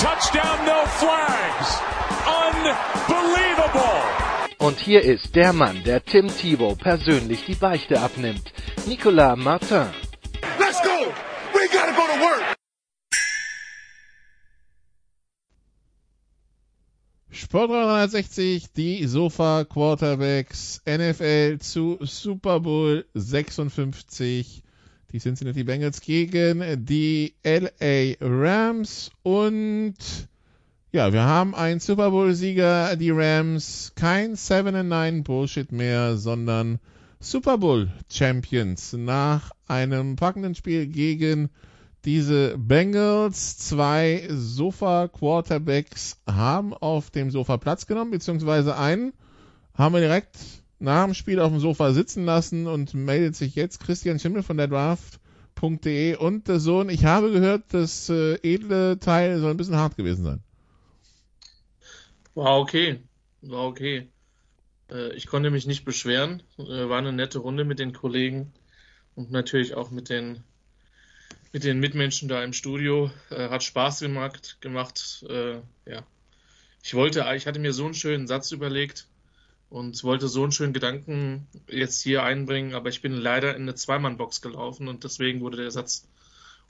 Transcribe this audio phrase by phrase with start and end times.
[0.00, 1.78] touchdown, no flags.
[2.26, 4.00] Unbelievable.
[4.58, 8.52] Und hier ist der Mann, der Tim Thibault persönlich die Beichte abnimmt.
[8.86, 9.88] Nicolas Martin.
[10.58, 11.12] Let's go.
[11.52, 12.56] We gotta go to work.
[17.30, 24.62] Sport 360, die Sofa Quarterbacks, NFL zu Super Bowl 56.
[25.12, 29.94] Die Cincinnati Bengals gegen die LA Rams und
[30.92, 36.80] ja, wir haben einen Super Bowl-Sieger, die Rams, kein 7-9 Bullshit mehr, sondern
[37.20, 41.50] Super Bowl Champions nach einem packenden Spiel gegen
[42.04, 43.58] diese Bengals.
[43.58, 49.12] Zwei Sofa-Quarterbacks haben auf dem Sofa Platz genommen, beziehungsweise einen
[49.74, 50.36] haben wir direkt
[50.80, 54.56] nach dem Spiel auf dem Sofa sitzen lassen und meldet sich jetzt Christian Schimmel von
[54.56, 56.88] der Draft.de und der Sohn.
[56.88, 60.42] Ich habe gehört, das äh, edle Teil soll ein bisschen hart gewesen sein.
[62.34, 63.00] War okay.
[63.42, 64.08] War okay.
[64.90, 66.42] Äh, ich konnte mich nicht beschweren.
[66.58, 68.52] Äh, war eine nette Runde mit den Kollegen
[69.14, 70.42] und natürlich auch mit den,
[71.52, 73.10] mit den Mitmenschen da im Studio.
[73.28, 74.56] Äh, hat Spaß gemacht.
[74.62, 75.26] gemacht.
[75.84, 76.02] Ja.
[76.82, 79.09] Ich wollte, ich hatte mir so einen schönen Satz überlegt
[79.70, 83.76] und wollte so einen schönen Gedanken jetzt hier einbringen, aber ich bin leider in eine
[83.76, 86.06] Zweimannbox gelaufen und deswegen wurde der Satz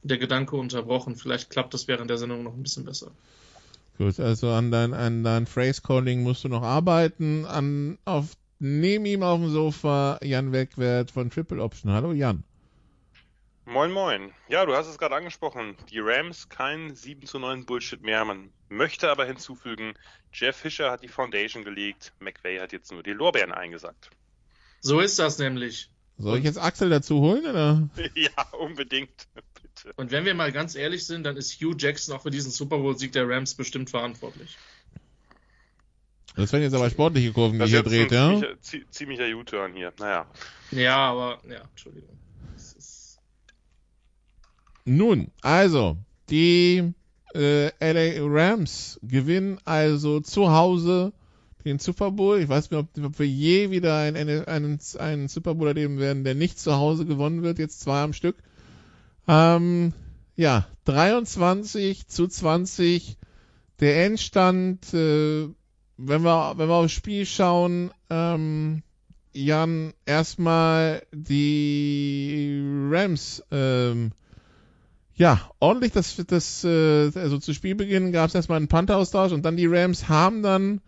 [0.03, 1.17] und der Gedanke unterbrochen.
[1.17, 3.11] Vielleicht klappt das während der Sendung noch ein bisschen besser.
[3.98, 7.45] Gut, also an dein, an dein Phrase Calling musst du noch arbeiten.
[7.47, 11.93] An, auf, neben ihm auf dem Sofa Jan Wegwert von Triple Option.
[11.93, 12.44] Hallo Jan.
[13.70, 14.32] Moin Moin.
[14.48, 15.76] Ja, du hast es gerade angesprochen.
[15.91, 18.25] Die Rams kein 7 zu 9 Bullshit mehr.
[18.25, 19.94] Man möchte aber hinzufügen,
[20.32, 24.10] Jeff Fischer hat die Foundation gelegt, McVay hat jetzt nur die Lorbeeren eingesagt.
[24.80, 25.88] So ist das nämlich.
[26.19, 27.88] Soll ich jetzt Axel dazu holen, oder?
[28.16, 29.28] ja, unbedingt.
[29.62, 29.92] Bitte.
[29.94, 32.78] Und wenn wir mal ganz ehrlich sind, dann ist Hugh Jackson auch für diesen Super
[32.78, 34.59] Bowl-Sieg der Rams bestimmt verantwortlich.
[36.34, 38.30] Das werden jetzt aber sportliche Kurven, die hier dreht, ja?
[38.60, 40.26] Ziemlicher, ziemlicher U-Turn hier, naja.
[40.72, 42.19] Ja, aber, ja, Entschuldigung.
[44.91, 45.99] Nun, also,
[46.31, 46.95] die
[47.33, 51.12] äh, LA Rams gewinnen also zu Hause
[51.65, 52.41] den Super Bowl.
[52.41, 56.25] Ich weiß nicht, ob, ob wir je wieder einen, einen, einen Super Bowl erleben werden,
[56.25, 58.34] der nicht zu Hause gewonnen wird, jetzt zwei am Stück.
[59.28, 59.93] Ähm,
[60.34, 63.17] ja, 23 zu 20
[63.78, 64.93] der Endstand.
[64.93, 65.51] Äh,
[65.99, 68.83] wenn wir wenn wir aufs Spiel schauen, ähm,
[69.33, 73.45] Jan, erstmal die Rams.
[73.53, 74.11] Ähm,
[75.20, 79.58] ja, ordentlich das, das äh, also zu Spielbeginn gab es erstmal einen Panther-Austausch und dann
[79.58, 80.81] die Rams haben dann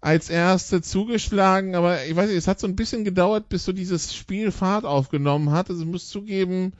[0.00, 3.72] als erste zugeschlagen, aber ich weiß nicht, es hat so ein bisschen gedauert, bis so
[3.72, 5.70] dieses Spiel Fahrt aufgenommen hat.
[5.70, 6.72] Also ich muss zugeben,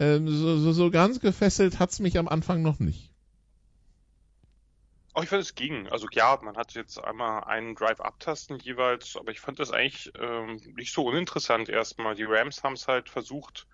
[0.00, 3.12] ähm, so, so, so ganz gefesselt hat's mich am Anfang noch nicht.
[5.14, 5.86] Oh, ich fand es ging.
[5.86, 10.10] Also klar, man hat jetzt einmal einen Drive abtasten jeweils, aber ich fand das eigentlich
[10.20, 12.16] ähm, nicht so uninteressant erstmal.
[12.16, 13.68] Die Rams haben es halt versucht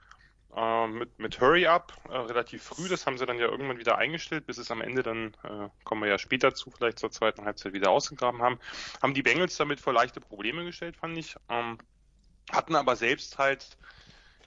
[0.55, 2.89] äh, mit, mit Hurry Up äh, relativ früh.
[2.89, 6.03] Das haben sie dann ja irgendwann wieder eingestellt, bis es am Ende dann, äh, kommen
[6.03, 8.59] wir ja später zu, vielleicht zur zweiten Halbzeit wieder ausgegraben haben.
[9.03, 11.37] Haben die Bengals damit vor leichte Probleme gestellt, fand ich.
[11.49, 11.79] Ähm,
[12.51, 13.77] hatten aber selbst halt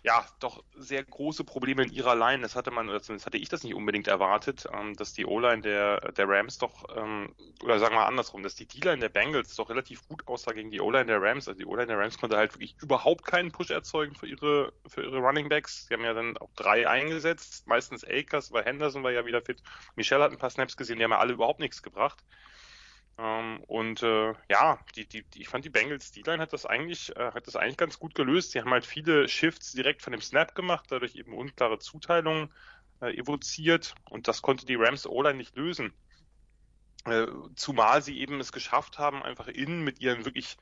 [0.02, 2.42] ja, doch sehr große Probleme in ihrer Line.
[2.42, 5.62] Das hatte man, oder zumindest hatte ich das nicht unbedingt erwartet, ähm, dass die O-Line
[5.62, 9.70] der, der Rams doch, ähm, oder sagen wir andersrum, dass die D-Line der Bengals doch
[9.70, 11.50] relativ gut aussah gegen die O-Line der Rams.
[11.50, 15.04] Also die O-Line der Rams konnte halt wirklich überhaupt keinen Push erzeugen für ihre, für
[15.04, 15.88] ihre Running Backs.
[15.88, 19.62] Die haben ja dann auch drei eingesetzt, meistens Akers, weil Henderson war ja wieder fit.
[19.96, 22.24] Michelle hat ein paar Snaps gesehen, die haben ja alle überhaupt nichts gebracht.
[23.20, 27.16] Ähm, und äh, ja, die, die, die, ich fand die Bengals D-Line hat das eigentlich,
[27.18, 28.52] äh, hat das eigentlich ganz gut gelöst.
[28.52, 32.54] Sie haben halt viele Shifts direkt von dem Snap gemacht, dadurch eben unklare Zuteilungen
[33.02, 35.94] äh, evoziert und das konnte die Rams O-Line nicht lösen.
[37.06, 40.58] Äh, zumal sie eben es geschafft haben, einfach innen mit ihren wirklich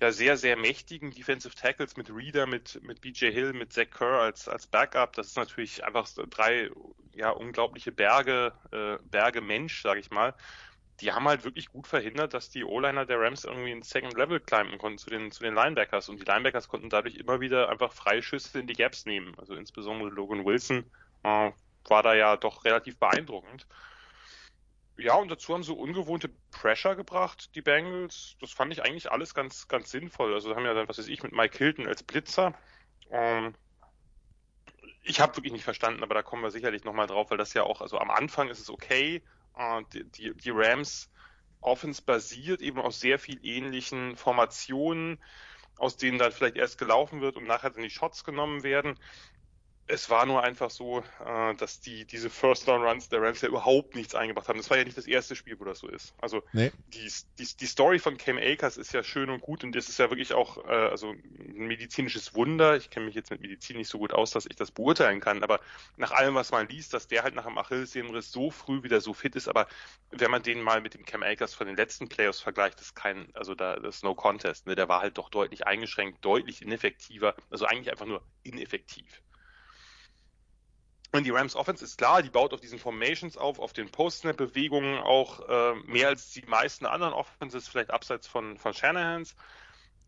[0.00, 4.20] ja sehr, sehr mächtigen Defensive Tackles mit Reader, mit, mit BJ Hill, mit Zach Kerr
[4.20, 5.14] als, als Backup.
[5.14, 6.70] Das ist natürlich einfach drei
[7.14, 10.34] ja unglaubliche Berge, äh, Berge Mensch, sage ich mal,
[11.00, 14.40] die haben halt wirklich gut verhindert, dass die O-Liner der Rams irgendwie ins Second Level
[14.40, 16.08] climben konnten zu den, zu den Linebackers.
[16.08, 19.34] Und die Linebackers konnten dadurch immer wieder einfach Freischüsse in die Gaps nehmen.
[19.38, 20.84] Also insbesondere Logan Wilson
[21.22, 21.52] äh,
[21.84, 23.66] war da ja doch relativ beeindruckend.
[24.96, 28.36] ja, und dazu haben sie ungewohnte Pressure gebracht, die Bengals.
[28.40, 30.34] Das fand ich eigentlich alles ganz, ganz sinnvoll.
[30.34, 32.54] Also haben ja dann, was weiß ich, mit Mike Hilton als Blitzer.
[33.10, 33.54] Ähm,
[35.04, 37.62] ich habe wirklich nicht verstanden, aber da kommen wir sicherlich nochmal drauf, weil das ja
[37.62, 39.22] auch, also am Anfang ist es okay.
[39.58, 41.10] Äh, die, die, die Rams
[41.60, 45.18] Offense basiert eben aus sehr viel ähnlichen Formationen,
[45.76, 48.98] aus denen dann vielleicht erst gelaufen wird und nachher dann die Shots genommen werden
[49.88, 53.48] es war nur einfach so, äh, dass die diese First Down Runs der Rams ja
[53.48, 54.58] überhaupt nichts eingebracht haben.
[54.58, 56.14] Das war ja nicht das erste Spiel, wo das so ist.
[56.20, 56.70] Also nee.
[56.88, 59.98] die, die, die Story von Cam Akers ist ja schön und gut und das ist
[59.98, 62.76] ja wirklich auch äh, also ein medizinisches Wunder.
[62.76, 65.42] Ich kenne mich jetzt mit Medizin nicht so gut aus, dass ich das beurteilen kann,
[65.42, 65.60] aber
[65.96, 69.14] nach allem, was man liest, dass der halt nach dem Achillessehnenriss so früh wieder so
[69.14, 69.66] fit ist, aber
[70.10, 73.34] wenn man den mal mit dem Cam Akers von den letzten Playoffs vergleicht, ist kein,
[73.34, 74.66] also da das ist no contest.
[74.66, 74.74] Ne?
[74.74, 79.22] Der war halt doch deutlich eingeschränkt, deutlich ineffektiver, also eigentlich einfach nur ineffektiv.
[81.10, 84.98] Und die Rams Offense ist klar, die baut auf diesen Formations auf, auf den Post-Snap-Bewegungen
[84.98, 89.34] auch äh, mehr als die meisten anderen Offenses, vielleicht abseits von, von Shanahans.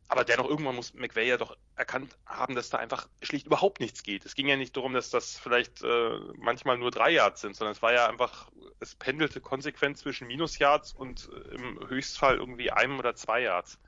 [0.09, 4.03] Aber dennoch irgendwann muss McVay ja doch erkannt haben, dass da einfach schlicht überhaupt nichts
[4.03, 4.27] geht.
[4.27, 7.73] Es ging ja nicht darum, dass das vielleicht äh, manchmal nur drei Yards sind, sondern
[7.73, 8.51] es war ja einfach,
[8.81, 13.79] es pendelte konsequent zwischen Minus-Yards und äh, im Höchstfall irgendwie einem oder zwei Yards.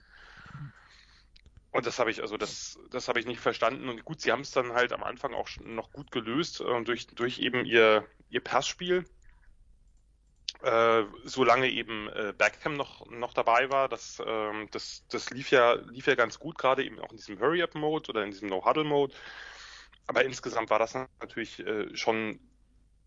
[1.73, 3.89] Und das habe ich, also das, das habe ich nicht verstanden.
[3.89, 7.07] Und gut, sie haben es dann halt am Anfang auch noch gut gelöst äh, durch,
[7.09, 9.07] durch eben ihr, ihr Passspiel.
[10.63, 15.73] Äh, solange eben äh, Beckham noch, noch dabei war, das, ähm, das, das lief ja,
[15.73, 19.15] lief ja ganz gut, gerade eben auch in diesem Hurry-Up-Mode oder in diesem No-Huddle-Mode.
[20.07, 22.39] Aber insgesamt war das natürlich äh, schon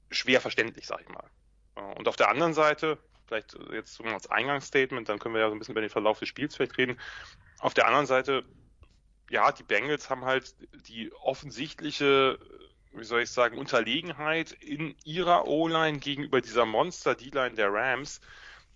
[0.10, 1.30] schwer verständlich, sag ich mal.
[1.76, 2.98] Äh, und auf der anderen Seite,
[3.28, 6.30] vielleicht jetzt als Eingangsstatement, dann können wir ja so ein bisschen über den Verlauf des
[6.30, 7.00] Spiels vielleicht reden.
[7.66, 8.46] Auf der anderen Seite,
[9.28, 10.54] ja, die Bengals haben halt
[10.88, 12.38] die offensichtliche,
[12.94, 18.22] wie soll ich sagen, Unterlegenheit in ihrer O-Line gegenüber dieser Monster-D-Line der Rams.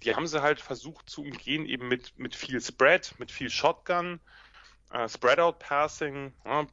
[0.02, 4.20] Die haben sie halt versucht zu umgehen, eben mit, mit viel Spread, mit viel Shotgun,
[4.92, 6.34] äh, Spread-Out-Passing.
[6.44, 6.66] Ja,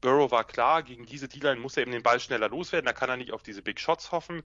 [0.00, 3.10] Burrow war klar, gegen diese D-Line muss er eben den Ball schneller loswerden, da kann
[3.10, 4.44] er nicht auf diese Big Shots hoffen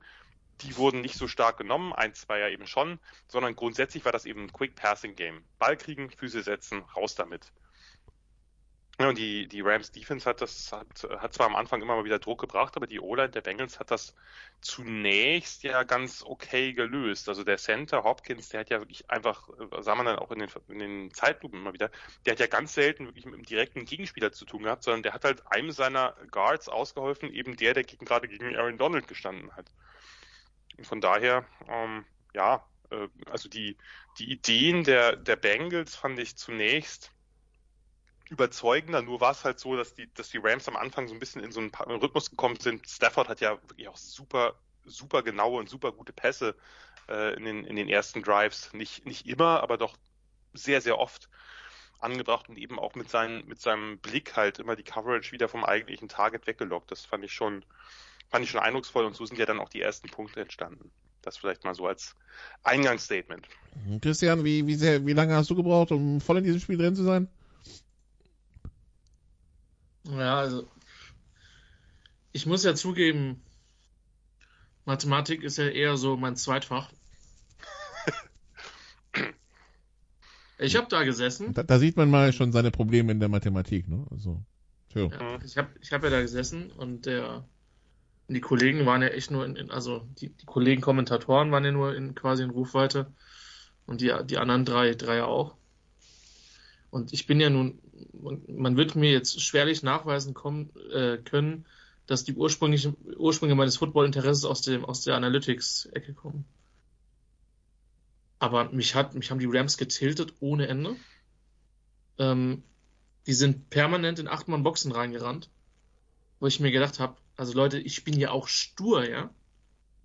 [0.62, 4.26] die wurden nicht so stark genommen, ein, zwei ja eben schon, sondern grundsätzlich war das
[4.26, 5.44] eben ein Quick Passing Game.
[5.60, 7.52] Ball kriegen, Füße setzen, raus damit.
[9.00, 12.06] Ja, und die, die Rams Defense hat das, hat, hat zwar am Anfang immer mal
[12.06, 14.14] wieder Druck gebracht, aber die O-Line der Bengals hat das
[14.62, 17.28] zunächst ja ganz okay gelöst.
[17.28, 20.50] Also der Center Hopkins, der hat ja wirklich einfach, sah man dann auch in den,
[20.68, 21.90] in den Zeitlupen immer wieder,
[22.26, 25.14] der hat ja ganz selten wirklich mit einem direkten Gegenspieler zu tun gehabt, sondern der
[25.14, 29.52] hat halt einem seiner Guards ausgeholfen, eben der, der gegen, gerade gegen Aaron Donald gestanden
[29.56, 29.72] hat.
[30.82, 33.78] Von daher, ähm, ja, äh, also die,
[34.18, 37.12] die Ideen der, der Bengals fand ich zunächst
[38.30, 39.02] überzeugender.
[39.02, 41.44] Nur war es halt so, dass die, dass die Rams am Anfang so ein bisschen
[41.44, 42.88] in so einen Rhythmus gekommen sind.
[42.88, 44.56] Stafford hat ja wirklich auch super,
[44.86, 46.56] super genaue und super gute Pässe
[47.08, 48.74] äh, in, den, in den ersten Drives.
[48.74, 49.96] Nicht, nicht immer, aber doch
[50.54, 51.30] sehr, sehr oft
[52.00, 55.64] angebracht und eben auch mit, seinen, mit seinem Blick halt immer die Coverage wieder vom
[55.64, 56.92] eigentlichen Target weggelockt.
[56.92, 57.64] Das fand ich schon,
[58.30, 60.92] fand ich schon eindrucksvoll und so sind ja dann auch die ersten Punkte entstanden.
[61.22, 62.16] Das vielleicht mal so als
[62.64, 63.48] Eingangsstatement.
[64.02, 66.96] Christian, wie, wie, sehr, wie lange hast du gebraucht, um voll in diesem Spiel drin
[66.96, 67.30] zu sein?
[70.04, 70.68] Ja, also
[72.34, 73.42] ich muss ja zugeben,
[74.86, 76.92] Mathematik ist ja eher so mein Zweitfach.
[80.60, 81.54] Ich habe da gesessen.
[81.54, 84.06] Da, da, sieht man mal schon seine Probleme in der Mathematik, ne?
[84.12, 84.42] Also,
[84.94, 85.10] ja,
[85.44, 87.44] ich habe ich hab ja da gesessen und der
[88.34, 91.72] die Kollegen waren ja echt nur in, in also die, die Kollegen Kommentatoren waren ja
[91.72, 93.08] nur in quasi in Rufweite
[93.86, 95.56] und die, die anderen drei, drei auch.
[96.90, 97.80] Und ich bin ja nun,
[98.48, 101.66] man wird mir jetzt schwerlich nachweisen kommen, äh, können,
[102.06, 106.46] dass die ursprünglichen Ursprünge meines Football-Interesses aus dem aus der Analytics-Ecke kommen.
[108.40, 110.96] Aber mich hat, mich haben die Rams getiltet ohne Ende.
[112.20, 112.64] Ähm,
[113.26, 115.50] die sind permanent in acht Mann Boxen reingerannt,
[116.40, 119.34] wo ich mir gedacht habe, also Leute, ich bin ja auch stur, ja.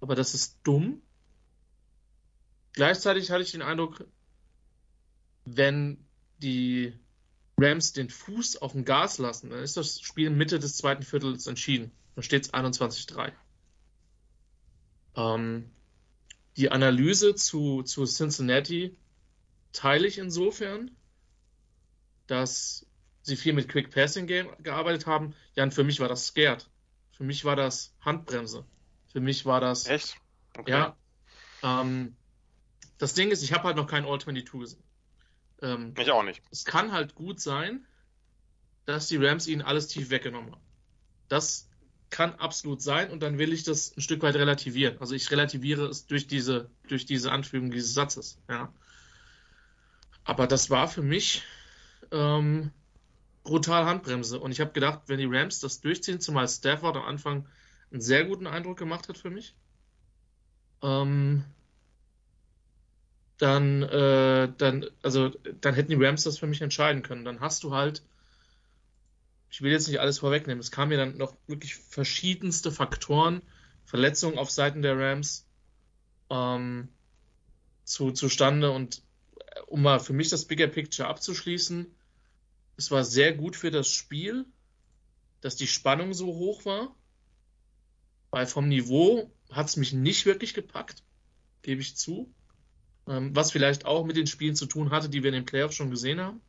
[0.01, 1.03] Aber das ist dumm.
[2.73, 4.07] Gleichzeitig hatte ich den Eindruck,
[5.45, 6.05] wenn
[6.39, 6.93] die
[7.59, 11.47] Rams den Fuß auf dem Gas lassen, dann ist das Spiel Mitte des zweiten Viertels
[11.47, 11.91] entschieden.
[12.15, 13.33] Dann steht es 21-3.
[15.17, 15.71] Ähm,
[16.57, 18.97] die Analyse zu, zu Cincinnati
[19.73, 20.93] teile ich insofern,
[22.29, 22.87] dass
[23.23, 25.35] sie viel mit Quick Passing Game gearbeitet haben.
[25.55, 26.69] Jan, für mich war das scared.
[27.19, 28.65] Für mich war das Handbremse.
[29.13, 29.87] Für mich war das.
[29.87, 30.17] Echt?
[30.57, 30.71] Okay.
[30.71, 30.97] Ja.
[31.63, 32.17] Ähm,
[32.99, 34.83] das Ding ist, ich habe halt noch kein All-22 gesehen.
[35.61, 36.43] Ähm, ich auch nicht.
[36.51, 37.87] Es kann halt gut sein,
[38.87, 40.63] dass die Rams ihnen alles tief weggenommen haben.
[41.29, 41.69] Das
[42.11, 44.99] kann absolut sein und dann will ich das ein Stück weit relativieren.
[44.99, 48.39] Also ich relativiere es durch diese, durch diese Anfügung dieses Satzes.
[48.49, 48.73] Ja.
[50.25, 51.43] Aber das war für mich
[52.13, 52.71] ähm,
[53.49, 54.39] brutal Handbremse.
[54.39, 57.47] Und ich habe gedacht, wenn die Rams das durchziehen, zumal Stafford am Anfang
[57.91, 59.55] einen sehr guten Eindruck gemacht hat für mich,
[60.83, 61.45] ähm,
[63.39, 67.25] dann, äh, dann, also, dann hätten die Rams das für mich entscheiden können.
[67.25, 68.03] Dann hast du halt
[69.51, 73.43] ich will jetzt nicht alles vorwegnehmen, es kamen ja dann noch wirklich verschiedenste Faktoren,
[73.85, 75.47] Verletzungen auf Seiten der Rams
[76.31, 76.89] ähm,
[77.85, 78.71] zu, zustande.
[78.71, 79.03] Und
[79.39, 81.87] äh, um mal für mich das Bigger Picture abzuschließen,
[82.79, 84.47] es war sehr gut für das Spiel,
[85.41, 86.95] dass die Spannung so hoch war.
[88.31, 91.03] Weil vom Niveau hat es mich nicht wirklich gepackt,
[91.63, 92.33] gebe ich zu.
[93.09, 95.75] Ähm, was vielleicht auch mit den Spielen zu tun hatte, die wir in den Playoffs
[95.75, 96.41] schon gesehen haben.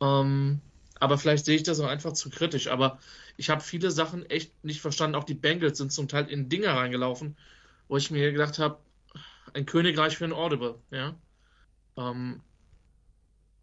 [0.00, 0.60] Ähm,
[1.00, 2.68] aber vielleicht sehe ich das auch einfach zu kritisch.
[2.68, 3.00] Aber
[3.36, 5.16] ich habe viele Sachen echt nicht verstanden.
[5.16, 7.36] Auch die Bengals sind zum Teil in Dinge reingelaufen,
[7.88, 8.78] wo ich mir gedacht habe,
[9.54, 10.78] ein Königreich für ein Audible.
[10.92, 11.16] Ja?
[11.96, 12.42] Ähm,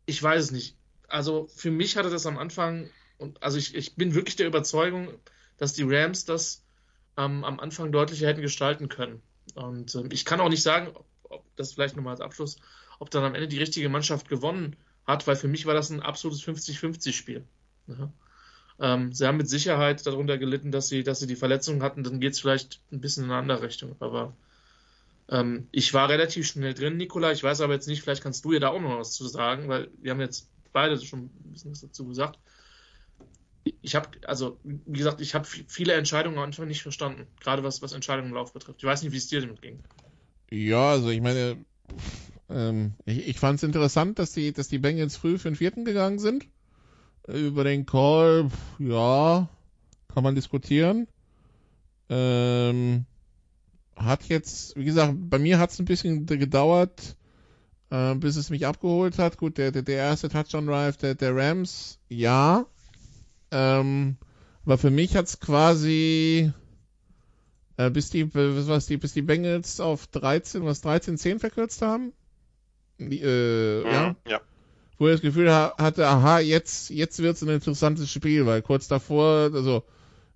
[0.05, 0.75] ich weiß es nicht.
[1.07, 5.09] Also für mich hatte das am Anfang, und also ich, ich bin wirklich der Überzeugung,
[5.57, 6.63] dass die Rams das
[7.17, 9.21] ähm, am Anfang deutlicher hätten gestalten können.
[9.55, 12.57] Und ähm, ich kann auch nicht sagen, ob, ob das vielleicht nochmal als Abschluss,
[12.99, 14.75] ob dann am Ende die richtige Mannschaft gewonnen
[15.07, 17.43] hat weil für mich war das ein absolutes 50-50-Spiel.
[17.87, 18.11] Ja.
[18.79, 22.19] Ähm, sie haben mit Sicherheit darunter gelitten, dass sie, dass sie die Verletzungen hatten, dann
[22.19, 23.95] geht es vielleicht ein bisschen in eine andere Richtung.
[23.99, 24.35] Aber
[25.29, 27.31] ähm, ich war relativ schnell drin, Nikola.
[27.31, 29.69] Ich weiß aber jetzt nicht, vielleicht kannst du ja da auch noch was zu sagen,
[29.69, 32.39] weil wir haben jetzt beide schon ein bisschen was dazu gesagt.
[33.81, 37.81] Ich habe, also, wie gesagt, ich habe viele Entscheidungen am Anfang nicht verstanden, gerade was,
[37.81, 38.79] was Entscheidungen im Lauf betrifft.
[38.79, 39.79] Ich weiß nicht, wie es dir damit ging.
[40.49, 41.57] Ja, also ich meine,
[42.49, 45.83] ähm, ich ich fand es interessant, dass die, dass die Bengals früh für den vierten
[45.83, 46.47] gegangen sind.
[47.27, 49.49] Über den Call, ja,
[50.13, 51.07] kann man diskutieren.
[52.09, 53.05] Ähm,
[53.97, 57.16] hat jetzt, wie gesagt, bei mir hat es ein bisschen gedauert,
[57.89, 59.37] äh, bis es mich abgeholt hat.
[59.37, 62.65] Gut, der, der, der erste Touchdown-Drive der, der Rams, ja.
[63.51, 64.17] Ähm,
[64.65, 66.51] aber für mich hat es quasi
[67.77, 72.11] äh, bis die, was die, bis die Bengals auf 13, was 13, 10 verkürzt haben.
[72.97, 74.15] Die, äh, mhm, ja.
[74.27, 74.41] ja.
[74.97, 79.51] Wo er das Gefühl hatte, aha, jetzt, jetzt wird's ein interessantes Spiel, weil kurz davor,
[79.53, 79.83] also,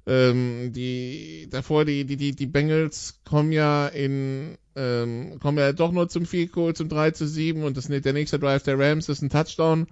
[0.08, 5.91] ähm, die, davor, die, die, die, die Bengals kommen ja in, ähm, kommen ja doch
[5.91, 9.10] nur zum Field Goal, zum 3 zu 7 und das, der nächste Drive der Rams
[9.10, 9.88] ist ein Touchdown.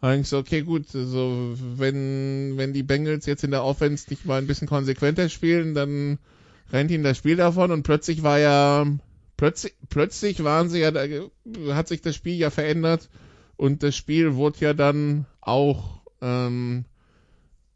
[0.00, 4.38] Eigentlich so, okay, gut, also, wenn, wenn die Bengals jetzt in der Offense nicht mal
[4.38, 6.18] ein bisschen konsequenter spielen, dann
[6.72, 8.86] rennt ihm das Spiel davon und plötzlich war ja,
[9.36, 10.92] plötzlich, plötzlich waren sie ja,
[11.74, 13.10] hat sich das Spiel ja verändert
[13.56, 16.86] und das Spiel wurde ja dann auch, ähm,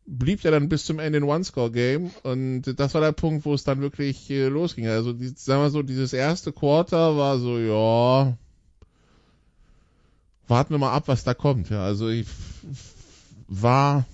[0.06, 3.64] blieb ja dann bis zum Ende in One-Score-Game und das war der Punkt, wo es
[3.64, 4.86] dann wirklich äh, losging.
[4.86, 8.36] Also, die, sagen wir so, dieses erste Quarter war so, ja,
[10.46, 11.70] warten wir mal ab, was da kommt.
[11.70, 12.26] Ja, also ich
[13.48, 14.04] war,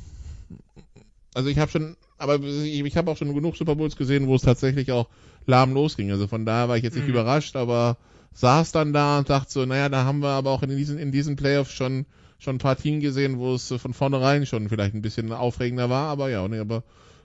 [1.34, 4.34] also ich habe schon aber ich, ich habe auch schon genug Super Bowls gesehen, wo
[4.34, 5.08] es tatsächlich auch
[5.46, 6.10] lahm losging.
[6.10, 7.14] Also von daher war ich jetzt nicht mhm.
[7.14, 7.96] überrascht, aber
[8.34, 11.12] saß dann da und dachte so, naja, da haben wir aber auch in diesen, in
[11.12, 12.04] diesen Playoffs schon,
[12.40, 16.30] schon ein Partien gesehen, wo es von vornherein schon vielleicht ein bisschen aufregender war, aber
[16.30, 16.82] ja, nee, aber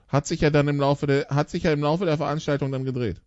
[0.08, 2.84] hat sich ja dann im Laufe der, hat sich ja im Laufe der Veranstaltung dann
[2.84, 3.20] gedreht.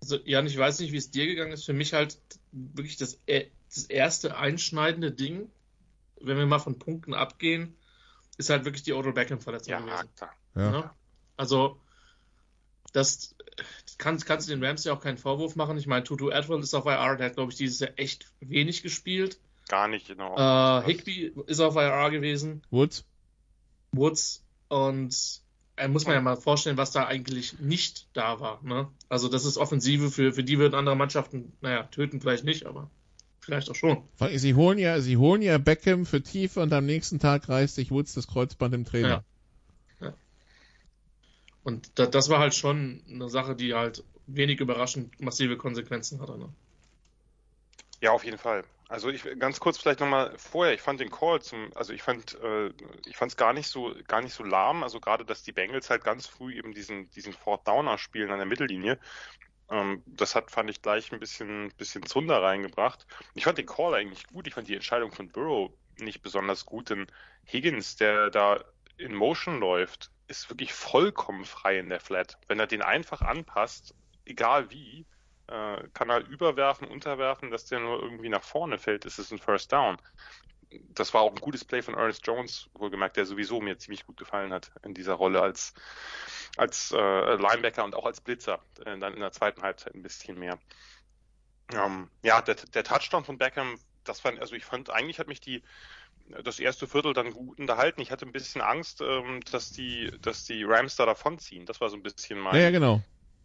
[0.00, 1.64] Also, Jan, ich weiß nicht, wie es dir gegangen ist.
[1.64, 2.18] Für mich halt
[2.50, 5.48] wirklich das, e, das erste einschneidende Ding,
[6.20, 7.76] wenn wir mal von Punkten abgehen,
[8.36, 10.08] ist halt wirklich die Odell Beckham-Verletzung ja, gewesen.
[10.16, 10.32] Klar.
[10.56, 10.70] Ja.
[10.70, 10.90] Ne?
[11.36, 11.80] Also,
[12.92, 13.34] das
[13.98, 15.78] kann, kannst du den Rams ja auch keinen Vorwurf machen.
[15.78, 18.82] Ich meine, Tutu Atwell ist auf IR, der hat, glaube ich, dieses Jahr echt wenig
[18.82, 19.38] gespielt.
[19.68, 20.36] Gar nicht, genau.
[20.36, 22.62] Äh, Higby ist auf IR gewesen.
[22.70, 23.04] Woods.
[23.92, 24.44] Woods.
[24.68, 25.40] Und
[25.76, 28.60] äh, muss man ja mal vorstellen, was da eigentlich nicht da war.
[28.62, 28.88] Ne?
[29.08, 32.90] Also, das ist Offensive, für, für die würden andere Mannschaften, naja, töten vielleicht nicht, aber
[33.40, 34.02] vielleicht auch schon.
[34.34, 37.90] Sie holen ja, sie holen ja Beckham für Tiefe und am nächsten Tag reißt sich
[37.90, 39.10] Woods das Kreuzband im Training.
[39.10, 39.24] Ja.
[41.64, 46.38] Und da, das war halt schon eine Sache, die halt wenig überraschend massive Konsequenzen hatte.
[46.38, 46.48] Ne?
[48.00, 48.64] Ja, auf jeden Fall.
[48.92, 52.38] Also ich ganz kurz vielleicht nochmal vorher, ich fand den Call zum, also ich fand,
[52.42, 52.70] äh,
[53.06, 55.88] ich fand es gar nicht so, gar nicht so lahm, also gerade, dass die Bengals
[55.88, 58.98] halt ganz früh eben diesen, diesen Fort Downer spielen an der Mittellinie.
[59.70, 63.06] Ähm, das hat, fand ich gleich ein bisschen, bisschen Zunder reingebracht.
[63.32, 66.90] Ich fand den Call eigentlich gut, ich fand die Entscheidung von Burrow nicht besonders gut,
[66.90, 67.06] denn
[67.50, 68.62] Higgins, der da
[68.98, 72.36] in Motion läuft, ist wirklich vollkommen frei in der Flat.
[72.46, 73.94] Wenn er den einfach anpasst,
[74.26, 75.06] egal wie,
[75.48, 79.38] äh, kann er überwerfen, unterwerfen, dass der nur irgendwie nach vorne fällt, ist es ein
[79.38, 79.98] First Down.
[80.94, 84.16] das war auch ein gutes Play von Ernest Jones, wohlgemerkt, der sowieso mir ziemlich gut
[84.16, 85.74] gefallen hat in dieser Rolle als,
[86.56, 88.60] als äh, Linebacker und auch als Blitzer.
[88.84, 90.58] Äh, dann in der zweiten Halbzeit ein bisschen mehr.
[91.72, 95.40] Ähm, ja, der, der Touchdown von Beckham, das war, also ich fand, eigentlich hat mich
[95.40, 95.62] die,
[96.42, 98.00] das erste Viertel dann gut unterhalten.
[98.00, 101.66] Ich hatte ein bisschen Angst, ähm, dass die, dass die Rams da davonziehen.
[101.66, 103.02] Das war so ein bisschen mein, Ja, ja, genau.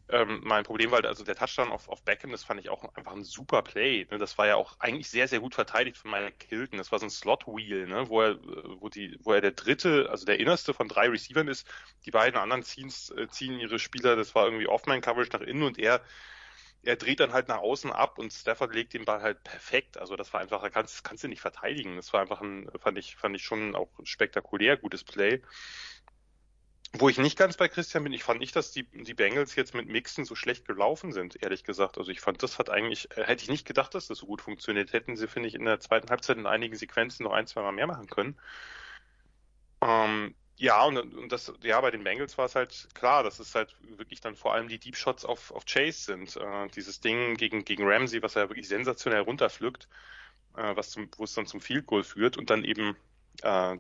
[0.10, 3.14] Ähm, mein Problem, weil also der Touchdown auf, auf Beckham, das fand ich auch einfach
[3.14, 4.08] ein super Play.
[4.10, 4.18] Ne?
[4.18, 6.78] Das war ja auch eigentlich sehr, sehr gut verteidigt von Mike Hilton.
[6.78, 8.08] Das war so ein Slot-Wheel, ne?
[8.10, 8.38] wo er,
[8.80, 11.68] wo die, wo er der dritte, also der innerste von drei Receivern ist.
[12.06, 15.78] Die beiden anderen ziehen, äh, ziehen ihre Spieler, das war irgendwie Off-Man-Coverage nach innen und
[15.78, 16.02] er
[16.84, 19.98] er dreht dann halt nach außen ab und Stafford legt den Ball halt perfekt.
[19.98, 21.98] Also das war einfach, da kannst, kannst du nicht verteidigen.
[21.98, 25.42] Das war einfach ein, fand ich, fand ich schon auch spektakulär gutes Play.
[27.00, 29.74] Wo ich nicht ganz bei Christian bin, ich fand nicht, dass die, die Bengals jetzt
[29.74, 31.98] mit Mixen so schlecht gelaufen sind, ehrlich gesagt.
[31.98, 34.42] Also ich fand, das hat eigentlich, äh, hätte ich nicht gedacht, dass das so gut
[34.42, 34.94] funktioniert.
[34.94, 37.72] Hätten sie, finde ich, in der zweiten Halbzeit in einigen Sequenzen noch ein, zwei Mal
[37.74, 38.38] mehr machen können.
[39.82, 43.54] Ähm, ja, und, und das, ja, bei den Bengals war es halt klar, dass es
[43.54, 46.36] halt wirklich dann vor allem die Deep Shots auf, auf Chase sind.
[46.36, 49.88] Äh, dieses Ding gegen, gegen Ramsey, was er wirklich sensationell runterpflückt,
[50.56, 52.98] äh, was zum, wo es dann zum Field Goal führt und dann eben,
[53.44, 53.77] äh,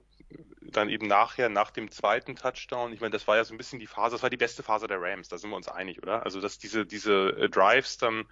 [0.61, 3.79] dann eben nachher, nach dem zweiten Touchdown, ich meine, das war ja so ein bisschen
[3.79, 6.23] die Phase, das war die beste Phase der Rams, da sind wir uns einig, oder?
[6.23, 8.25] Also, dass diese, diese äh, Drives dann,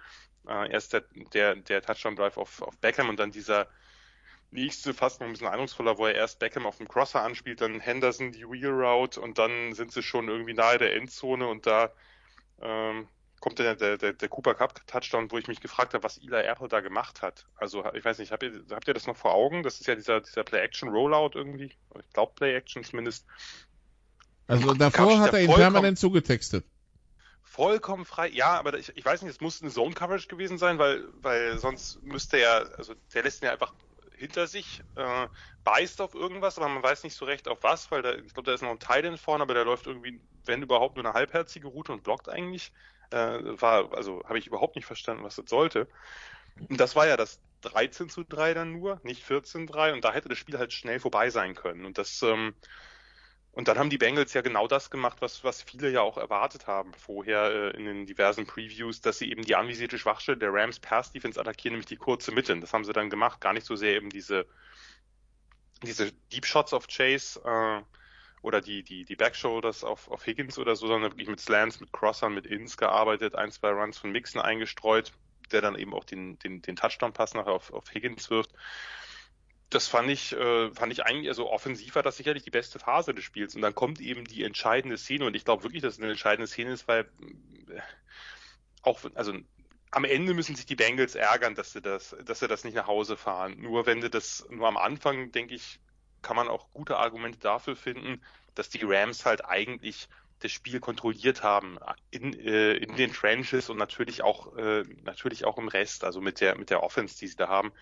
[0.46, 3.68] äh, erst der, der, der Touchdown-Drive auf, auf Beckham und dann dieser,
[4.50, 7.80] nächste fast noch ein bisschen eindrucksvoller, wo er erst Beckham auf dem Crosser anspielt, dann
[7.80, 11.92] Henderson die Wheel Route und dann sind sie schon irgendwie nahe der Endzone und da
[12.60, 13.08] ähm,
[13.40, 16.42] kommt dann der, der, der Cooper Cup Touchdown, wo ich mich gefragt habe, was Eli
[16.42, 17.46] Apple da gemacht hat.
[17.56, 19.62] Also ich weiß nicht, habt ihr, habt ihr das noch vor Augen?
[19.62, 21.72] Das ist ja dieser, dieser Play-Action-Rollout irgendwie.
[21.98, 23.26] Ich glaube Play-Action zumindest.
[24.46, 26.64] Also davor hat er ihn permanent zugetextet.
[27.42, 31.04] Vollkommen frei, ja, aber ich, ich weiß nicht, es muss eine Zone-Coverage gewesen sein, weil,
[31.22, 33.72] weil sonst müsste er, also der lässt ihn ja einfach
[34.16, 35.26] hinter sich, äh,
[35.64, 38.44] beißt auf irgendwas, aber man weiß nicht so recht auf was, weil da, ich glaube,
[38.44, 41.14] da ist noch ein Teil in vorne, aber der läuft irgendwie, wenn überhaupt, nur eine
[41.14, 42.72] halbherzige Route und blockt eigentlich.
[43.10, 45.88] Äh, war, also habe ich überhaupt nicht verstanden, was das sollte.
[46.68, 50.04] Und das war ja das 13 zu 3 dann nur, nicht 14 zu 3 und
[50.04, 51.84] da hätte das Spiel halt schnell vorbei sein können.
[51.84, 52.54] Und das, ähm,
[53.52, 56.66] und dann haben die Bengals ja genau das gemacht, was, was viele ja auch erwartet
[56.66, 60.78] haben vorher äh, in den diversen Previews, dass sie eben die anvisierte Schwachstelle der Rams
[60.78, 62.58] Pass Defense attackieren, nämlich die kurze Mitte.
[62.60, 64.46] Das haben sie dann gemacht, gar nicht so sehr eben diese,
[65.82, 67.82] diese Deep Shots auf Chase äh,
[68.42, 71.92] oder die, die, die Backshoulders auf, auf Higgins oder so, sondern wirklich mit Slants, mit
[71.92, 75.12] Crossern, mit Ins gearbeitet, ein, zwei Runs von Mixon eingestreut,
[75.52, 78.52] der dann eben auch den, den, den Touchdown-Pass nachher auf, auf Higgins wirft
[79.70, 83.14] das fand ich, äh, fand ich eigentlich, also offensiv war das sicherlich die beste Phase
[83.14, 83.54] des Spiels.
[83.54, 85.26] Und dann kommt eben die entscheidende Szene.
[85.26, 87.02] Und ich glaube wirklich, dass es eine entscheidende Szene ist, weil
[87.70, 87.80] äh,
[88.82, 89.32] auch, also
[89.90, 92.86] am Ende müssen sich die Bengals ärgern, dass sie das, dass sie das nicht nach
[92.86, 93.56] Hause fahren.
[93.58, 95.80] Nur wenn sie das, nur am Anfang, denke ich,
[96.22, 98.20] kann man auch gute Argumente dafür finden,
[98.54, 100.08] dass die Rams halt eigentlich
[100.40, 101.78] das Spiel kontrolliert haben
[102.10, 106.40] in, äh, in den Trenches und natürlich auch, äh, natürlich auch im Rest, also mit
[106.40, 107.72] der, mit der Offense, die sie da haben.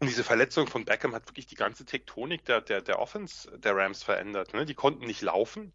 [0.00, 3.76] Und diese Verletzung von Beckham hat wirklich die ganze Tektonik der, der, der Offense der
[3.76, 4.54] Rams verändert.
[4.54, 4.64] Ne?
[4.64, 5.72] Die konnten nicht laufen.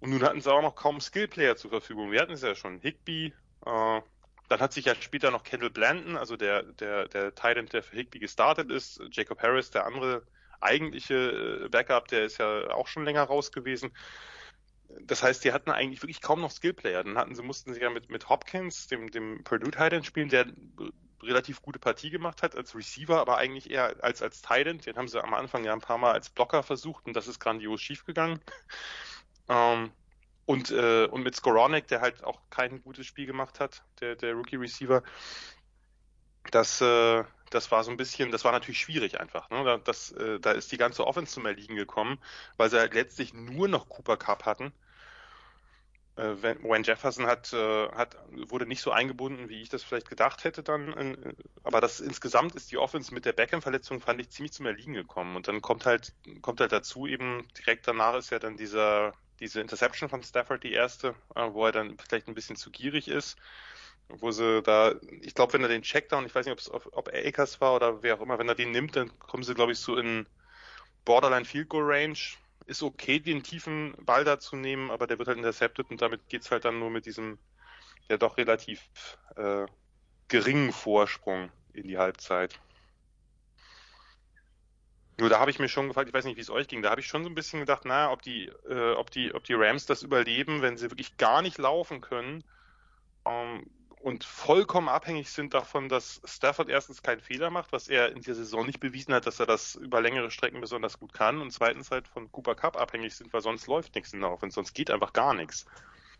[0.00, 2.10] Und nun hatten sie auch noch kaum Skillplayer zur Verfügung.
[2.10, 2.80] Wir hatten es ja schon.
[2.80, 3.34] Higby,
[3.66, 4.00] äh,
[4.48, 7.96] dann hat sich ja später noch Kendall Blanton, also der, der, der Titan, der für
[7.96, 9.00] Higby gestartet ist.
[9.12, 10.24] Jacob Harris, der andere
[10.60, 13.92] eigentliche äh, Backup, der ist ja auch schon länger raus gewesen.
[15.02, 17.04] Das heißt, die hatten eigentlich wirklich kaum noch Skillplayer.
[17.04, 20.46] Dann hatten sie, mussten sie ja mit, mit Hopkins, dem, dem Purdue Titan spielen, der
[21.22, 24.78] relativ gute Partie gemacht hat als Receiver, aber eigentlich eher als als Titan.
[24.78, 27.38] Den haben sie am Anfang ja ein paar Mal als Blocker versucht und das ist
[27.40, 28.40] grandios schiefgegangen.
[29.48, 29.92] Ähm,
[30.46, 34.34] und, äh, und mit Skoronek, der halt auch kein gutes Spiel gemacht hat, der, der
[34.34, 35.02] Rookie Receiver,
[36.50, 39.50] das, äh, das war so ein bisschen, das war natürlich schwierig einfach.
[39.50, 39.80] Ne?
[39.84, 42.18] Das, äh, da ist die ganze Offense zum Erliegen gekommen,
[42.56, 44.72] weil sie halt letztlich nur noch Cooper Cup hatten
[46.20, 50.44] äh, Wayne Jefferson hat, äh, hat, wurde nicht so eingebunden, wie ich das vielleicht gedacht
[50.44, 50.92] hätte dann.
[50.92, 54.92] In, aber das insgesamt ist die Offense mit der Beckham-Verletzung, fand ich, ziemlich zum Erliegen
[54.94, 55.36] gekommen.
[55.36, 59.60] Und dann kommt halt, kommt halt dazu eben, direkt danach ist ja dann dieser, diese
[59.60, 63.38] Interception von Stafford die erste, äh, wo er dann vielleicht ein bisschen zu gierig ist.
[64.18, 67.60] Wo sie da, ich glaube, wenn er den Checkdown, ich weiß nicht, ob, ob Akers
[67.60, 69.96] war oder wer auch immer, wenn er den nimmt, dann kommen sie, glaube ich, so
[69.96, 70.26] in
[71.04, 72.18] Borderline Field Goal Range
[72.66, 76.28] ist okay, den tiefen Ball da zu nehmen, aber der wird halt intercepted und damit
[76.28, 77.38] geht's halt dann nur mit diesem
[78.08, 78.88] ja doch relativ
[79.36, 79.66] äh,
[80.28, 82.60] geringen Vorsprung in die Halbzeit.
[85.18, 86.90] Nur da habe ich mir schon gefragt, ich weiß nicht, wie es euch ging, da
[86.90, 89.54] habe ich schon so ein bisschen gedacht, naja, ob die, äh, ob die, ob die
[89.54, 92.42] Rams das überleben, wenn sie wirklich gar nicht laufen können.
[93.26, 93.66] Ähm,
[94.00, 98.34] und vollkommen abhängig sind davon, dass Stafford erstens keinen Fehler macht, was er in dieser
[98.34, 101.90] Saison nicht bewiesen hat, dass er das über längere Strecken besonders gut kann und zweitens
[101.90, 104.90] halt von Cooper Cup abhängig sind, weil sonst läuft nichts in der Offense, sonst geht
[104.90, 105.66] einfach gar nichts.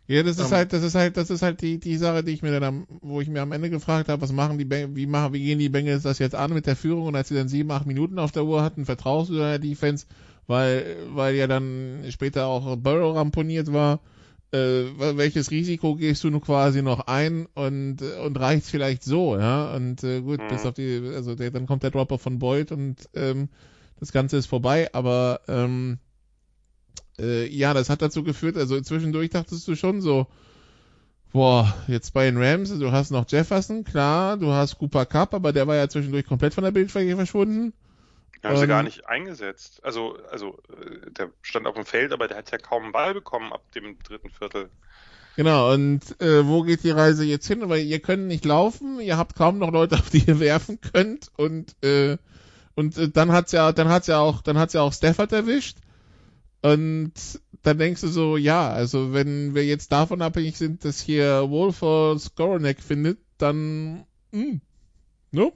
[0.07, 0.51] Ja, das ist Ähm.
[0.51, 2.87] halt, das ist halt, das ist halt die, die Sache, die ich mir dann am,
[3.01, 5.59] wo ich mir am Ende gefragt habe, was machen die Beng wie machen, wie gehen
[5.59, 8.19] die Bengals das jetzt an mit der Führung und als sie dann sieben, acht Minuten
[8.19, 10.07] auf der Uhr hatten, vertraust du der Defense,
[10.47, 13.99] weil, weil ja dann später auch Burrow ramponiert war,
[14.51, 14.85] äh,
[15.17, 20.03] welches Risiko gehst du nun quasi noch ein und, und reicht's vielleicht so, ja, und
[20.03, 20.47] äh, gut, Mhm.
[20.47, 23.49] bis auf die, also der, dann kommt der Dropper von Boyd und ähm,
[23.99, 25.99] das Ganze ist vorbei, aber ähm,
[27.19, 30.27] äh, ja, das hat dazu geführt, also zwischendurch dachtest du schon so,
[31.31, 35.53] boah, jetzt bei den Rams, du hast noch Jefferson, klar, du hast Cooper Cup, aber
[35.53, 37.73] der war ja zwischendurch komplett von der Bildfläche verschwunden.
[38.41, 38.69] Den haben sie Ähm.
[38.69, 39.83] gar nicht eingesetzt.
[39.83, 43.13] Also, also äh, der stand auf dem Feld, aber der hat ja kaum einen Ball
[43.13, 44.69] bekommen ab dem dritten Viertel.
[45.35, 47.67] Genau, und äh, wo geht die Reise jetzt hin?
[47.69, 51.31] Weil ihr könnt nicht laufen, ihr habt kaum noch Leute, auf die ihr werfen könnt
[51.37, 52.17] und äh,
[52.75, 55.77] und äh, dann hat's ja, dann hat's ja auch, dann hat's ja auch Stafford erwischt.
[56.61, 57.13] Und
[57.63, 62.17] dann denkst du so, ja, also wenn wir jetzt davon abhängig sind, dass hier Wolfer
[62.19, 64.61] Skoronek findet, dann hm,
[65.31, 65.53] no?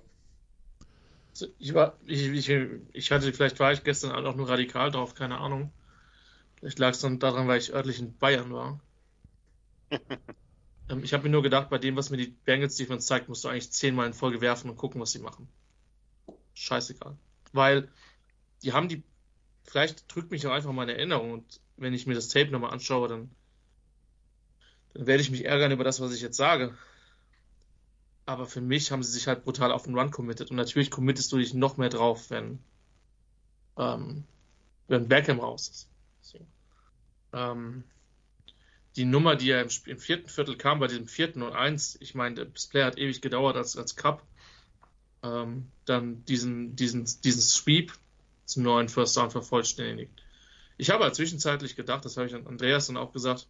[1.60, 5.40] Ich war, ich, ich, ich hatte, vielleicht war ich gestern auch nur radikal drauf, keine
[5.40, 5.72] Ahnung.
[6.60, 8.80] Vielleicht lag es dann daran, weil ich örtlich in Bayern war.
[10.90, 13.44] ähm, ich habe mir nur gedacht, bei dem, was mir die Bengals Defense zeigt, musst
[13.44, 15.50] du eigentlich zehnmal in Folge werfen und gucken, was sie machen.
[16.54, 17.18] Scheißegal.
[17.52, 17.90] Weil
[18.64, 19.04] die haben die,
[19.64, 23.10] vielleicht drückt mich auch einfach meine Erinnerung und wenn ich mir das Tape nochmal anschaue,
[23.10, 23.30] dann,
[24.94, 26.76] dann werde ich mich ärgern über das, was ich jetzt sage.
[28.26, 30.50] Aber für mich haben sie sich halt brutal auf den Run committed.
[30.50, 32.60] Und natürlich committest du dich noch mehr drauf, wenn,
[33.78, 34.24] ähm,
[34.88, 35.90] wenn Beckham raus ist.
[36.22, 36.40] So.
[37.34, 37.84] Ähm,
[38.96, 42.16] die Nummer, die ja im, im vierten Viertel kam, bei diesem vierten und eins, ich
[42.16, 44.26] meine, das Play hat ewig gedauert als, als Cup.
[45.22, 47.94] Ähm, dann diesen, diesen, diesen Sweep
[48.46, 50.12] zum neuen First Down vervollständigt.
[50.78, 53.48] Ich habe halt zwischenzeitlich gedacht, das habe ich an Andreas dann auch gesagt,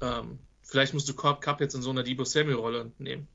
[0.00, 3.26] ähm, vielleicht musst du Cup, Cup jetzt in so einer Debo Samuel-Rolle nehmen.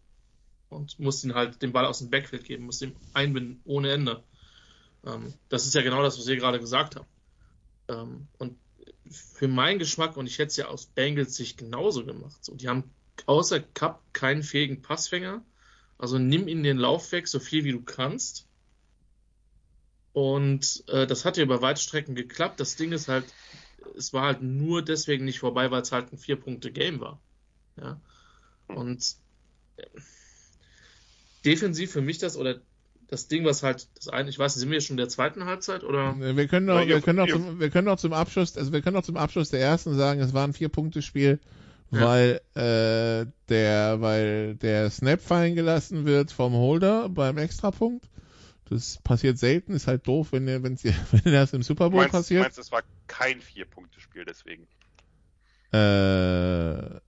[0.70, 4.24] Und musst ihn halt den Ball aus dem Backfield geben, musst ihn einbinden ohne Ende.
[5.06, 7.08] Ähm, das ist ja genau das, was ihr gerade gesagt habt.
[7.90, 8.58] Ähm, und
[9.10, 12.44] für meinen Geschmack, und ich hätte es ja aus Bengals Sicht genauso gemacht.
[12.44, 12.90] So, die haben
[13.26, 15.44] außer Cup keinen fähigen Passfänger.
[15.98, 18.48] Also nimm ihn den Lauf weg, so viel wie du kannst.
[20.14, 22.60] Und äh, das hat ja über Weitstrecken geklappt.
[22.60, 23.26] Das Ding ist halt,
[23.98, 27.20] es war halt nur deswegen nicht vorbei, weil es halt ein Vier-Punkte-Game war.
[27.78, 28.00] Ja.
[28.68, 29.16] Und
[29.78, 29.86] äh,
[31.46, 32.62] defensiv für mich das, oder
[33.08, 35.46] das Ding, was halt, das eine, ich weiß nicht, sind wir schon in der zweiten
[35.46, 36.16] Halbzeit oder?
[36.18, 38.82] Wir können noch, Ja, wir können noch zum, wir können noch zum Abschluss, also wir
[38.82, 41.40] können noch zum Abschluss der ersten sagen, es war ein Vier-Punkte-Spiel,
[41.92, 42.02] Ja.
[42.02, 48.10] weil äh, der, weil der Snap fallen gelassen wird vom Holder beim Extrapunkt.
[48.70, 52.00] Das passiert selten, ist halt doof, wenn ihr, wenn's, wenn das im Super Du Bowl
[52.02, 52.42] meinst, du passiert.
[52.44, 54.68] meinst, es war kein Vier-Punkte-Spiel deswegen.
[55.72, 57.00] Äh,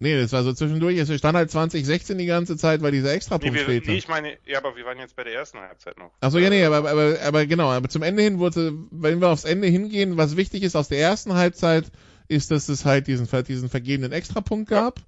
[0.00, 0.96] nee, das war so zwischendurch.
[0.98, 3.90] Es stand halt 2016 die ganze Zeit, weil dieser Nee, Extrapunkt wir, fehlte.
[3.90, 6.10] nee, ich meine, ja, aber wir waren jetzt bei der ersten Halbzeit noch.
[6.20, 9.44] Achso, ja, nee, aber, aber, aber genau, aber zum Ende hin wurde, wenn wir aufs
[9.44, 11.90] Ende hingehen, was wichtig ist aus der ersten Halbzeit,
[12.28, 15.00] ist, dass es halt diesen, diesen vergebenen Extrapunkt gab.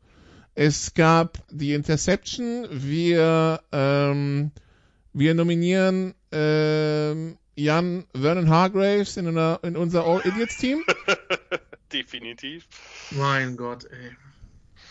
[0.55, 4.53] Es gab die Interception, wir, ähm,
[5.15, 10.85] wir nominieren ähm, Jan Vernon Hargraves in, einer, in unser All Idiots Team.
[11.93, 12.67] Definitiv.
[13.13, 14.17] Mein Gott, ey.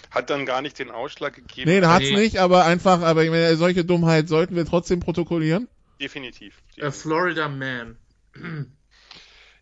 [0.09, 1.69] Hat dann gar nicht den Ausschlag gegeben.
[1.69, 2.15] Nee, hat's Nee.
[2.15, 5.67] nicht, aber einfach, aber ich meine, solche Dummheit sollten wir trotzdem protokollieren.
[5.99, 6.62] Definitiv.
[6.81, 7.97] A Florida Man.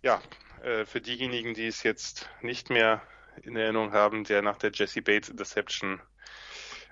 [0.03, 0.19] Ja,
[0.63, 3.03] äh, für diejenigen, die es jetzt nicht mehr
[3.43, 6.01] in Erinnerung haben, der nach der Jesse Bates Interception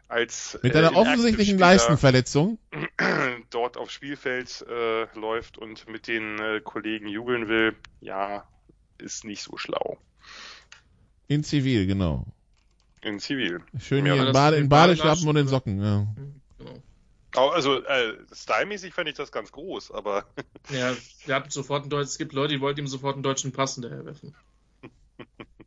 [0.09, 2.59] als Mit äh, einer Inactive offensichtlichen Spieler Leistenverletzung.
[3.51, 8.45] dort aufs Spielfeld äh, läuft und mit den äh, Kollegen jubeln will, ja,
[8.97, 9.97] ist nicht so schlau.
[11.27, 12.25] In Zivil, genau.
[13.01, 13.61] In Zivil.
[13.79, 15.47] Schön Ja, hier in, Bade, in den Badeschlappen und in?
[15.47, 16.07] Socken, ja.
[16.57, 16.83] Genau.
[17.35, 20.25] Au- Also, äh, stylmäßig fand ich das ganz groß, aber
[20.69, 20.95] Ja,
[21.27, 23.75] der hat sofort einen Deutsch, es gibt Leute, die wollten ihm sofort einen deutschen Pass
[23.75, 24.35] hinterherwerfen.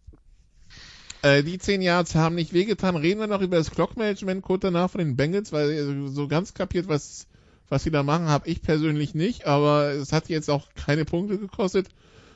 [1.22, 2.96] Äh, die 10 Yards haben nicht wehgetan.
[2.96, 6.88] Reden wir noch über das Clock-Management kurz danach von den Bengals, weil so ganz kapiert,
[6.88, 7.28] was,
[7.68, 9.46] was sie da machen, habe ich persönlich nicht.
[9.46, 11.88] Aber es hat jetzt auch keine Punkte gekostet,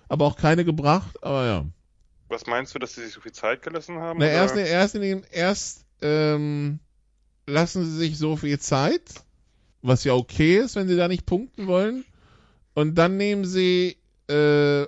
[0.09, 1.23] aber auch keine gebracht.
[1.23, 1.65] Aber ja.
[2.29, 4.21] was meinst du, dass sie sich so viel Zeit gelassen haben?
[4.21, 4.35] Na, oder?
[4.35, 6.79] erst, erst, in dem, erst ähm,
[7.47, 9.03] lassen sie sich so viel Zeit,
[9.83, 12.05] was ja okay ist, wenn sie da nicht punkten wollen.
[12.75, 13.97] Und dann nehmen sie,
[14.29, 14.87] äh,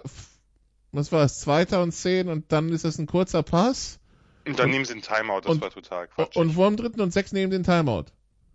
[0.98, 3.98] was war es, Zweiter und Zehn und dann ist das ein kurzer Pass.
[4.46, 6.36] Und dann nehmen sie einen Timeout, das und- war total Quatsch.
[6.36, 8.06] Und vor dem dritten und sechs nehmen den Timeout.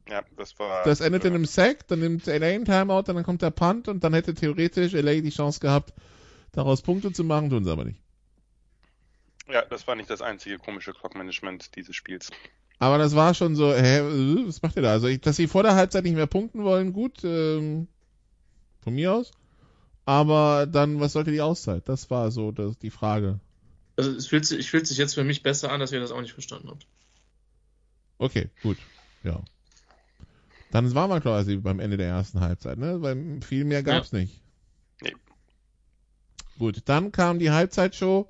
[0.09, 0.83] ja, das war.
[0.83, 3.87] Das endet in äh, einem Sack, dann nimmt LA einen Timeout, dann kommt der Punt
[3.87, 5.93] und dann hätte theoretisch LA die Chance gehabt,
[6.51, 7.99] daraus Punkte zu machen, tun sie aber nicht.
[9.49, 12.31] Ja, das war nicht das einzige komische Clock-Management dieses Spiels.
[12.79, 14.01] Aber das war schon so, hä,
[14.47, 14.91] was macht ihr da?
[14.91, 17.87] Also, dass sie vor der Halbzeit nicht mehr punkten wollen, gut, ähm,
[18.81, 19.31] von mir aus.
[20.05, 21.87] Aber dann, was sollte die Auszeit?
[21.87, 23.39] Das war so das, die Frage.
[23.95, 26.11] Also es fühlt, sich, ich fühlt sich jetzt für mich besser an, dass ihr das
[26.11, 26.87] auch nicht verstanden habt.
[28.17, 28.77] Okay, gut,
[29.23, 29.41] ja.
[30.71, 33.01] Dann waren wir quasi beim Ende der ersten Halbzeit, ne?
[33.01, 34.41] Weil viel mehr gab's nicht.
[35.01, 35.13] Nee.
[36.57, 38.27] Gut, dann kam die Halbzeitshow,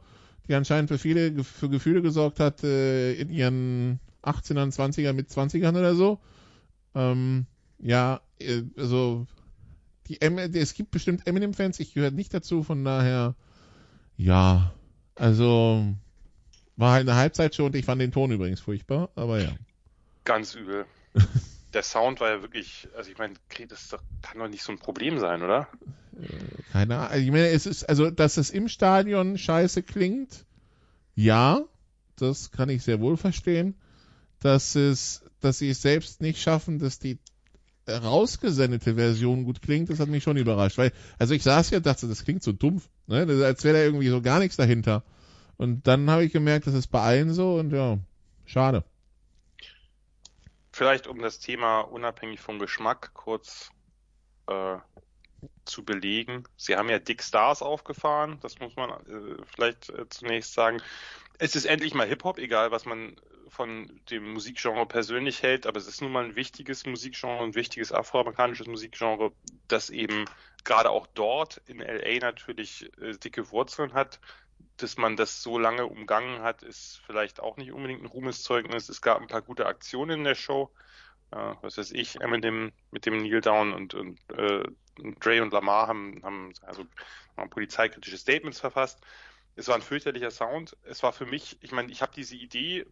[0.47, 5.77] die anscheinend für viele für Gefühle gesorgt hat äh, in ihren 18ern, 20er mit 20ern
[5.77, 6.19] oder so.
[6.95, 7.45] Ähm,
[7.79, 9.25] ja, äh, also
[10.07, 13.35] die es gibt bestimmt Eminem-Fans, ich gehöre nicht dazu, von daher
[14.17, 14.73] ja,
[15.15, 15.95] also
[16.75, 19.51] war halt eine Halbzeitshow und ich fand den Ton übrigens furchtbar, aber ja.
[20.23, 20.85] Ganz übel.
[21.73, 23.33] Der Sound war ja wirklich, also ich meine,
[23.67, 25.67] das kann doch nicht so ein Problem sein, oder?
[26.71, 27.23] Keine Ahnung.
[27.23, 30.45] Ich meine, es ist, also, dass es im Stadion scheiße klingt,
[31.15, 31.63] ja,
[32.15, 33.75] das kann ich sehr wohl verstehen.
[34.39, 37.17] Dass es, dass sie es selbst nicht schaffen, dass die
[37.87, 40.77] rausgesendete Version gut klingt, das hat mich schon überrascht.
[40.77, 43.27] Weil, also ich saß hier und dachte, das klingt so dumpf, ne?
[43.45, 45.03] Als wäre da irgendwie so gar nichts dahinter.
[45.57, 47.97] Und dann habe ich gemerkt, das ist bei allen so und ja,
[48.45, 48.83] schade.
[50.71, 53.69] Vielleicht um das Thema unabhängig vom Geschmack kurz
[54.47, 54.77] äh,
[55.65, 56.45] zu belegen.
[56.57, 60.81] Sie haben ja Dick Stars aufgefahren, das muss man äh, vielleicht äh, zunächst sagen.
[61.37, 63.15] Es ist endlich mal Hip-Hop, egal was man
[63.53, 67.91] von dem Musikgenre persönlich hält, aber es ist nun mal ein wichtiges Musikgenre, ein wichtiges
[67.91, 69.31] afroamerikanisches Musikgenre,
[69.67, 70.25] das eben
[70.63, 74.19] gerade auch dort in LA natürlich äh, dicke Wurzeln hat.
[74.77, 78.89] Dass man das so lange umgangen hat, ist vielleicht auch nicht unbedingt ein Ruhmeszeugnis.
[78.89, 80.71] Es gab ein paar gute Aktionen in der Show.
[81.31, 84.63] Äh, was weiß ich, Eminem mit dem Kneel Down und, und äh,
[85.19, 86.85] Dre und Lamar haben, haben also
[87.37, 88.99] haben polizeikritische Statements verfasst.
[89.55, 90.75] Es war ein fürchterlicher Sound.
[90.83, 92.85] Es war für mich, ich meine, ich habe diese Idee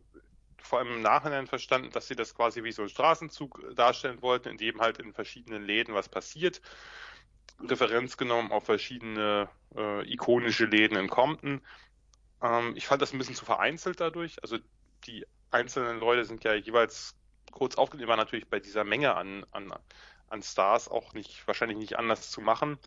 [0.61, 4.49] vor allem im Nachhinein verstanden, dass sie das quasi wie so ein Straßenzug darstellen wollten,
[4.49, 6.61] in dem halt in verschiedenen Läden was passiert.
[7.59, 11.61] Referenz genommen auf verschiedene äh, ikonische Läden in Compton.
[12.41, 14.41] Ähm, ich fand das ein bisschen zu vereinzelt dadurch.
[14.41, 14.57] Also
[15.05, 17.15] die einzelnen Leute sind ja jeweils
[17.51, 19.73] kurz aufgenommen, war natürlich bei dieser Menge an, an,
[20.27, 22.79] an Stars auch nicht, wahrscheinlich nicht anders zu machen.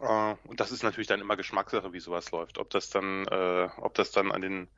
[0.00, 2.58] Äh, und das ist natürlich dann immer Geschmackssache, wie sowas läuft.
[2.58, 4.68] Ob das dann, äh, ob das dann an den,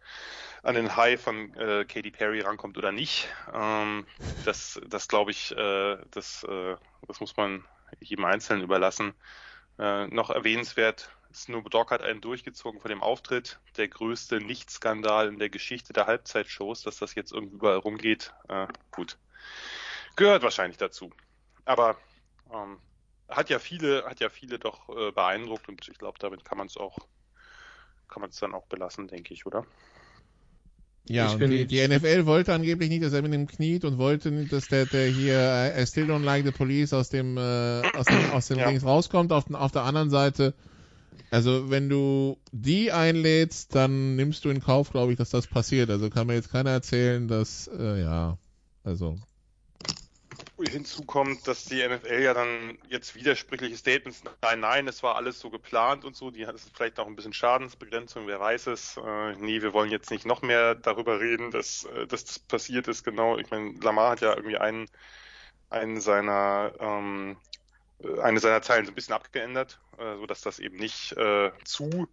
[0.62, 4.06] an den High von äh, Katy Perry rankommt oder nicht, ähm,
[4.44, 7.64] das, das glaube ich, äh, das, äh, das muss man
[8.00, 9.14] jedem Einzelnen überlassen.
[9.78, 13.58] Äh, noch erwähnenswert, Snoop Dogg hat einen durchgezogen von dem Auftritt.
[13.76, 18.34] Der größte Lichtskandal in der Geschichte der Halbzeitshows, dass das jetzt irgendwie überall rumgeht.
[18.48, 19.18] Äh, gut.
[20.16, 21.10] Gehört wahrscheinlich dazu.
[21.64, 21.96] Aber
[22.52, 22.78] ähm,
[23.36, 26.66] hat ja viele, hat ja viele doch äh, beeindruckt und ich glaube, damit kann man
[26.66, 26.98] es auch,
[28.08, 29.66] kann man es dann auch belassen, denke ich, oder?
[31.08, 34.86] Ja, die, die NFL wollte angeblich nicht, dass Eminem kniet und wollte nicht, dass der,
[34.86, 38.46] der hier äh, I still don't like the police aus dem, äh, aus dem, aus
[38.48, 38.68] dem Ja.
[38.70, 39.32] Dings rauskommt.
[39.32, 40.54] Auf, den- auf der anderen Seite,
[41.30, 45.90] also wenn du die einlädst, dann nimmst du in Kauf, glaube ich, dass das passiert.
[45.90, 48.38] Also kann mir jetzt keiner erzählen, dass, äh, ja,
[48.84, 49.18] also,
[50.68, 55.38] Hinzu kommt, dass die NFL ja dann jetzt widersprüchliche Statements, nein, nein, es war alles
[55.40, 58.96] so geplant und so, die hat vielleicht auch ein bisschen Schadensbegrenzung, wer weiß es.
[58.96, 62.88] Äh, nee, wir wollen jetzt nicht noch mehr darüber reden, dass, äh, dass das passiert
[62.88, 63.38] ist, genau.
[63.38, 64.88] Ich meine, Lamar hat ja irgendwie einen,
[65.70, 67.36] einen seiner ähm,
[68.02, 72.08] äh, eine seiner Zeilen so ein bisschen abgeändert, äh, so das eben nicht äh, zu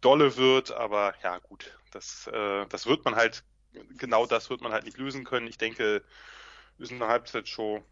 [0.00, 3.44] dolle wird, aber ja gut, das, äh, das wird man halt,
[3.98, 5.46] genau das wird man halt nicht lösen können.
[5.46, 6.02] Ich denke,
[6.80, 7.82] ist eine Halbzeitshow.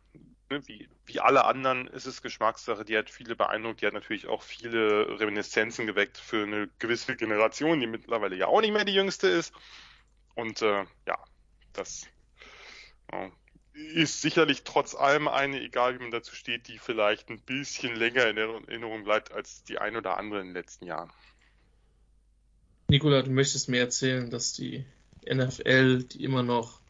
[0.51, 2.85] Ne, wie, wie alle anderen ist es Geschmackssache.
[2.85, 3.83] Die hat viele beeindruckt.
[3.83, 8.61] Die hat natürlich auch viele Reminiszenzen geweckt für eine gewisse Generation, die mittlerweile ja auch
[8.61, 9.53] nicht mehr die jüngste ist.
[10.35, 11.18] Und äh, ja,
[11.72, 12.07] das
[13.12, 13.31] äh,
[13.74, 18.27] ist sicherlich trotz allem eine, egal wie man dazu steht, die vielleicht ein bisschen länger
[18.27, 21.12] in Erinnerung bleibt als die ein oder andere in den letzten Jahren.
[22.88, 24.87] Nikola, du möchtest mir erzählen, dass die
[25.27, 26.81] NFL, die immer noch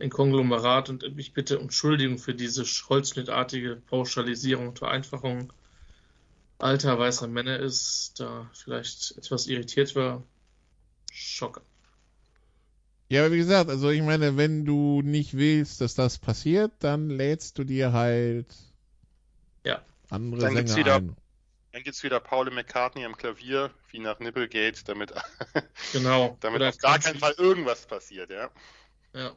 [0.00, 5.52] ein Konglomerat und ich bitte um Entschuldigung für diese holzschnittartige Pauschalisierung und Vereinfachung
[6.58, 10.22] alter weißer Männer ist, da vielleicht etwas irritiert war.
[11.12, 11.62] Schocker.
[13.08, 17.10] Ja, aber wie gesagt, also ich meine, wenn du nicht willst, dass das passiert, dann
[17.10, 18.46] lädst du dir halt
[19.64, 19.82] Ja.
[20.10, 21.16] andere Dann gibt's Sänger wieder- ein.
[21.72, 25.12] Dann gibt's wieder Paul McCartney am Klavier, wie nach Nipplegate, damit,
[25.92, 26.36] Genau.
[26.40, 28.50] damit Oder auf gar keinen Fall irgendwas passiert, ja.
[29.14, 29.32] Ja.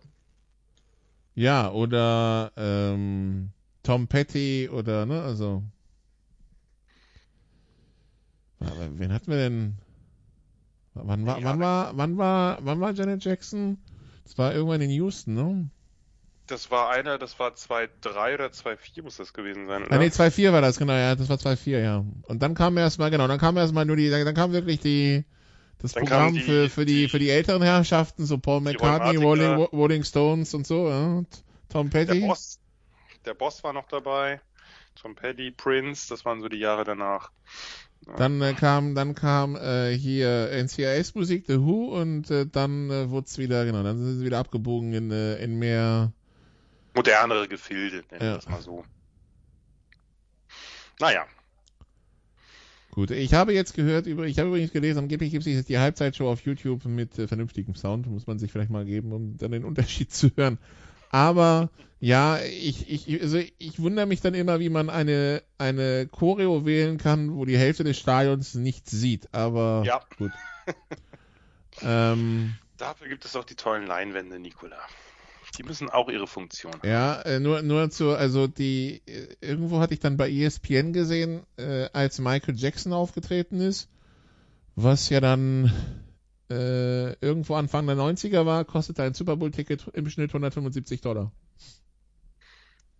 [1.36, 3.52] Ja, oder ähm,
[3.84, 5.64] Tom Petty oder, ne, also.
[8.60, 9.78] Aber wen hatten wir denn?
[10.96, 11.44] Wann war, Ja.
[11.44, 13.78] wann war, wann war, wann war Janet Jackson?
[14.24, 15.70] Das war irgendwann in Houston, ne?
[16.48, 19.98] Das war einer, das war 2-3 oder 2-4 muss das gewesen sein, Ah, oder?
[19.98, 22.06] nee, 2-4 war das, genau, ja, das war 2-4, ja.
[22.28, 25.26] Und dann kam erstmal, genau, dann kam erstmal nur die, dann kam wirklich die,
[25.80, 29.16] das Dann Programm die- für, für die, die- für die älteren Herrschaften, so Paul McCartney.
[29.18, 31.28] Rolling, Rolling Stones und so, ja, und
[31.70, 32.22] Tom Der Petty.
[32.28, 32.60] Boss,
[33.26, 34.42] der Boss war noch dabei.
[34.96, 37.32] Tom Petty, Prince, das waren so die Jahre danach.
[38.18, 43.10] Dann äh, kam, dann kam äh, hier NCIS Musik, The Who und äh, dann äh,
[43.10, 46.12] wurde es wieder, genau, dann sind sie wieder abgebogen in, äh, in mehr.
[46.94, 48.36] Modernere Gefilde, nennen wir Ja.
[48.36, 48.84] das mal so.
[51.00, 51.26] Naja,
[52.94, 55.80] Gut, ich habe jetzt gehört, über, ich habe übrigens gelesen, angeblich gibt es jetzt die
[55.80, 59.52] Halbzeitshow auf YouTube mit äh, vernünftigem Sound, muss man sich vielleicht mal geben, um dann
[59.52, 60.60] den Unterschied zu hören.
[61.10, 66.68] Aber ja, ich, ich, also ich wundere mich dann immer, wie man eine, eine Choreo
[66.68, 69.34] wählen kann, wo die Hälfte des Stadions nichts sieht.
[69.34, 70.00] Aber Ja.
[70.20, 70.32] gut.
[71.82, 74.78] ähm, dafür gibt es auch die tollen Leinwände, Nicola.
[75.58, 76.88] Die müssen auch ihre Funktion haben.
[76.88, 81.44] Ja, äh, nur, nur zu, also die, äh, irgendwo hatte ich dann bei ESPN gesehen,
[81.58, 83.88] äh, als Michael Jackson aufgetreten ist,
[84.76, 85.72] was ja dann
[86.50, 91.32] äh, irgendwo Anfang der 90er war, kostete ein Super Bowl-Ticket im Schnitt 175 Dollar.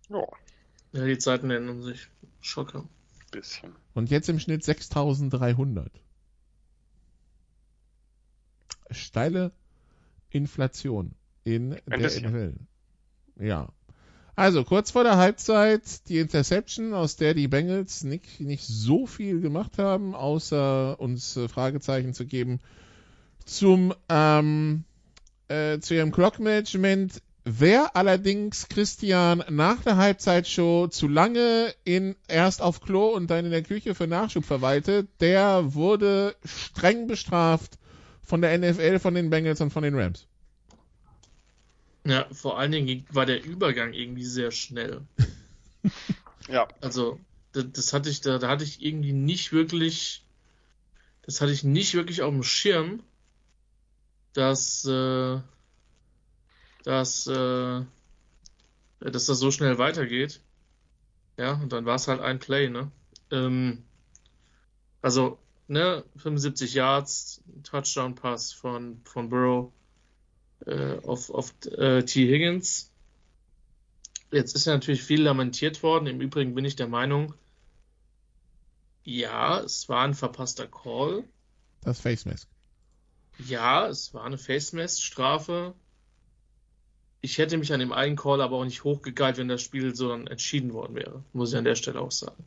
[0.08, 0.22] Ja,
[0.92, 2.08] Ja, die Zeiten ändern sich.
[2.40, 2.84] Schocker.
[3.32, 3.74] bisschen.
[3.94, 5.90] Und jetzt im Schnitt 6300.
[8.90, 9.52] Steile
[10.30, 11.14] Inflation
[11.44, 12.30] in der bisschen.
[12.30, 12.54] NFL.
[13.40, 13.68] Ja.
[14.36, 19.40] Also kurz vor der Halbzeit die Interception, aus der die Bengals nicht, nicht so viel
[19.40, 22.58] gemacht haben, außer uns äh, Fragezeichen zu geben
[23.44, 24.84] zum ähm,
[25.48, 27.22] äh, zu ihrem Clock-Management.
[27.44, 33.50] Wer allerdings Christian nach der Halbzeitshow zu lange in erst auf Klo und dann in
[33.50, 37.78] der Küche für Nachschub verweilte, der wurde streng bestraft
[38.22, 40.26] von der NFL, von den Bengals und von den Rams.
[42.06, 45.02] Ja, vor allen Dingen war der Übergang irgendwie sehr schnell.
[46.48, 47.18] Ja, Also,
[47.52, 50.24] das, das hatte ich, da, da hatte ich irgendwie nicht wirklich,
[51.22, 53.02] das hatte ich nicht wirklich auf dem Schirm,
[54.34, 55.40] dass, äh,
[56.84, 57.82] dass, äh,
[59.00, 60.40] dass das so schnell weitergeht.
[61.38, 62.90] Ja, und dann war es halt ein Play, ne?
[63.30, 63.84] Ähm,
[65.02, 65.38] also,
[65.68, 69.72] ne, 75 Yards, Touchdown-Pass von, von Burrow
[70.66, 72.26] äh, auf, auf äh, T.
[72.26, 72.90] Higgins.
[74.30, 76.06] Jetzt ist ja natürlich viel lamentiert worden.
[76.06, 77.34] Im Übrigen bin ich der Meinung,
[79.04, 81.24] ja, es war ein verpasster Call.
[81.82, 82.48] Das Face Mask.
[83.38, 85.74] Ja, es war eine Face-Mask-Strafe.
[87.20, 90.08] Ich hätte mich an dem einen Call aber auch nicht hochgegeilt, wenn das Spiel so
[90.08, 91.24] dann entschieden worden wäre.
[91.32, 92.44] Muss ich an der Stelle auch sagen.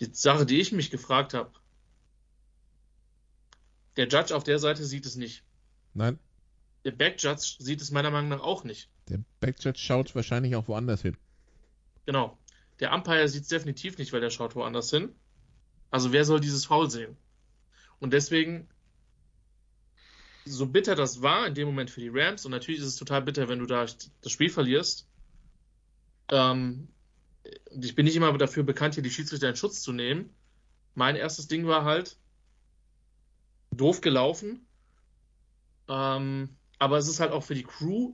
[0.00, 1.50] Die Sache, die ich mich gefragt habe,
[3.96, 5.42] der Judge auf der Seite sieht es nicht.
[5.94, 6.18] Nein,
[6.86, 8.88] Der Back-Judge sieht es meiner Meinung nach auch nicht.
[9.08, 11.16] der Backjudge schaut wahrscheinlich auch woanders hin.
[12.06, 12.38] Genau.
[12.78, 15.12] Der Umpire sieht es definitiv nicht, weil der schaut woanders hin.
[15.90, 17.16] Also wer soll dieses Foul sehen?
[17.98, 18.68] Und deswegen,
[20.44, 23.22] so bitter das war in dem Moment für die Rams, und natürlich ist es total
[23.22, 23.84] bitter, wenn du da
[24.20, 25.08] das Spiel verlierst.
[26.28, 26.86] Ähm,
[27.72, 30.30] und ich bin nicht immer dafür bekannt, hier die Schiedsrichter in Schutz zu nehmen.
[30.94, 32.16] Mein erstes Ding war halt
[33.72, 34.68] doof gelaufen.
[35.88, 38.12] Ähm, aber es ist halt auch für die Crew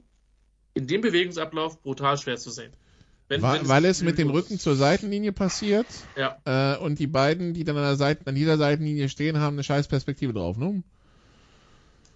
[0.74, 2.72] in dem Bewegungsablauf brutal schwer zu sehen.
[3.28, 7.06] Wenn, Weil, wenn weil es mit dem Rücken zur Seitenlinie passiert Ja, äh, und die
[7.06, 10.56] beiden, die dann an, der Seite, an dieser Seitenlinie stehen, haben eine scheiß Perspektive drauf.
[10.58, 10.82] Ne?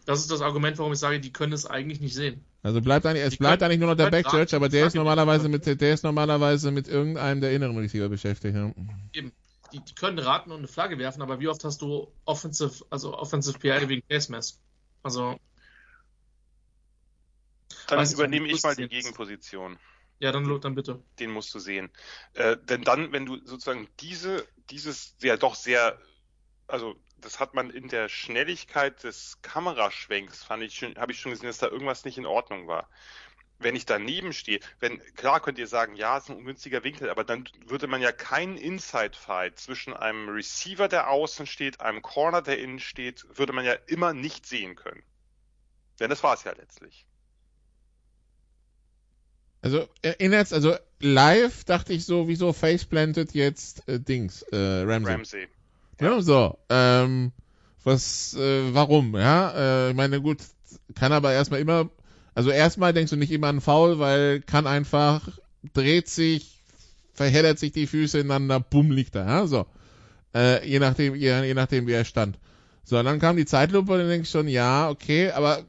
[0.04, 2.44] das ist das Argument, warum ich sage, die können es eigentlich nicht sehen.
[2.62, 4.94] Also bleibt eigentlich, es Die bleibt können- eigentlich nur noch der Backjudge, aber der ist
[4.94, 8.54] normalerweise mit der ist normalerweise mit irgendeinem der inneren Receiver beschäftigt.
[8.54, 8.72] Ne?
[9.12, 9.32] Eben.
[9.72, 13.18] Die, die können raten und eine Flagge werfen, aber wie oft hast du Offensive, also
[13.18, 14.59] Offensive PI wegen Face Mask?
[15.02, 15.40] Also,
[17.87, 18.90] dann Weiß übernehme ich mal die jetzt.
[18.90, 19.79] Gegenposition.
[20.18, 21.03] ja, dann, dann bitte.
[21.18, 21.90] Den musst du sehen.
[22.35, 25.99] Äh, denn dann, wenn du sozusagen diese, dieses ja doch sehr,
[26.66, 31.32] also das hat man in der Schnelligkeit des Kameraschwenks, fand ich schon, habe ich schon
[31.32, 32.89] gesehen, dass da irgendwas nicht in Ordnung war.
[33.59, 37.09] Wenn ich daneben stehe, wenn, klar könnt ihr sagen, ja, es ist ein ungünstiger Winkel,
[37.09, 42.43] aber dann würde man ja keinen Inside-Fight zwischen einem Receiver, der außen steht, einem Corner,
[42.43, 45.03] der innen steht, würde man ja immer nicht sehen können.
[46.01, 47.07] Denn das war es ja letztlich.
[49.67, 55.12] Also erinnert, also live dachte ich so, wieso faceplantet jetzt äh, Dings, äh, Ramsey.
[55.12, 55.49] Ramsey.
[56.01, 57.33] Ja, so, ähm,
[57.83, 59.89] was, äh, warum, ja?
[59.89, 60.39] Äh, ich meine, gut,
[60.95, 61.91] kann aber erstmal immer,
[62.33, 65.29] also erstmal denkst du nicht immer an Foul, weil kann einfach,
[65.75, 66.62] dreht sich,
[67.12, 69.67] verheddert sich die Füße ineinander, bumm, liegt da, ja, so.
[70.33, 72.39] Äh, je nachdem, je, je nachdem, wie er stand.
[72.85, 75.64] So, und dann kam die Zeitlupe und dann denkst du schon, ja, okay, aber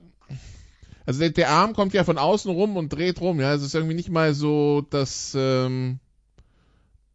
[1.07, 3.53] also der, der, Arm kommt ja von außen rum und dreht rum, ja.
[3.53, 5.99] Es ist irgendwie nicht mal so, dass, ähm,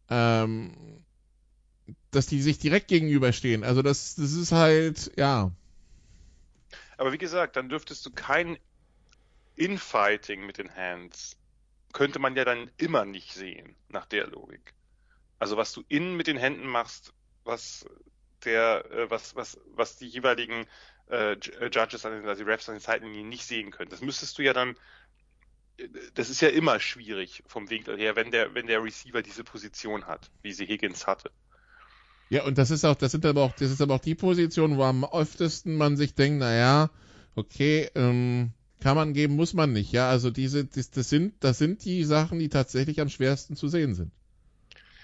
[0.09, 1.03] ähm,
[2.09, 3.63] dass die sich direkt gegenüberstehen.
[3.63, 5.51] Also das, das ist halt, ja.
[6.97, 8.57] Aber wie gesagt, dann dürftest du kein
[9.55, 11.37] Infighting mit den Hands,
[11.93, 14.73] könnte man ja dann immer nicht sehen, nach der Logik.
[15.37, 17.13] Also was du innen mit den Händen machst,
[17.43, 17.85] was
[18.43, 20.65] der, äh, was, was, was die jeweiligen
[21.09, 23.89] äh, äh Judges, also die Refs an den Seitenlinien nicht sehen können.
[23.89, 24.75] Das müsstest du ja dann,
[25.77, 29.43] äh, das ist ja immer schwierig vom Winkel her, wenn der, wenn der Receiver diese
[29.43, 31.31] Position hat, wie sie Higgins hatte.
[32.29, 34.77] Ja, und das ist auch, das sind aber auch, das ist aber auch die Position,
[34.77, 36.89] wo am öftesten man sich denkt, naja,
[37.35, 40.09] okay, ähm, kann man geben, muss man nicht, ja.
[40.09, 43.93] Also diese, das, das sind, das sind die Sachen, die tatsächlich am schwersten zu sehen
[43.93, 44.11] sind.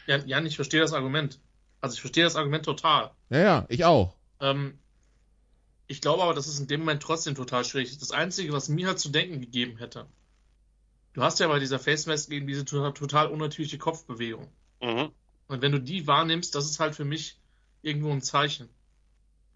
[0.08, 1.40] Ja, Jan, ich verstehe das Argument.
[1.82, 3.12] Also ich verstehe das Argument total.
[3.30, 4.16] Ja, ja, ich auch.
[4.42, 4.80] Ähm,
[5.90, 8.02] ich glaube aber, dass es in dem Moment trotzdem total schwierig ist.
[8.02, 10.06] Das Einzige, was mir halt zu denken gegeben hätte,
[11.14, 14.48] du hast ja bei dieser Face Mask eben diese total unnatürliche Kopfbewegung.
[14.82, 15.12] Mhm.
[15.48, 17.40] Und wenn du die wahrnimmst, das ist halt für mich
[17.82, 18.70] irgendwo ein Zeichen.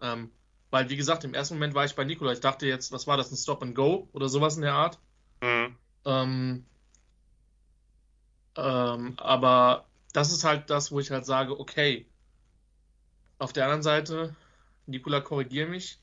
[0.00, 0.32] Ähm,
[0.72, 2.32] weil, wie gesagt, im ersten Moment war ich bei Nikola.
[2.32, 4.98] Ich dachte jetzt, was war das, ein Stop and Go oder sowas in der Art.
[5.40, 5.76] Mhm.
[6.04, 6.64] Ähm,
[8.56, 12.06] ähm, aber das ist halt das, wo ich halt sage, okay.
[13.38, 14.34] Auf der anderen Seite,
[14.86, 16.00] Nikola, korrigier mich,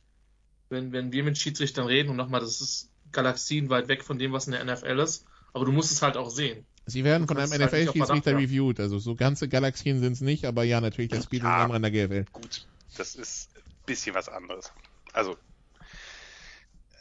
[0.72, 4.32] wenn, wenn wir mit Schiedsrichtern reden und nochmal, das ist Galaxien weit weg von dem,
[4.32, 6.66] was in der NFL ist, aber du musst es halt auch sehen.
[6.86, 10.64] Sie werden von einem halt NFL-Schiedsrichter reviewed, also so ganze Galaxien sind es nicht, aber
[10.64, 12.26] ja, natürlich, das spielt ja, an der GFL.
[12.32, 12.66] Gut,
[12.98, 14.72] das ist ein bisschen was anderes.
[15.14, 15.32] Also.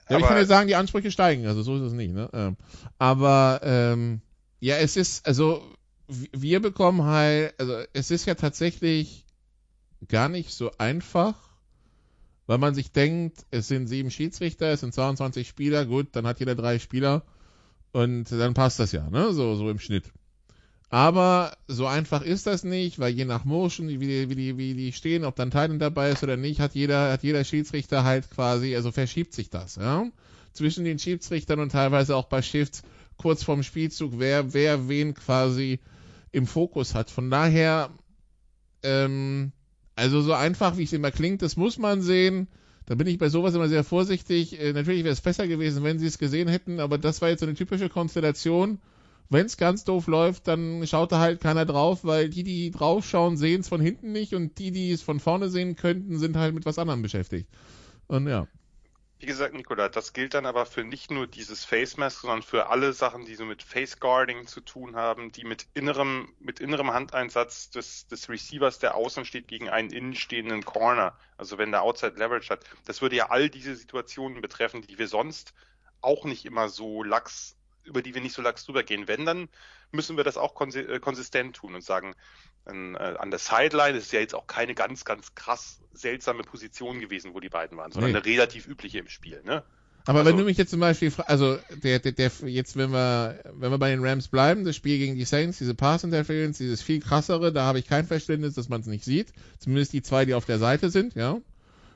[0.08, 2.28] Ja, aber ich kann ja sagen, die Ansprüche steigen, also so ist es nicht, ne?
[2.32, 2.56] Ähm,
[2.98, 4.20] aber ähm,
[4.58, 5.64] ja, es ist, also
[6.08, 9.24] wir bekommen halt, also es ist ja tatsächlich
[10.08, 11.49] gar nicht so einfach,
[12.50, 16.40] weil man sich denkt, es sind sieben Schiedsrichter, es sind 22 Spieler, gut, dann hat
[16.40, 17.22] jeder drei Spieler
[17.92, 19.32] und dann passt das ja, ne?
[19.32, 20.10] So, so im Schnitt.
[20.88, 24.74] Aber so einfach ist das nicht, weil je nach Motion, wie die, wie die, wie
[24.74, 28.28] die stehen, ob dann Teilen dabei ist oder nicht, hat jeder, hat jeder Schiedsrichter halt
[28.32, 30.10] quasi, also verschiebt sich das, ja?
[30.52, 32.82] Zwischen den Schiedsrichtern und teilweise auch bei Shifts
[33.16, 35.78] kurz vorm Spielzug, wer, wer wen quasi
[36.32, 37.10] im Fokus hat.
[37.10, 37.90] Von daher,
[38.82, 39.52] ähm,
[40.00, 42.48] also so einfach, wie es immer klingt, das muss man sehen.
[42.86, 44.58] Da bin ich bei sowas immer sehr vorsichtig.
[44.58, 47.40] Äh, natürlich wäre es besser gewesen, wenn sie es gesehen hätten, aber das war jetzt
[47.40, 48.78] so eine typische Konstellation.
[49.28, 53.36] Wenn es ganz doof läuft, dann schaut da halt keiner drauf, weil die, die draufschauen,
[53.36, 56.52] sehen es von hinten nicht und die, die es von vorne sehen könnten, sind halt
[56.52, 57.48] mit was anderem beschäftigt.
[58.08, 58.48] Und ja.
[59.20, 62.70] Wie gesagt, Nikola, das gilt dann aber für nicht nur dieses Face Mask, sondern für
[62.70, 66.90] alle Sachen, die so mit Face Guarding zu tun haben, die mit innerem, mit innerem
[66.90, 71.18] Handeinsatz des, des Receivers, der außen steht, gegen einen innenstehenden Corner.
[71.36, 72.64] Also wenn der Outside Leverage hat.
[72.86, 75.52] Das würde ja all diese Situationen betreffen, die wir sonst
[76.00, 79.06] auch nicht immer so lax, über die wir nicht so lax drüber gehen.
[79.06, 79.50] Wenn, dann
[79.92, 82.14] müssen wir das auch äh, konsistent tun und sagen,
[82.64, 87.00] an, äh, an der Sideline ist ja jetzt auch keine ganz, ganz krass seltsame Position
[87.00, 88.16] gewesen, wo die beiden waren, sondern nee.
[88.16, 89.64] eine relativ übliche im Spiel, ne?
[90.06, 93.40] Aber also, wenn du mich jetzt zum Beispiel, also der, der, der, jetzt wenn wir,
[93.52, 96.80] wenn wir bei den Rams bleiben, das Spiel gegen die Saints, diese Pass Interference, dieses
[96.80, 99.32] viel krassere, da habe ich kein Verständnis, dass man es nicht sieht.
[99.58, 101.38] Zumindest die zwei, die auf der Seite sind, ja.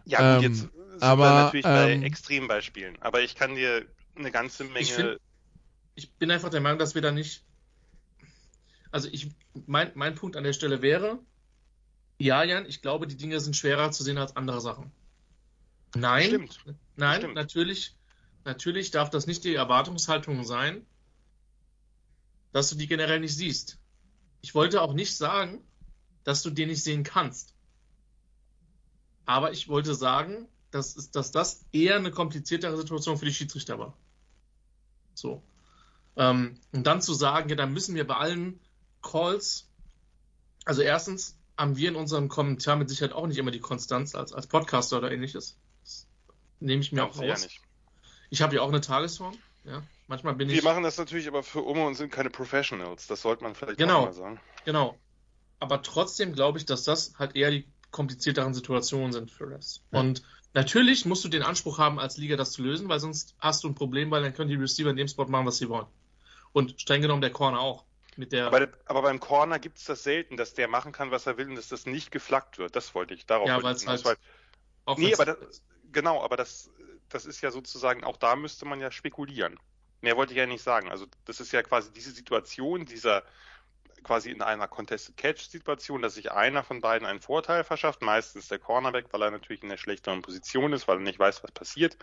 [0.04, 2.98] Ja, gut, ähm, jetzt sind aber, wir natürlich bei ähm, Extrembeispielen.
[3.00, 3.86] Aber ich kann dir
[4.16, 4.80] eine ganze Menge.
[4.80, 5.18] Ich, find,
[5.94, 7.42] ich bin einfach der Meinung, dass wir da nicht
[8.94, 9.28] also ich,
[9.66, 11.18] mein, mein Punkt an der Stelle wäre,
[12.16, 14.92] ja, Jan, ich glaube, die Dinge sind schwerer zu sehen als andere Sachen.
[15.96, 16.60] Nein, Stimmt.
[16.94, 17.34] nein, Stimmt.
[17.34, 17.96] natürlich,
[18.44, 20.86] natürlich darf das nicht die Erwartungshaltung sein,
[22.52, 23.80] dass du die generell nicht siehst.
[24.42, 25.66] Ich wollte auch nicht sagen,
[26.22, 27.52] dass du den nicht sehen kannst.
[29.26, 33.98] Aber ich wollte sagen, dass, dass das eher eine kompliziertere Situation für die Schiedsrichter war.
[35.14, 35.42] So.
[36.14, 38.60] Ähm, und dann zu sagen, ja, dann müssen wir bei allen
[39.04, 39.68] Calls,
[40.64, 44.32] also erstens haben wir in unserem Kommentar mit Sicherheit auch nicht immer die Konstanz als,
[44.32, 45.56] als Podcaster oder ähnliches.
[45.82, 46.06] Das
[46.58, 47.44] nehme ich mir auch raus.
[47.44, 47.48] Ja
[48.34, 49.36] ich habe ja auch eine Tagesform.
[49.64, 50.62] Ja, manchmal bin wir ich.
[50.62, 53.06] Wir machen das natürlich aber für Oma und sind keine Professionals.
[53.06, 54.40] Das sollte man vielleicht genau, auch mal sagen.
[54.64, 54.98] Genau.
[55.60, 59.82] Aber trotzdem glaube ich, dass das halt eher die komplizierteren Situationen sind für Refs.
[59.92, 60.00] Ja.
[60.00, 63.64] Und natürlich musst du den Anspruch haben, als Liga das zu lösen, weil sonst hast
[63.64, 65.86] du ein Problem, weil dann können die Receiver in dem Spot machen, was sie wollen.
[66.52, 67.84] Und streng genommen der Corner auch.
[68.18, 68.46] Mit der.
[68.46, 71.48] Aber, aber beim Corner gibt es das selten, dass der machen kann, was er will
[71.48, 72.74] und dass das nicht geflaggt wird.
[72.76, 73.26] Das wollte ich.
[73.26, 74.18] Darauf ja, wollte ich hinaus, halt
[74.96, 75.62] Nee, aber das,
[75.92, 76.70] genau, aber das,
[77.08, 79.58] das ist ja sozusagen, auch da müsste man ja spekulieren.
[80.02, 80.90] Mehr wollte ich ja nicht sagen.
[80.90, 83.24] Also das ist ja quasi diese Situation, dieser
[84.02, 88.48] quasi in einer Contested Catch Situation, dass sich einer von beiden einen Vorteil verschafft, meistens
[88.48, 91.52] der Cornerback, weil er natürlich in der schlechteren Position ist, weil er nicht weiß, was
[91.52, 91.96] passiert,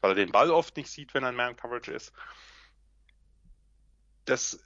[0.00, 2.12] weil er den Ball oft nicht sieht, wenn er in Man Coverage ist.
[4.26, 4.62] Das,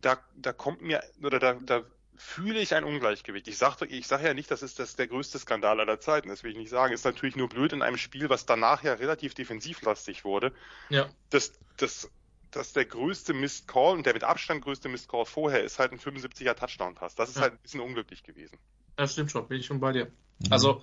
[0.00, 1.82] da, da kommt mir, oder da, da
[2.16, 3.46] fühle ich ein Ungleichgewicht.
[3.48, 6.42] Ich sage ich sag ja nicht, das ist das der größte Skandal aller Zeiten, das
[6.42, 6.94] will ich nicht sagen.
[6.94, 10.52] Ist natürlich nur blöd in einem Spiel, was danach ja relativ defensivlastig wurde.
[10.88, 11.08] Ja.
[11.30, 12.10] Das, das,
[12.50, 15.92] das der größte Missed Call und der mit Abstand größte Missed Call vorher ist halt
[15.92, 17.14] ein 75er Touchdown-Pass.
[17.14, 17.42] Das ist Ja.
[17.42, 18.58] halt ein bisschen unglücklich gewesen.
[18.96, 20.10] Das stimmt schon, bin ich schon bei dir.
[20.50, 20.82] Also,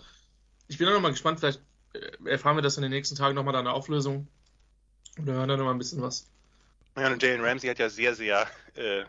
[0.68, 1.62] ich bin auch noch mal gespannt, vielleicht
[1.94, 4.28] äh, erfahren wir das in den nächsten Tagen nochmal da eine Auflösung.
[5.20, 6.30] Oder hören da noch mal ein bisschen was.
[6.98, 9.04] Ja, und Jalen Ramsey hat ja sehr, sehr, äh,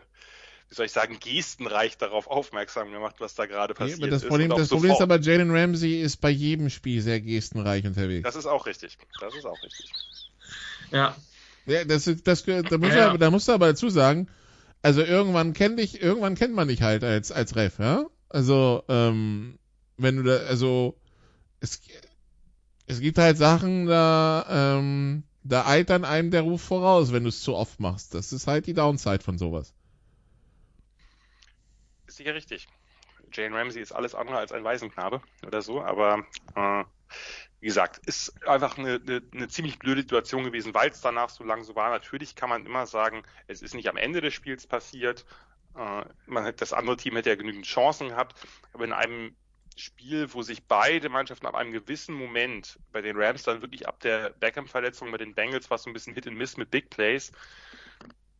[0.69, 4.29] wie soll ich sagen, gestenreich darauf aufmerksam gemacht, was da gerade passiert aber das ist.
[4.29, 8.23] Problem, das Problem ist aber, Jalen Ramsey ist bei jedem Spiel sehr gestenreich unterwegs.
[8.23, 8.97] Das ist auch richtig.
[9.19, 9.93] Das ist auch richtig.
[10.91, 11.15] Ja,
[11.67, 13.11] Ja, das, ist- das, da, muss Ja.
[13.11, 14.27] er, da musst du aber dazu sagen,
[14.83, 18.05] also irgendwann kennt dich, irgendwann kennt man dich halt als, als Ref, ja?
[18.29, 19.57] Also, ähm,
[19.97, 20.95] wenn du da, also,
[21.59, 21.79] es,
[22.87, 27.29] es gibt halt Sachen, da, ähm, da eilt dann einem der Ruf voraus, wenn du
[27.29, 28.15] es zu oft machst.
[28.15, 29.73] Das ist halt die Downside von sowas.
[32.07, 32.67] Ist sicher richtig.
[33.31, 36.25] Jalen Ramsey ist alles andere als ein Waisenknabe oder so, aber
[36.55, 36.83] äh,
[37.59, 41.43] wie gesagt, ist einfach eine, eine, eine ziemlich blöde Situation gewesen, weil es danach so
[41.43, 41.89] lang so war.
[41.89, 45.25] Natürlich kann man immer sagen, es ist nicht am Ende des Spiels passiert.
[45.75, 48.35] Äh, man hat, das andere Team hätte ja genügend Chancen gehabt,
[48.73, 49.35] aber in einem
[49.75, 53.99] Spiel, wo sich beide Mannschaften ab einem gewissen Moment bei den Rams dann wirklich ab
[53.99, 56.89] der Beckham-Verletzung bei den Bengals war es so ein bisschen Hit and Miss mit Big
[56.89, 57.31] Plays,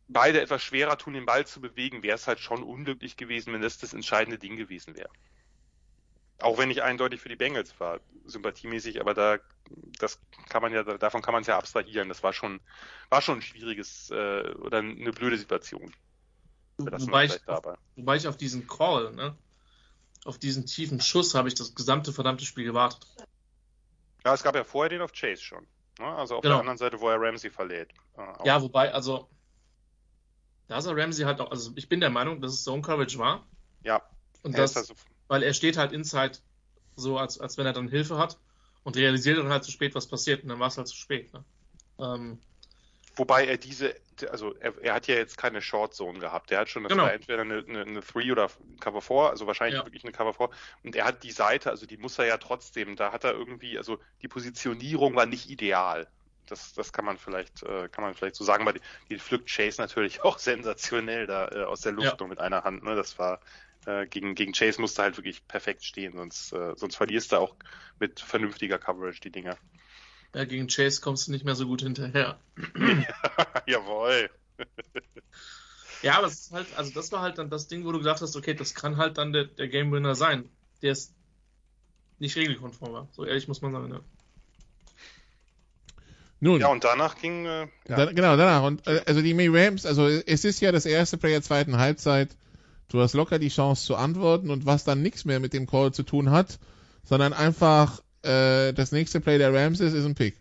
[0.08, 3.60] beide etwas schwerer tun, den Ball zu bewegen, wäre es halt schon unglücklich gewesen, wenn
[3.60, 5.10] das das entscheidende Ding gewesen wäre.
[6.38, 9.38] Auch wenn ich eindeutig für die Bengals war, sympathiemäßig, aber da,
[9.98, 12.08] das kann man ja, davon kann man es ja abstrahieren.
[12.08, 12.60] Das war schon,
[13.08, 15.94] war schon ein schwieriges äh, oder eine blöde Situation.
[16.76, 17.74] Wobei ich, dabei.
[17.96, 19.34] wobei ich auf diesen Call, ne,
[20.26, 23.06] auf diesen tiefen Schuss habe ich das gesamte verdammte Spiel gewartet.
[24.24, 25.66] Ja, es gab ja vorher den auf Chase schon.
[25.98, 26.06] Ne?
[26.06, 26.54] Also auf Genau.
[26.56, 27.92] der anderen Seite, wo er Ramsey verlädt.
[28.18, 28.46] Äh.
[28.46, 29.28] Ja, wobei, also,
[30.68, 33.46] da sah Ramsey halt auch, also ich bin der Meinung, dass es Zone Coverage war.
[33.82, 34.02] ja.
[34.42, 34.94] Und das, also,
[35.26, 36.38] weil er steht halt inside
[36.94, 38.38] so, als, als wenn er dann Hilfe hat
[38.84, 40.44] und realisiert dann halt zu spät, was passiert.
[40.44, 41.32] Und dann war es halt zu spät.
[41.34, 41.44] Ne?
[41.98, 42.38] Ähm,
[43.16, 43.94] Wobei er diese,
[44.30, 46.50] also er, er hat ja jetzt keine Short Zone gehabt.
[46.50, 47.04] Der hat schon, das Genau.
[47.04, 48.50] war entweder eine, eine, eine Three oder
[48.80, 49.84] Cover 4, also wahrscheinlich Ja.
[49.86, 50.50] wirklich eine Cover 4.
[50.82, 53.78] Und er hat die Seite, also die muss er ja trotzdem, da hat er irgendwie,
[53.78, 56.10] also die Positionierung war nicht ideal.
[56.46, 59.48] Das, das kann man vielleicht, äh, kann man vielleicht so sagen, weil die, die pflückt
[59.50, 62.20] Chase natürlich auch sensationell da äh, aus der Luft Ja.
[62.20, 62.82] nur mit einer Hand.
[62.84, 62.94] Ne?
[62.96, 63.40] Das war
[63.86, 67.56] äh, gegen, gegen Chase musste halt wirklich perfekt stehen, sonst, äh, sonst verlierst du auch
[67.98, 69.58] mit vernünftiger Coverage die Dinger.
[70.36, 72.38] Ja, gegen Chase kommst du nicht mehr so gut hinterher.
[73.66, 74.28] Jawohl.
[76.02, 78.20] Ja, aber es ist halt, also das war halt dann das Ding, wo du gedacht
[78.20, 80.50] hast, okay, das kann halt dann der, der Game Winner sein.
[80.82, 81.14] Der ist
[82.18, 83.08] nicht regelkonform war.
[83.12, 84.00] So ehrlich muss man sagen, ne?
[86.40, 87.96] Nun, Ja, und danach ging, äh, ja.
[87.96, 88.62] Da, genau, danach.
[88.62, 91.78] Und äh, also die May Rams, also es ist ja das erste Play der zweiten
[91.78, 92.36] Halbzeit.
[92.88, 95.92] Du hast locker die Chance zu antworten und was dann nichts mehr mit dem Call
[95.94, 96.58] zu tun hat,
[97.04, 100.36] sondern einfach äh, das nächste Play der Rams ist, ist ein Pick.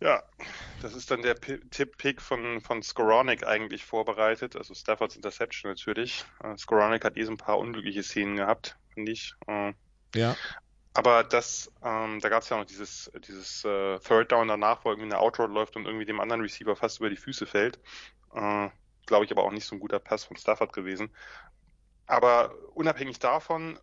[0.00, 0.22] Ja,
[0.82, 6.26] das ist dann der Pi- Tipp-Pick von, von Skoronik eigentlich vorbereitet, also Staffords Interception natürlich.
[6.42, 9.34] Äh, Skoronik hat eh so ein paar unglückliche Szenen gehabt, finde ich.
[9.46, 9.72] Äh,
[10.14, 10.38] Ja.
[10.92, 14.90] aber das, ähm, da gab es ja noch dieses, dieses äh, Third Down danach, wo
[14.90, 17.78] irgendwie eine Outroad läuft und irgendwie dem anderen Receiver fast über die Füße fällt.
[18.34, 18.68] Äh,
[19.06, 21.10] Glaube ich aber auch nicht so ein guter Pass von Stafford gewesen.
[22.06, 23.78] Aber unabhängig davon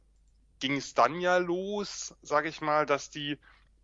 [0.61, 3.37] ging es dann ja los, sage ich mal, dass die,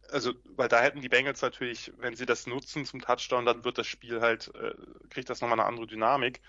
[0.09, 3.77] also, weil da hätten die Bengals natürlich, wenn sie das nutzen zum Touchdown, dann wird
[3.77, 4.73] das Spiel halt, äh,
[5.09, 6.39] kriegt das nochmal eine andere Dynamik.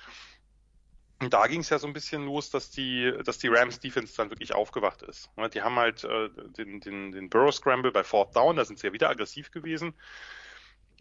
[1.20, 4.14] Und da ging es ja so ein bisschen los, dass die, dass die Rams Defense
[4.16, 5.36] dann wirklich aufgewacht ist.
[5.36, 8.78] Ne, Die haben halt äh, den, den, den Burrow Scramble bei Fourth Down, da sind
[8.78, 9.94] sie ja wieder aggressiv gewesen.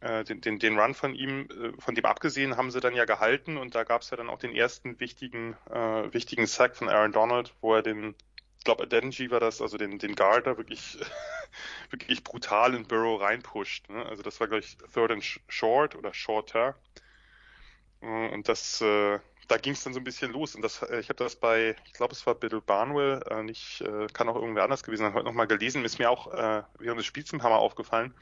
[0.01, 3.05] Äh, den, den, den Run von ihm, äh, von dem abgesehen, haben sie dann ja
[3.05, 6.89] gehalten und da gab es ja dann auch den ersten wichtigen, äh, wichtigen Sack von
[6.89, 8.15] Aaron Donald, wo er den,
[8.68, 10.99] glaube Adenji war das, also den, den Guard da wirklich,
[11.91, 13.89] wirklich brutal in Burrow reinpusht.
[13.89, 14.05] Ne?
[14.05, 16.78] Also das war gleich Third and Short oder Shorter.
[18.01, 20.55] Äh, Und das, äh, da ging es dann so ein bisschen los.
[20.55, 23.82] Und das, äh, ich habe das bei, ich glaube, es war Bill Barnwell, äh, nicht,
[23.82, 26.99] äh, kann auch irgendwer anders gewesen sein, heute nochmal gelesen, ist mir auch äh, während
[26.99, 28.13] des Spiels im Hammer aufgefallen.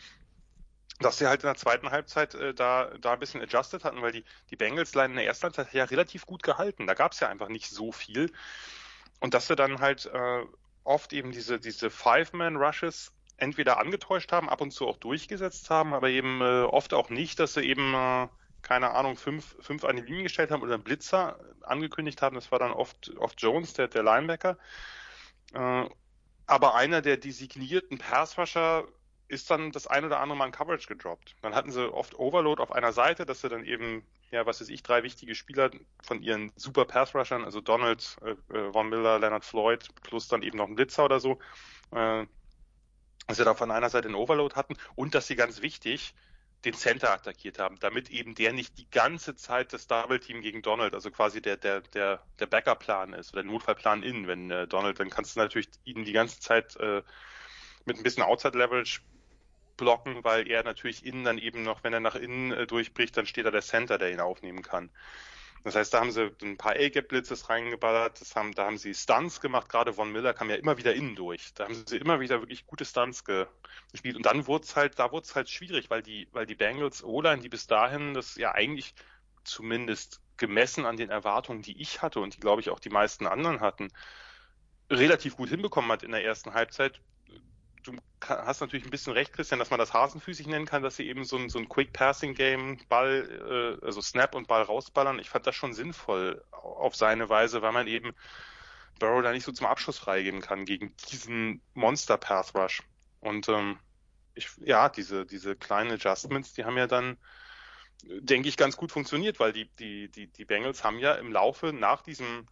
[1.00, 4.14] dass sie halt in der zweiten Halbzeit äh, da, da ein bisschen adjusted hatten, weil
[4.14, 6.88] die, die Bengals-Line in der ersten Halbzeit ja relativ gut gehalten.
[6.88, 8.32] Da gab es ja einfach nicht so viel.
[9.20, 10.46] Und dass sie dann halt äh,
[10.84, 16.10] oft eben diese, diese Five-Man-Rushes entweder angetäuscht haben, ab und zu auch durchgesetzt haben, aber
[16.10, 18.28] eben äh, oft auch nicht, dass sie eben, äh,
[18.62, 22.36] keine Ahnung, fünf, fünf an die Linie gestellt haben oder einen Blitzer angekündigt haben.
[22.36, 24.58] Das war dann oft, oft Jones, der, der Linebacker.
[25.54, 25.90] Äh,
[26.48, 28.88] aber einer der designierten Passwasher
[29.28, 31.36] ist dann das ein oder andere Mal in Coverage gedroppt.
[31.42, 34.70] Dann hatten sie oft Overload auf einer Seite, dass sie dann eben, ja, was weiß
[34.70, 35.72] ich, drei wichtige Spieler
[36.04, 40.58] von ihren super Pass-Rushern, also Donald, äh, äh, Von Miller, Leonard Floyd, plus dann eben
[40.58, 41.40] noch ein Blitzer oder so,
[41.92, 42.26] äh,
[43.28, 46.14] dass sie da von einer Seite einen Overload hatten und dass sie ganz wichtig
[46.64, 50.62] den Center attackiert haben, damit eben der nicht die ganze Zeit das Double Team gegen
[50.62, 54.68] Donald, also quasi der der der der Backup-Plan ist oder der Notfallplan innen, wenn äh,
[54.68, 57.04] Donald, dann kannst du natürlich ihn die ganze Zeit äh,
[57.86, 59.02] mit ein bisschen Outside Leverage
[59.78, 63.26] blocken, weil er natürlich innen dann eben noch, wenn er nach innen äh, durchbricht, dann
[63.26, 64.90] steht da der Center, der ihn aufnehmen kann.
[65.66, 69.42] Das heißt, da haben sie ein paar A-Gap-Blitzes reingeballert, das haben, da haben sie Stunts
[69.42, 71.56] gemacht, gerade Von Miller kam ja immer wieder innen durch.
[71.56, 73.48] Da haben sie immer wieder wirklich gute Stunts ge
[73.92, 74.16] gespielt.
[74.16, 77.04] Und dann wurde es halt, da wurde es halt schwierig, weil die, weil die Bengals
[77.04, 78.94] O-Line, die bis dahin das ja eigentlich
[79.44, 83.26] zumindest gemessen an den Erwartungen, die ich hatte und die glaube ich auch die meisten
[83.26, 83.88] anderen hatten,
[84.92, 87.02] relativ gut hinbekommen hat in der ersten Halbzeit,
[87.86, 91.08] du hast natürlich ein bisschen recht, Christian, dass man das hasenfüßig nennen kann, dass sie
[91.08, 95.20] eben so ein, so ein Quick-Passing-Game, Ball, äh, also Snap und Ball rausballern.
[95.20, 98.14] Ich fand das schon sinnvoll auf seine Weise, weil man eben
[99.00, 102.84] Burrow da nicht so zum Abschluss freigeben kann gegen diesen Monster-Path-Rush.
[103.20, 103.80] Und ähm,
[104.34, 107.18] ich, ja, diese, diese kleinen Adjustments, die haben ja dann,
[108.04, 111.74] denke ich, ganz gut funktioniert, weil die, die, die, die Bengals haben ja im Laufe
[111.74, 112.48] nach diesem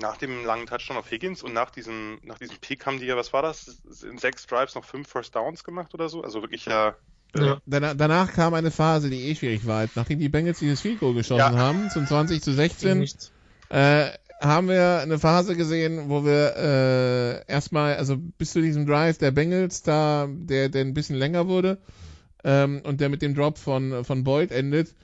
[0.00, 3.16] nach dem langen Touchdown auf Higgins und nach diesem, nach diesem Pick haben die ja,
[3.16, 3.82] was war das?
[4.02, 6.22] In sechs Drives noch fünf First Downs gemacht oder so?
[6.22, 6.94] Also wirklich ja.
[7.34, 7.60] Äh, ja.
[7.66, 9.86] Danach, danach kam eine Phase, die eh schwierig war.
[9.94, 11.58] Nachdem die Bengals dieses Field Goal geschossen ja.
[11.58, 13.08] haben, zum 20 zu 16,
[13.68, 19.18] äh, haben wir eine Phase gesehen, wo wir äh, erstmal, also bis zu diesem Drive
[19.18, 21.78] der Bengals da, der, der ein bisschen länger wurde
[22.44, 24.94] ähm, und der mit dem Drop von, von Boyd endet,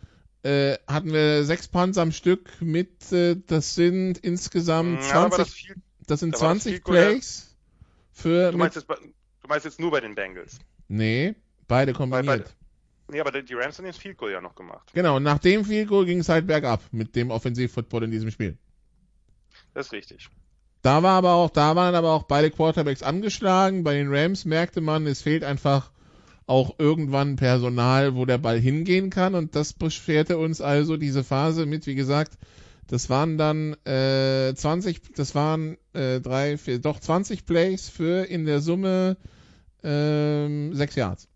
[0.43, 5.53] äh, hatten wir sechs Punts am Stück mit, äh, das sind insgesamt 20, ja, das,
[5.53, 5.77] viel,
[6.07, 7.57] das, sind da 20 Plays
[8.13, 8.53] für.
[8.53, 10.59] Du meinst, jetzt, du meinst jetzt nur bei den Bengals?
[10.89, 11.35] Nee,
[11.67, 12.55] beide kombiniert.
[13.07, 14.91] Bei, nee, aber die Rams haben den Field Goal ja noch gemacht.
[14.95, 18.31] Genau, und nach dem Field Goal ging es halt bergab mit dem Offensivfootball in diesem
[18.31, 18.57] Spiel.
[19.75, 20.29] Das ist richtig.
[20.83, 23.83] Da war aber auch, da waren aber auch beide Quarterbacks angeschlagen.
[23.83, 25.91] Bei den Rams merkte man, es fehlt einfach
[26.49, 29.35] auch irgendwann Personal, wo der Ball hingehen kann.
[29.35, 32.39] Und das beschwerte uns also diese Phase mit, wie gesagt,
[32.87, 38.47] das waren dann äh, 20, das waren äh, drei, vier, doch 20 Plays für in
[38.47, 39.19] der Summe
[39.83, 41.29] ähm, sechs Yards.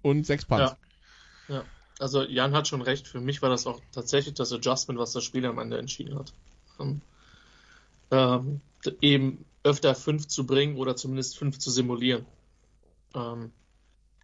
[0.00, 0.74] Und sechs Punts.
[1.48, 1.56] Ja.
[1.56, 1.64] ja.
[1.98, 3.06] Also Jan hat schon recht.
[3.06, 6.32] Für mich war das auch tatsächlich das Adjustment, was das Spiel am Ende entschieden hat.
[6.80, 7.02] Ähm,
[8.10, 8.60] ähm,
[9.02, 12.24] eben öfter fünf zu bringen oder zumindest fünf zu simulieren.
[13.18, 13.52] Ähm,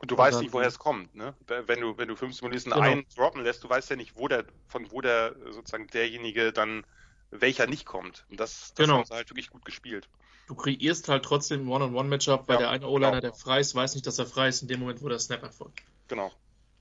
[0.01, 1.34] und du weißt nicht, woher es kommt, ne?
[1.47, 2.84] Wenn du, wenn du fünf Simulisten genau.
[2.84, 6.84] einen droppen lässt, du weißt ja nicht, wo der, von wo der sozusagen derjenige dann,
[7.30, 8.26] welcher nicht kommt.
[8.28, 8.99] Und das, das genau.
[8.99, 10.09] haben sie halt wirklich gut gespielt.
[10.47, 13.20] Du kreierst halt trotzdem ein One-on-One-Matchup, weil ja, der eine O-Liner, genau.
[13.20, 15.42] der frei ist, weiß nicht, dass er frei ist in dem Moment, wo der Snap
[15.42, 15.80] erfolgt.
[16.09, 16.30] Genau.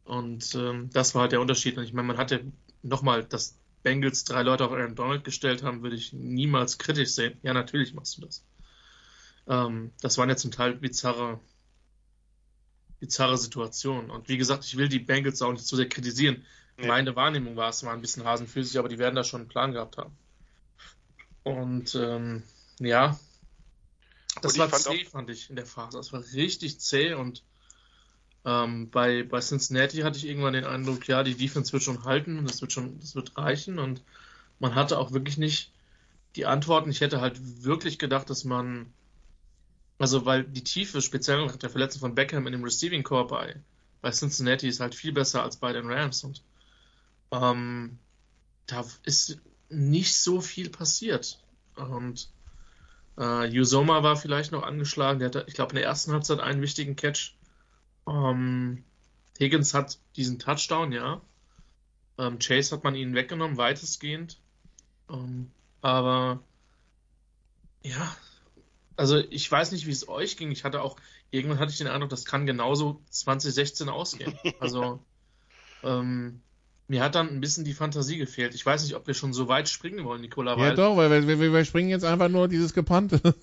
[0.03, 1.77] Und ähm, das war halt der Unterschied.
[1.77, 2.43] Und ich meine, man hatte
[2.81, 7.39] nochmal, dass Bengals drei Leute auf Aaron Donald gestellt haben, würde ich niemals kritisch sehen.
[7.41, 8.43] Ja, natürlich machst du das.
[9.47, 11.39] Ähm, das waren jetzt zum Teil bizarre
[13.03, 14.09] bizarre Situation.
[14.09, 16.45] Und wie gesagt, ich will die Bengals auch nicht zu sehr kritisieren.
[16.77, 16.87] Nee.
[16.87, 19.73] Meine Wahrnehmung war, es war ein bisschen hasenfüßig, aber die werden da schon einen Plan
[19.73, 20.15] gehabt haben.
[21.43, 22.43] Und ähm,
[22.79, 23.19] ja,
[24.41, 25.97] das war zäh, fand ich in der Phase.
[25.97, 27.43] Das war richtig zäh und
[28.45, 32.37] ähm, bei, bei Cincinnati hatte ich irgendwann den Eindruck, ja, die Defense wird schon halten
[32.37, 34.01] und das wird schon, das wird reichen und
[34.59, 35.71] man hatte auch wirklich nicht
[36.37, 36.89] die Antworten.
[36.89, 38.93] Ich hätte halt wirklich gedacht, dass man
[39.99, 43.55] also, weil die Tiefe, speziell nach der Verletzung von Beckham in dem Receiving Core bei,
[44.01, 46.43] bei Cincinnati ist halt viel besser als bei den Rams und
[47.31, 47.97] ähm,
[48.67, 49.39] da ist
[49.69, 51.39] nicht so viel passiert.
[51.75, 52.29] Und
[53.17, 56.61] äh, Yusoma war vielleicht noch angeschlagen, der hatte, ich glaube, in der ersten Halbzeit einen
[56.61, 57.35] wichtigen Catch.
[58.07, 58.83] Ähm,
[59.39, 61.21] Higgins hat diesen Touchdown, ja.
[62.17, 64.39] Ähm, Chase hat man ihnen weggenommen, weitestgehend.
[65.09, 66.39] Ähm, aber
[67.83, 68.15] ja,
[68.95, 70.51] also ich weiß nicht, wie es euch ging.
[70.51, 70.97] Ich hatte auch,
[71.31, 74.37] irgendwann hatte ich den Eindruck, das kann genauso 2016 ausgehen.
[74.59, 74.99] Also
[75.83, 76.41] ähm,
[76.87, 78.55] mir hat dann ein bisschen die Fantasie gefehlt.
[78.55, 80.57] Ich weiß nicht, ob wir schon so weit springen wollen, Nikola.
[80.57, 83.21] Ja, doch, weil wir, wir, wir springen jetzt einfach nur dieses Gepannte.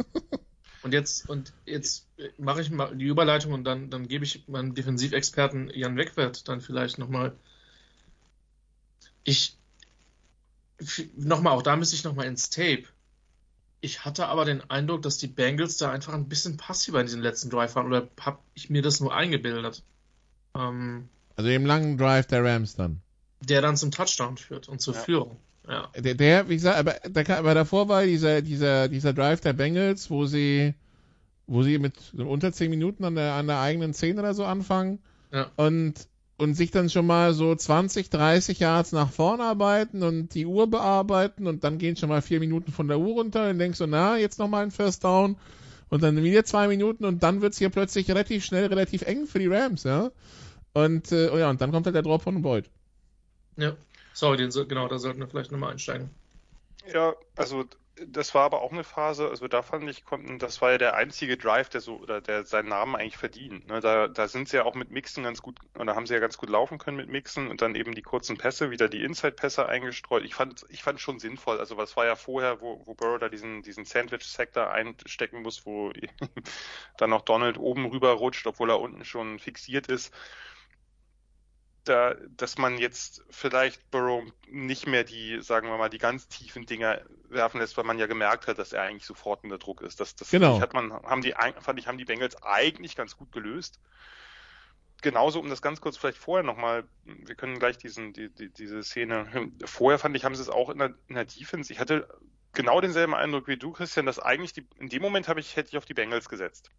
[0.83, 4.75] Und jetzt, und jetzt mache ich mal die Überleitung und dann, dann gebe ich meinem
[4.75, 7.37] Defensivexperten Jan Wegwert dann vielleicht nochmal.
[9.23, 9.59] Ich,
[11.17, 12.85] nochmal, auch da müsste ich nochmal ins Tape.
[13.81, 17.23] Ich hatte aber den Eindruck, dass die Bengals da einfach ein bisschen passiver in diesem
[17.23, 19.83] letzten Drive waren oder habe ich mir das nur eingebildet?
[20.55, 23.01] Ähm, also im langen Drive der Rams dann.
[23.41, 25.01] Der dann zum Touchdown führt und zur ja.
[25.01, 25.37] Führung.
[25.67, 25.89] Ja.
[25.97, 30.11] Der, der, wie gesagt, aber, der, aber davor war dieser, dieser, dieser Drive der Bengals,
[30.11, 30.75] wo sie,
[31.47, 34.99] wo sie mit unter 10 Minuten an der, an der eigenen 10 oder so anfangen.
[35.33, 35.51] Ja.
[35.57, 35.95] Und,
[36.41, 40.71] und sich dann schon mal so 20, 30 Yards nach vorn arbeiten und die Uhr
[40.71, 43.87] bearbeiten und dann gehen schon mal vier Minuten von der Uhr runter und denkst so,
[43.87, 45.37] na, jetzt noch mal ein First Down
[45.91, 49.39] und dann wieder zwei Minuten und dann wird's hier plötzlich relativ schnell, relativ eng für
[49.39, 50.13] die Rams, ja.
[50.73, 52.71] Und, äh, oh ja, und dann kommt halt der Drop von Boyd.
[53.59, 53.77] Ja.
[54.15, 56.09] Sorry, den, genau, da sollten wir vielleicht nochmal einsteigen.
[56.91, 57.67] Ja, also
[58.07, 60.95] das war aber auch eine Phase, also da fand ich, konnten, das war ja der
[60.95, 63.67] einzige Drive, der so, oder der seinen Namen eigentlich verdient.
[63.67, 63.81] Ne?
[63.81, 66.39] Da, da sind sie ja auch mit Mixen ganz gut, oder haben sie ja ganz
[66.39, 70.25] gut laufen können mit Mixen und dann eben die kurzen Pässe, wieder die Inside-Pässe eingestreut.
[70.25, 71.59] Ich fand, ich fand schon sinnvoll.
[71.59, 75.93] Also was war ja vorher, wo, wo Burrow da diesen, diesen Sandwich-Sektor einstecken muss, wo
[76.97, 80.15] dann noch Donald oben rüber rutscht, obwohl er unten schon fixiert ist
[81.91, 86.65] da, dass man jetzt vielleicht Burrow nicht mehr die, sagen wir mal, die ganz tiefen
[86.65, 90.01] Dinger werfen lässt, weil man ja gemerkt hat, dass er eigentlich sofort unter Druck ist.
[90.01, 90.61] Das, das genau.
[90.61, 93.81] hat man, haben die, fand ich, haben die Bengals eigentlich ganz gut gelöst.
[95.03, 98.83] Genauso, um das ganz kurz vielleicht vorher nochmal, wir können gleich diesen, die, die, diese
[98.83, 102.07] Szene, vorher fand ich, haben sie es auch in der, in der Defense, ich hatte
[102.53, 105.71] genau denselben Eindruck wie du, Christian, dass eigentlich die, in dem Moment habe ich, hätte
[105.71, 106.71] ich auf die Bengals gesetzt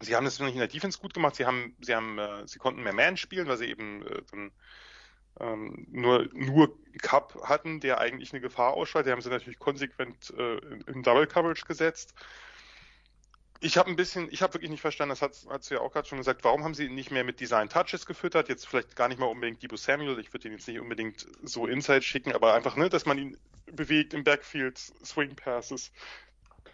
[0.00, 1.36] sie haben das nicht in der Defense gut gemacht.
[1.36, 4.50] Sie haben, sie haben, äh, sie konnten mehr Man spielen, weil sie eben äh, dann
[5.38, 9.06] ähm, nur nur Cup hatten, der eigentlich eine Gefahr ausstrahlt.
[9.06, 12.14] Die haben sie natürlich konsequent äh, in, in Double Coverage gesetzt.
[13.62, 15.92] Ich habe ein bisschen, ich habe wirklich nicht verstanden, das hat, hat sie ja auch
[15.92, 18.48] gerade schon gesagt, warum haben sie nicht mehr mit Design Touches gefüttert?
[18.48, 21.66] Jetzt vielleicht gar nicht mal unbedingt Debo Samuel, ich würde ihn jetzt nicht unbedingt so
[21.66, 23.36] Inside schicken, aber einfach, ne, dass man ihn
[23.66, 25.92] bewegt im Backfield, Swing Passes,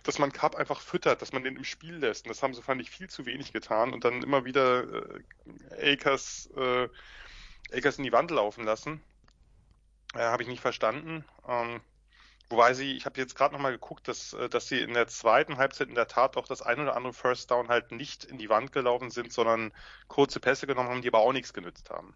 [0.06, 2.26] dass man Cup einfach füttert, dass man den im Spiel lässt.
[2.26, 4.84] Und das haben sie, fand ich, viel zu wenig getan und dann immer wieder
[5.80, 6.88] äh, Akers, äh,
[7.72, 9.02] Akers in die Wand laufen lassen.
[10.14, 11.24] Äh, habe ich nicht verstanden.
[11.48, 11.80] Ähm,
[12.48, 15.56] wobei sie, ich habe jetzt gerade nochmal geguckt, dass, äh, dass sie in der zweiten
[15.56, 18.48] Halbzeit in der Tat auch das ein oder andere First Down halt nicht in die
[18.48, 19.72] Wand gelaufen sind, sondern
[20.06, 22.14] kurze Pässe genommen haben, die aber auch nichts genützt haben.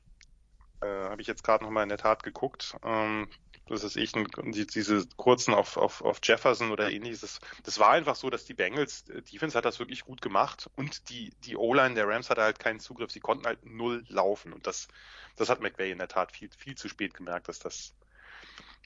[0.82, 2.76] Äh, habe ich jetzt gerade nochmal in der Tat geguckt.
[2.82, 3.28] Ähm,
[3.70, 7.20] das ist ich, die, diese kurzen auf, auf, auf Jefferson oder ähnliches.
[7.20, 10.68] Das, das war einfach so, dass die Bengals, äh, Defense hat das wirklich gut gemacht
[10.74, 13.12] und die, die O-Line der Rams hatte halt keinen Zugriff.
[13.12, 14.88] Sie konnten halt null laufen und das,
[15.36, 17.94] das hat McVay in der Tat viel, viel zu spät gemerkt, dass das,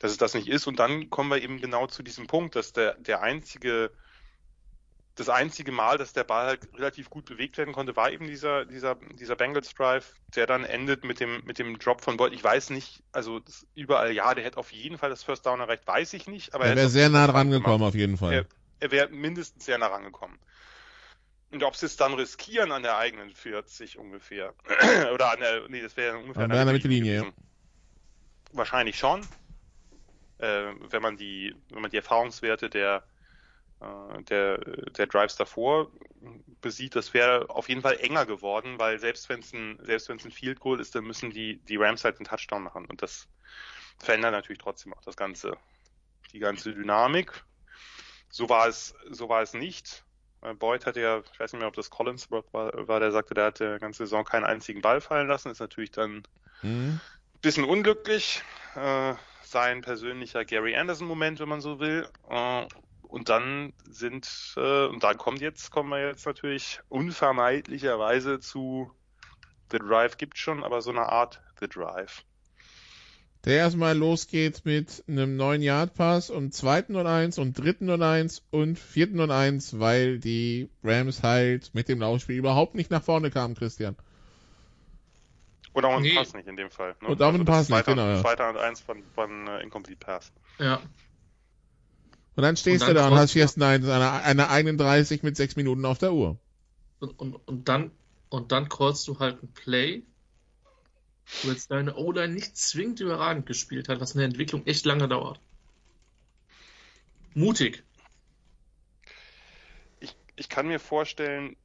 [0.01, 0.67] dass es das nicht ist.
[0.67, 3.91] Und dann kommen wir eben genau zu diesem Punkt, dass der, der einzige
[5.15, 8.65] das einzige Mal, dass der Ball halt relativ gut bewegt werden konnte, war eben dieser,
[8.65, 12.33] dieser, dieser Bengals Drive, der dann endet mit dem, mit dem Drop von Boyd.
[12.33, 13.41] Ich weiß nicht, also
[13.75, 16.67] überall, ja, der hätte auf jeden Fall das First Down erreicht, weiß ich nicht, aber
[16.67, 18.33] er wäre sehr nah dran gekommen, auf jeden Fall.
[18.33, 18.47] Er,
[18.81, 20.39] er wäre mindestens sehr nah rangekommen.
[21.53, 24.55] Und ob sie es dann riskieren an der eigenen 40 ungefähr,
[25.15, 27.25] oder an der, nee, das wäre ungefähr an der Mittellinie, ja.
[28.53, 29.21] Wahrscheinlich schon.
[30.39, 33.05] Äh, wenn man die, wenn man die Erfahrungswerte der,
[34.29, 35.91] der, der Drives davor
[36.61, 40.17] besieht, das wäre auf jeden Fall enger geworden, weil selbst wenn es ein, selbst wenn
[40.17, 43.03] es ein Field Goal ist, dann müssen die, die Rams halt einen Touchdown machen und
[43.03, 43.29] das
[43.99, 45.57] verändert natürlich trotzdem auch das ganze,
[46.33, 47.45] die ganze Dynamik.
[48.31, 50.05] So war es, so war es nicht.
[50.43, 53.35] Äh, Boyd hatte ja, ich weiß nicht mehr, ob das Collins war, war der sagte,
[53.35, 55.51] der hat die ganze Saison keinen einzigen Ball fallen lassen.
[55.51, 56.23] Ist natürlich dann
[56.63, 57.01] mhm.
[57.41, 58.43] bisschen unglücklich.
[58.75, 62.09] Äh, sein persönlicher Gary Anderson-Moment, wenn man so will.
[62.29, 62.67] Äh,
[63.15, 68.91] und dann sind, äh, und dann kommt jetzt, kommen wir jetzt natürlich unvermeidlicherweise zu
[69.71, 72.25] The Drive gibt schon, aber so eine Art The Drive.
[73.45, 78.03] Der erstmal losgeht mit einem neuen Yard Pass und zweiten und eins und dritten und
[78.03, 83.05] eins und vierten und eins, weil die Rams halt mit dem Laufspiel überhaupt nicht nach
[83.05, 83.95] vorne kamen, Christian.
[85.73, 86.17] Oder auch ein nee.
[86.17, 86.97] Pass nicht in dem Fall.
[87.01, 87.09] Ne?
[87.09, 88.09] Und auch also ein Pass nicht, genau.
[88.09, 88.21] Ja.
[88.21, 90.33] Zweiter und eins von, von uh, Incomplete Pass.
[90.59, 90.81] Ja.
[92.37, 93.67] Und dann stehst und dann du da und hast erst eine,
[94.25, 96.39] eine, eine 31 mit 6 Minuten auf der Uhr.
[97.01, 97.91] Und, und, und dann
[98.35, 100.03] und dann callst du halt ein Play,
[101.43, 105.41] wo jetzt deine O-Line nicht zwingend überragend gespielt hat, was eine Entwicklung echt lange dauert.
[107.35, 107.85] Mutig.
[110.01, 111.57] Ich, ich kann mir vorstellen,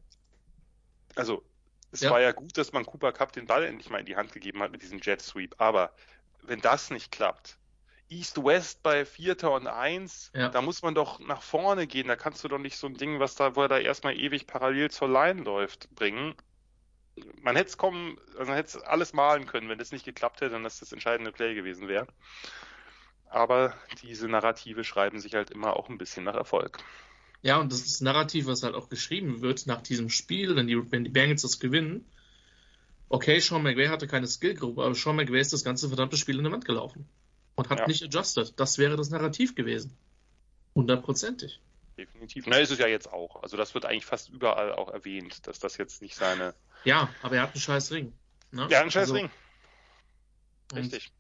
[1.16, 1.44] also
[1.92, 2.12] es ja.
[2.12, 4.62] war ja gut, dass man Cooper Cup den Ball endlich mal in die Hand gegeben
[4.62, 5.94] hat mit diesem Jet Sweep, aber
[6.44, 7.58] wenn das nicht klappt,
[8.10, 10.50] East-West bei Vierter und Eins, Ja.
[10.50, 12.08] da muss man doch nach vorne gehen.
[12.08, 14.48] Da kannst du doch nicht so ein Ding, was da, wo er da erstmal ewig
[14.48, 16.34] parallel zur Line läuft, bringen.
[17.42, 20.42] Man hätte es kommen, also man hätte es alles malen können, wenn das nicht geklappt
[20.42, 22.08] hätte und das das entscheidende Play gewesen wäre.
[23.30, 26.80] Aber diese Narrative schreiben sich halt immer auch ein bisschen nach Erfolg.
[27.42, 30.68] Ja, und das ist das Narrativ, was halt auch geschrieben wird nach diesem Spiel, wenn
[30.68, 32.06] die, wenn die Bengals das gewinnen.
[33.08, 36.44] Okay, Sean McVay hatte keine Skillgruppe, aber Sean McVay ist das ganze verdammte Spiel in
[36.44, 37.08] der Wand gelaufen.
[37.60, 37.88] Und hat Ja.
[37.88, 38.54] nicht adjusted.
[38.60, 39.96] Das wäre das Narrativ gewesen.
[40.76, 41.60] Hundertprozentig.
[41.98, 42.46] Definitiv.
[42.48, 43.44] Na, ist es ja jetzt auch.
[43.44, 46.56] Also das wird eigentlich fast überall auch erwähnt, dass das jetzt nicht seine.
[46.86, 48.14] Ja, aber er hat einen scheiß Ring.
[48.52, 48.68] Ne?
[48.70, 49.30] Ja, ein scheiß Also, Ring.
[50.72, 51.12] und- Richtig.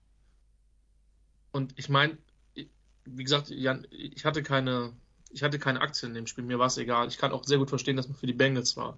[1.51, 2.17] Und ich meine,
[2.55, 4.93] wie gesagt, Jan, ich hatte keine,
[5.31, 7.07] ich hatte keine Aktien in dem Spiel, mir war es egal.
[7.09, 8.97] Ich kann auch sehr gut verstehen, dass man für die Bengals war.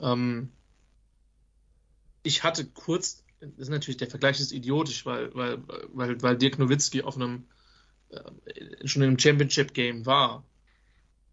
[0.00, 0.50] Ähm,
[2.24, 5.58] ich hatte kurz, das ist natürlich, der Vergleich ist idiotisch, weil, weil,
[5.92, 7.48] weil, weil Dirk Nowitzki auf einem,
[8.10, 10.44] äh, schon in einem Championship-Game war.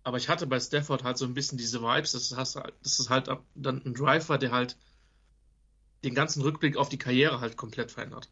[0.04, 3.10] Aber ich hatte bei Stafford halt so ein bisschen diese Vibes, dass es, dass es
[3.10, 4.78] halt dann ein Drive war, der halt
[6.04, 8.30] den ganzen Rückblick auf die Karriere halt komplett verändert.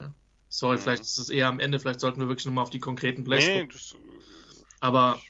[0.00, 0.14] Ja.
[0.48, 0.80] Sorry, Mhm.
[0.80, 3.44] vielleicht ist es eher am Ende, vielleicht sollten wir wirklich nochmal auf die konkreten Plays
[3.46, 3.94] Nee, das,
[4.80, 5.20] Aber,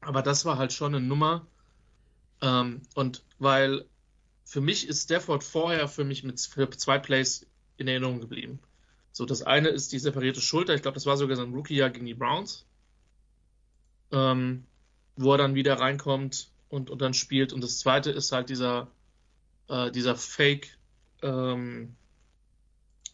[0.00, 1.46] aber das war halt schon eine Nummer.
[2.40, 3.86] Ähm, und weil
[4.44, 8.60] für mich ist Stafford vorher für mich mit zwei Plays in Erinnerung geblieben.
[9.12, 10.74] So, das eine ist die separierte Schulter.
[10.74, 12.66] Ich glaube, das war sogar sein Rookie-Jahr gegen die Browns.
[14.12, 14.66] Ähm,
[15.16, 17.52] wo er dann wieder reinkommt und, und dann spielt.
[17.52, 18.88] Und das zweite ist halt dieser,
[19.68, 20.76] äh, dieser Fake,
[21.22, 21.94] ähm,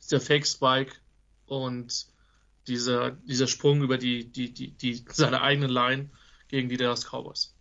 [0.03, 0.95] dieser Fake-Spike
[1.47, 2.07] und
[2.67, 6.11] dieser, dieser Sprung über die, die, die, die, seine eigene Line
[6.49, 7.55] gegen die Dallas Cowboys.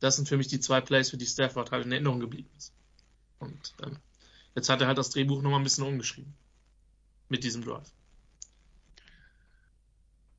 [0.00, 2.72] Das sind für mich die zwei Plays, für die Stafford halt in Erinnerung geblieben ist.
[3.40, 3.98] Und ähm,
[4.54, 6.34] jetzt hat er halt das Drehbuch nochmal ein bisschen umgeschrieben.
[7.28, 7.92] Mit diesem Drive.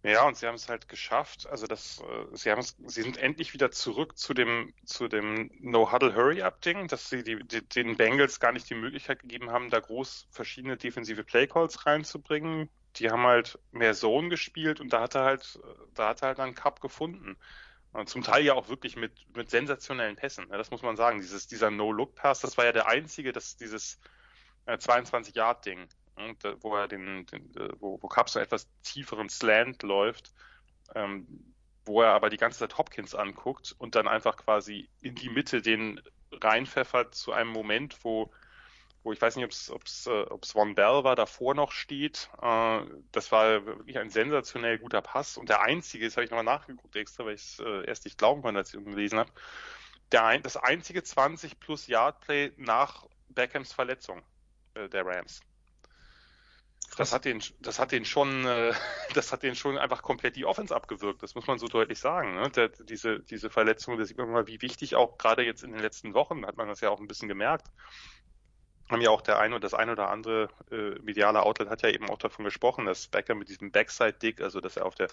[0.04, 1.46] Ja, und sie haben es halt geschafft.
[1.48, 6.88] Also das, äh, sie haben sie sind endlich wieder zurück zu dem, zu dem No-Huddle-Hurry-Up-Ding,
[6.88, 10.78] dass sie die, die, den Bengals gar nicht die Möglichkeit gegeben haben, da groß verschiedene
[10.78, 12.70] defensive Playcalls reinzubringen.
[12.96, 15.60] Die haben halt mehr Zone gespielt und da hat er halt,
[15.94, 17.38] da hat er halt einen Cup gefunden.
[17.94, 20.48] Und zum Teil ja auch wirklich mit, mit sensationellen Pässen.
[20.50, 21.20] Ja, das muss man sagen.
[21.20, 24.00] Dieses, dieser No-Look-Pass, das war ja der einzige, das, dieses
[24.66, 25.88] äh, 22-Yard-Ding.
[26.16, 30.34] Und, äh, wo er den, den äh, wo, wo Cup so etwas tieferen Slant läuft,
[30.96, 31.28] ähm,
[31.86, 35.62] wo er aber die ganze Zeit Hopkins anguckt und dann einfach quasi in die Mitte
[35.62, 36.00] den
[36.32, 38.32] reinpfeffert zu einem Moment, wo,
[39.04, 42.30] wo ich weiß nicht, ob es ob's, äh, ob's Von Bell war, davor noch steht.
[42.42, 42.82] Äh,
[43.12, 46.96] das war wirklich ein sensationell guter Pass und der einzige, das habe ich nochmal nachgeguckt
[46.96, 49.32] extra, weil ich es äh, erst nicht glauben konnte, als ich gelesen habe,
[50.12, 54.22] der ein, das einzige 20 plus Yard Play nach Beckhams Verletzung
[54.76, 55.42] äh, der Rams.
[56.98, 58.74] Das hat den, das hat den schon, äh,
[59.14, 61.24] das hat den schon einfach komplett die Offense abgewirkt.
[61.24, 62.36] Das muss man so deutlich sagen.
[62.36, 62.50] Ne?
[62.50, 65.82] Der, diese, diese Verletzung, da sieht man mal, wie wichtig auch gerade jetzt in den
[65.82, 67.68] letzten Wochen hat man das ja auch ein bisschen gemerkt.
[68.92, 71.90] Haben ja auch der eine und das eine oder andere äh, mediale Outlet hat ja
[71.90, 75.08] eben auch davon gesprochen, dass Becker mit diesem Backside-Dick, also dass er auf der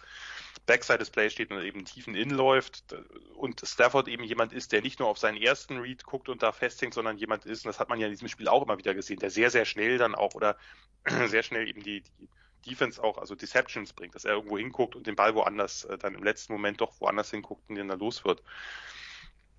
[0.66, 2.95] Backside des Plays steht und eben tiefen In läuft
[3.35, 6.51] und Stafford eben jemand ist, der nicht nur auf seinen ersten Read guckt und da
[6.51, 8.95] festhängt, sondern jemand ist, und das hat man ja in diesem Spiel auch immer wieder
[8.95, 10.57] gesehen, der sehr, sehr schnell dann auch oder
[11.26, 12.29] sehr schnell eben die, die
[12.66, 16.14] Defense auch, also Deceptions bringt, dass er irgendwo hinguckt und den Ball woanders äh, dann
[16.14, 18.43] im letzten Moment doch woanders hinguckt und den dann los wird.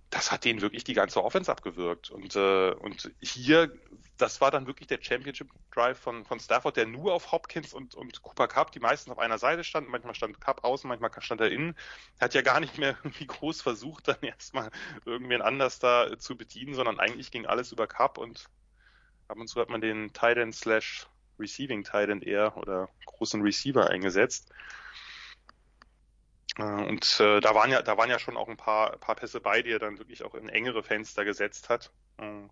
[0.09, 2.09] Das hat denen wirklich die ganze Offense abgewirkt.
[2.09, 3.71] Und, äh, und hier,
[4.17, 7.93] das war dann wirklich der Championship Drive von, von Stafford, der nur auf Hopkins und,
[7.93, 9.91] und Cooper Cup, die meisten auf einer Seite standen.
[9.91, 11.75] Manchmal stand Cup außen, manchmal stand er innen.
[12.19, 14.71] Hat ja gar nicht mehr irgendwie groß versucht, dann erstmal
[15.05, 18.49] irgendwen anders da zu bedienen, sondern eigentlich ging alles über Cup und
[19.27, 21.07] ab und zu hat man den Tight End slash
[21.39, 24.51] Receiving Tight End eher oder großen Receiver eingesetzt.
[26.59, 29.41] Äh, Und äh, da waren ja, da waren ja schon auch ein paar, paar Pässe
[29.41, 31.91] bei, die er dann wirklich auch in engere Fenster gesetzt hat.
[32.17, 32.47] Äh,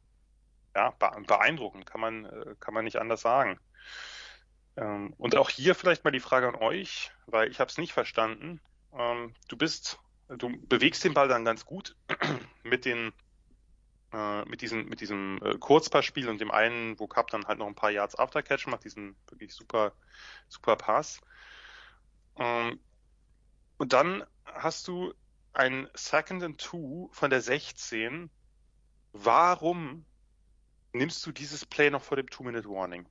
[0.75, 0.91] ja,
[1.27, 3.59] beeindruckend, kann man, äh, kann man nicht anders sagen.
[4.77, 7.93] Ähm, und auch hier vielleicht mal die Frage an euch, weil ich habe es nicht
[7.93, 8.61] verstanden.
[8.93, 9.99] Ähm, du bist,
[10.29, 11.95] du bewegst den Ball dann ganz gut
[12.63, 13.11] mit den
[14.13, 17.75] äh, mit diesem mit diesem Kurzpassspiel und dem einen, wo Cup dann halt noch ein
[17.75, 19.93] paar Yards Aftercatch macht, diesen wirklich super
[20.47, 21.21] super Pass.
[22.37, 22.79] Ähm,
[23.77, 25.13] und dann hast du
[25.53, 28.29] ein Second and Two von der 16.
[29.13, 30.05] Warum
[30.93, 33.07] nimmst du dieses Play noch vor dem Two-Minute-Warning?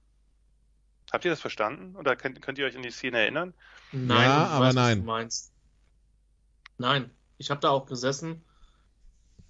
[1.12, 1.96] Habt ihr das verstanden?
[1.96, 3.54] Oder könnt, könnt ihr euch an die Szene erinnern?
[3.92, 4.98] Nein, Ja, ich aber weiß, was nein.
[4.98, 5.52] du meinst.
[6.78, 8.44] Nein, ich habe da auch gesessen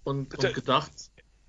[0.05, 0.93] und, und gedacht,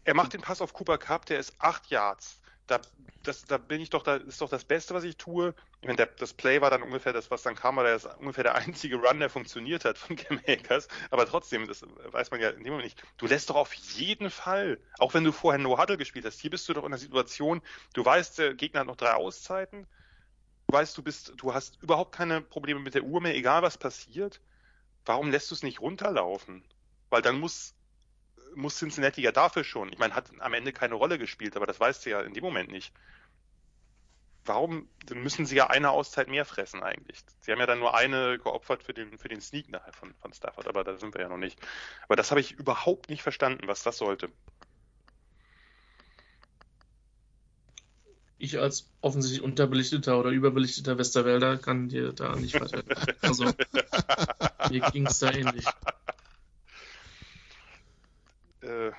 [0.04, 2.42] Er macht den Pass auf Cooper Cup, der ist acht Yards.
[2.68, 2.82] Da,
[3.24, 5.54] das, da bin ich doch, da ist doch das Beste, was ich tue.
[5.82, 8.44] Ich meine, der, das Play war dann ungefähr das, was dann kam, war das ungefähr
[8.44, 10.88] der einzige Run, der funktioniert hat von Cam Akers.
[11.10, 13.04] Aber trotzdem, das weiß man ja in dem Moment nicht.
[13.18, 16.52] Du lässt doch auf jeden Fall, auch wenn du vorher No Huddle gespielt hast, hier
[16.52, 17.62] bist du doch in der Situation,
[17.94, 19.88] du weißt, der Gegner hat noch drei Auszeiten.
[20.68, 23.78] Du weißt, du bist, du hast überhaupt keine Probleme mit der Uhr mehr, egal was
[23.78, 24.42] passiert.
[25.06, 26.66] Warum lässt du es nicht runterlaufen?
[27.10, 27.77] Weil dann muss
[28.56, 29.92] muss Cincinnati ja dafür schon.
[29.92, 32.44] Ich meine, hat am Ende keine Rolle gespielt, aber das weißt du ja in dem
[32.44, 32.94] Moment nicht.
[34.46, 37.20] Warum dann müssen sie ja eine Auszeit mehr fressen eigentlich?
[37.42, 40.32] Sie haben ja dann nur eine geopfert für den, für den Sneak nachher von, von
[40.32, 41.60] Stafford, aber da sind wir ja noch nicht.
[42.04, 44.30] Aber das habe ich überhaupt nicht verstanden, was das sollte.
[48.38, 52.84] Ich als offensichtlich unterbelichteter oder überbelichteter Westerwälder kann dir da nicht weiter.
[53.22, 53.46] Also,
[54.70, 55.66] mir ging es da ähnlich
[58.68, 58.92] äh,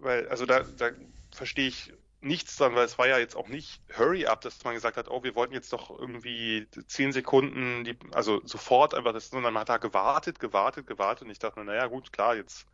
[0.00, 0.90] weil, also da, da
[1.32, 4.74] verstehe ich nichts dran, weil es war ja jetzt auch nicht Hurry Up, dass man
[4.74, 9.30] gesagt hat, oh, wir wollten jetzt doch irgendwie zehn Sekunden, die, also sofort einfach das,
[9.30, 12.66] sondern man hat da gewartet, gewartet, gewartet und ich dachte mir, naja, gut, klar, jetzt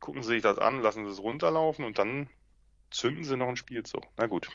[0.00, 2.28] gucken sie sich das an, lassen sie es runterlaufen und dann
[2.90, 4.02] zünden sie noch ein Spielzug.
[4.16, 4.48] Na gut.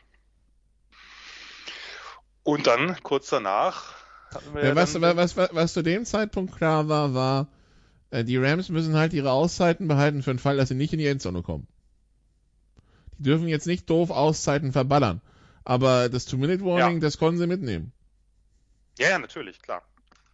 [2.44, 3.96] Und dann, kurz danach,
[4.34, 7.48] hatten wir ja, ja was, was, was, was zu dem Zeitpunkt klar war, war,
[8.12, 11.08] die Rams müssen halt ihre Auszeiten behalten für den Fall, dass sie nicht in die
[11.08, 11.68] Endzone kommen.
[13.18, 15.22] Die dürfen jetzt nicht doof Auszeiten verballern.
[15.64, 17.02] Aber das Two-Minute-Warning, ja.
[17.02, 17.92] das konnten sie mitnehmen.
[18.98, 19.84] Ja, ja, natürlich, klar.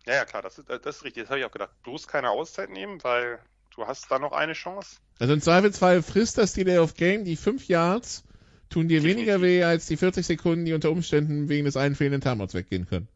[0.06, 1.24] Ja, ja, klar, das ist, das ist richtig.
[1.24, 1.72] Das habe ich auch gedacht.
[1.84, 3.40] Bloß keine Auszeit nehmen, weil
[3.76, 4.98] du hast da noch eine Chance.
[5.20, 8.24] Also im Zweifelsfall frisst das Delay of Game die 5 Yards,
[8.70, 9.18] tun dir Definitiv.
[9.18, 12.86] weniger weh als die 40 Sekunden, die unter Umständen wegen des einen fehlenden Timeouts weggehen
[12.86, 13.08] können.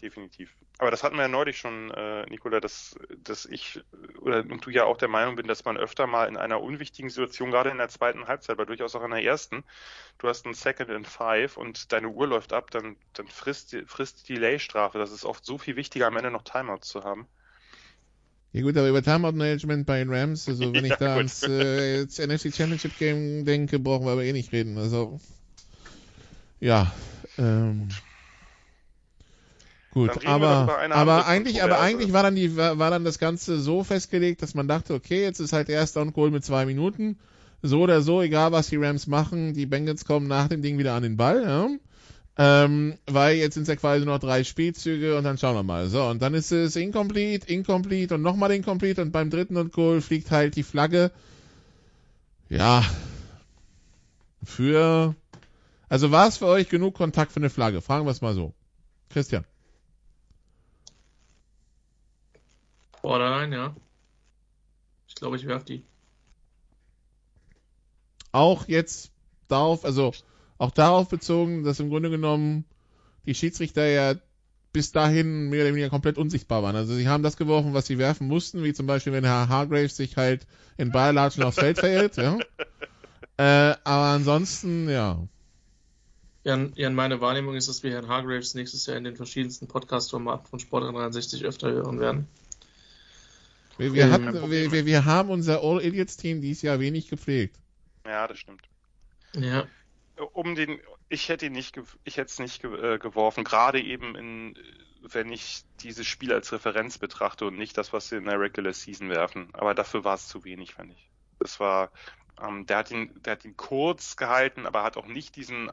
[0.00, 0.54] Definitiv.
[0.78, 3.80] Aber das hatten wir ja neulich schon, äh, Nicola, dass, dass ich
[4.20, 7.10] oder und du ja auch der Meinung bin, dass man öfter mal in einer unwichtigen
[7.10, 9.62] Situation, gerade in der zweiten Halbzeit, aber durchaus auch in der ersten,
[10.18, 14.28] du hast einen Second and Five und deine Uhr läuft ab, dann, dann frisst, frisst
[14.28, 14.98] die Delay-Strafe.
[14.98, 17.28] Das ist oft so viel wichtiger, am Ende noch Timeouts zu haben.
[18.52, 22.04] Ja gut, aber über Timeout-Management bei den Rams, also wenn ja, ich da ans äh,
[22.04, 24.76] NFC Championship Game denke, brauchen wir aber eh nicht reden.
[24.78, 25.20] Also
[26.60, 26.92] ja,
[27.36, 27.88] ähm,
[29.94, 34.42] Gut, aber, aber eigentlich, aber eigentlich war dann die, war dann das Ganze so festgelegt,
[34.42, 37.16] dass man dachte, okay, jetzt ist halt erst Down Goal mit zwei Minuten.
[37.62, 40.94] So oder so, egal was die Rams machen, die Bengals kommen nach dem Ding wieder
[40.94, 41.68] an den Ball, ja.
[42.36, 45.88] Ähm, weil jetzt sind es ja quasi noch drei Spielzüge und dann schauen wir mal.
[45.88, 50.00] So, und dann ist es incomplete, incomplete und nochmal incomplete und beim dritten und Goal
[50.00, 51.12] fliegt halt die Flagge.
[52.48, 52.84] Ja.
[54.42, 55.14] Für,
[55.88, 57.80] also war es für euch genug Kontakt für eine Flagge?
[57.80, 58.52] Fragen wir es mal so.
[59.10, 59.44] Christian.
[63.04, 63.76] Borderline, ja.
[65.06, 65.84] Ich glaube, ich werf die.
[68.32, 69.12] Auch jetzt
[69.46, 70.12] darauf, also
[70.56, 72.64] auch darauf bezogen, dass im Grunde genommen
[73.26, 74.14] die Schiedsrichter ja
[74.72, 76.76] bis dahin mehr oder weniger komplett unsichtbar waren.
[76.76, 79.96] Also sie haben das geworfen, was sie werfen mussten, wie zum Beispiel, wenn Herr Hargraves
[79.96, 80.46] sich halt
[80.78, 82.38] in Bayerlatschen aufs Feld verirrt, ja.
[83.36, 85.28] Äh, aber ansonsten, ja.
[86.44, 90.46] Ja, ja, meine Wahrnehmung ist, dass wir Herrn Hargraves nächstes Jahr in den verschiedensten Podcast-Formaten
[90.46, 92.28] von Sport 63 öfter hören werden.
[93.78, 97.58] Wir, wir, hatten, wir, wir, wir haben unser All Idiots Team dieses Jahr wenig gepflegt.
[98.06, 98.68] Ja, das stimmt.
[99.36, 99.66] Ja.
[100.32, 104.54] Um den, ich hätte ihn nicht, ich hätte es nicht äh, geworfen, gerade eben in,
[105.00, 108.72] wenn ich dieses Spiel als Referenz betrachte und nicht das, was sie in der Regular
[108.72, 109.48] Season werfen.
[109.52, 111.10] Aber dafür war es zu wenig, fand ich.
[111.40, 111.90] Das war,
[112.40, 115.70] ähm, der hat ihn, der hat ihn kurz gehalten, aber hat auch nicht diesen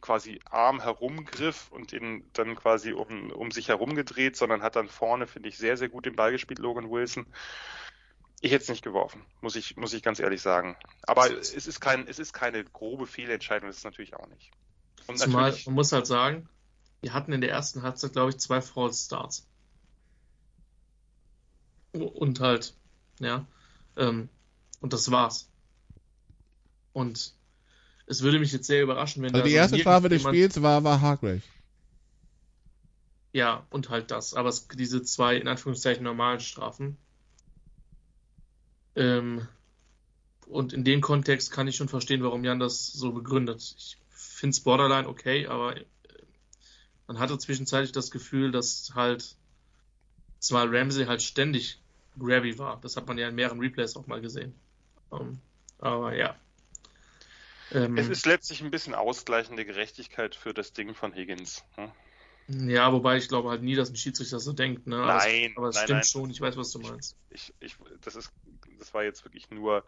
[0.00, 4.88] quasi Arm herumgriff und ihn dann quasi um, um sich herum gedreht, sondern hat dann
[4.88, 7.26] vorne, finde ich, sehr, sehr gut den Ball gespielt, Logan Wilson.
[8.40, 10.76] Ich hätte es nicht geworfen, muss ich, muss ich ganz ehrlich sagen.
[11.02, 14.50] Aber es ist kein, es ist keine grobe Fehlentscheidung, das ist natürlich auch nicht.
[15.06, 16.48] Und Zumal, man muss halt sagen,
[17.00, 19.46] wir hatten in der ersten Halbzeit, glaube ich, zwei False Starts.
[21.92, 22.74] Und halt,
[23.18, 23.46] ja,
[23.96, 24.28] ähm,
[24.80, 25.50] und das war's.
[26.92, 27.34] Und
[28.10, 31.00] es würde mich jetzt sehr überraschen, wenn also die erste Strafe des Spiels war, war
[31.00, 31.42] Hargrave.
[33.32, 34.34] Ja, und halt das.
[34.34, 36.96] Aber es, diese zwei, in Anführungszeichen, normalen Strafen.
[38.96, 39.46] Ähm,
[40.48, 43.76] und in dem Kontext kann ich schon verstehen, warum Jan das so begründet.
[43.78, 45.84] Ich finde es borderline okay, aber äh,
[47.06, 49.36] man hatte zwischenzeitlich das Gefühl, dass halt
[50.40, 51.78] zwar Ramsey halt ständig
[52.18, 52.80] grabby war.
[52.80, 54.52] Das hat man ja in mehreren Replays auch mal gesehen.
[55.10, 55.38] Um, ähm,
[55.78, 56.34] aber ja,
[57.72, 61.64] ähm, es ist letztlich ein bisschen ausgleichende Gerechtigkeit für das Ding von Higgins.
[61.76, 61.90] Hm?
[62.68, 64.86] Ja, wobei ich glaube halt nie, dass ein Schiedsrichter so denkt.
[64.86, 64.96] Ne?
[64.96, 66.04] Aber Nein, es, aber es nein, stimmt nein.
[66.04, 66.30] schon.
[66.30, 67.16] Ich weiß, was du meinst.
[67.30, 68.32] Ich, ich, das ist,
[68.78, 69.84] das war jetzt wirklich nur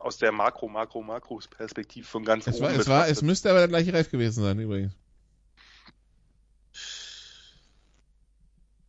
[0.00, 3.60] aus der Makro, Makro, Makros-Perspektive von ganz Es, oben war, es, war, es müsste aber
[3.60, 4.92] der gleiche Ref gewesen sein, übrigens.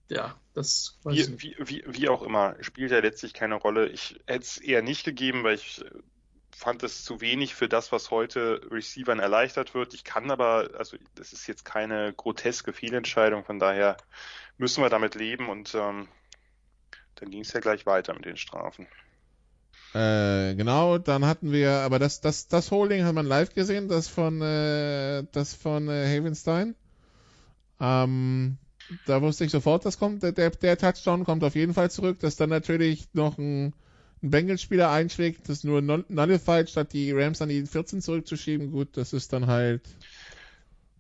[0.09, 1.59] Ja, das weiß ich Wie, nicht.
[1.59, 3.89] wie, wie, wie auch immer, spielt ja letztlich keine Rolle.
[3.89, 5.83] Ich hätte es eher nicht gegeben, weil ich
[6.55, 9.93] fand es zu wenig für das, was heute Receivern erleichtert wird.
[9.93, 13.97] Ich kann aber, also das ist jetzt keine groteske Fehlentscheidung, von daher
[14.57, 16.07] müssen wir damit leben und ähm,
[17.15, 18.87] dann ging es ja gleich weiter mit den Strafen.
[19.93, 24.07] Äh, genau, dann hatten wir, aber das, das, das Holding hat man live gesehen, das
[24.07, 26.75] von, äh, das von äh, Havenstein.
[27.81, 28.57] Ähm,
[29.05, 32.37] da wusste ich sofort, das kommt, der, der, Touchdown kommt auf jeden Fall zurück, dass
[32.37, 33.73] dann natürlich noch ein,
[34.25, 38.71] ein Bengals-Spieler einschlägt, das nur null- nullified, statt die Rams an die 14 zurückzuschieben.
[38.71, 39.81] Gut, das ist dann halt,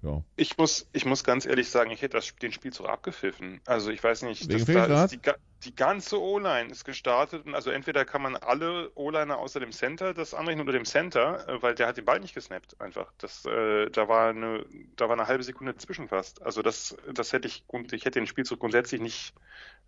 [0.01, 0.23] ja.
[0.35, 3.61] Ich muss, ich muss ganz ehrlich sagen, ich hätte das, den Spielzug abgepfiffen.
[3.65, 5.19] Also ich weiß nicht, das, da die,
[5.63, 10.13] die ganze O-Line ist gestartet und also entweder kann man alle O-Liner außer dem Center
[10.13, 13.11] das anrechnen oder dem Center, äh, weil der hat den Ball nicht gesnappt einfach.
[13.17, 14.65] Das, äh, da war eine,
[14.95, 16.41] da war eine halbe Sekunde zwischen fast.
[16.43, 19.33] Also das, das hätte ich, ich hätte den Spielzug grundsätzlich nicht,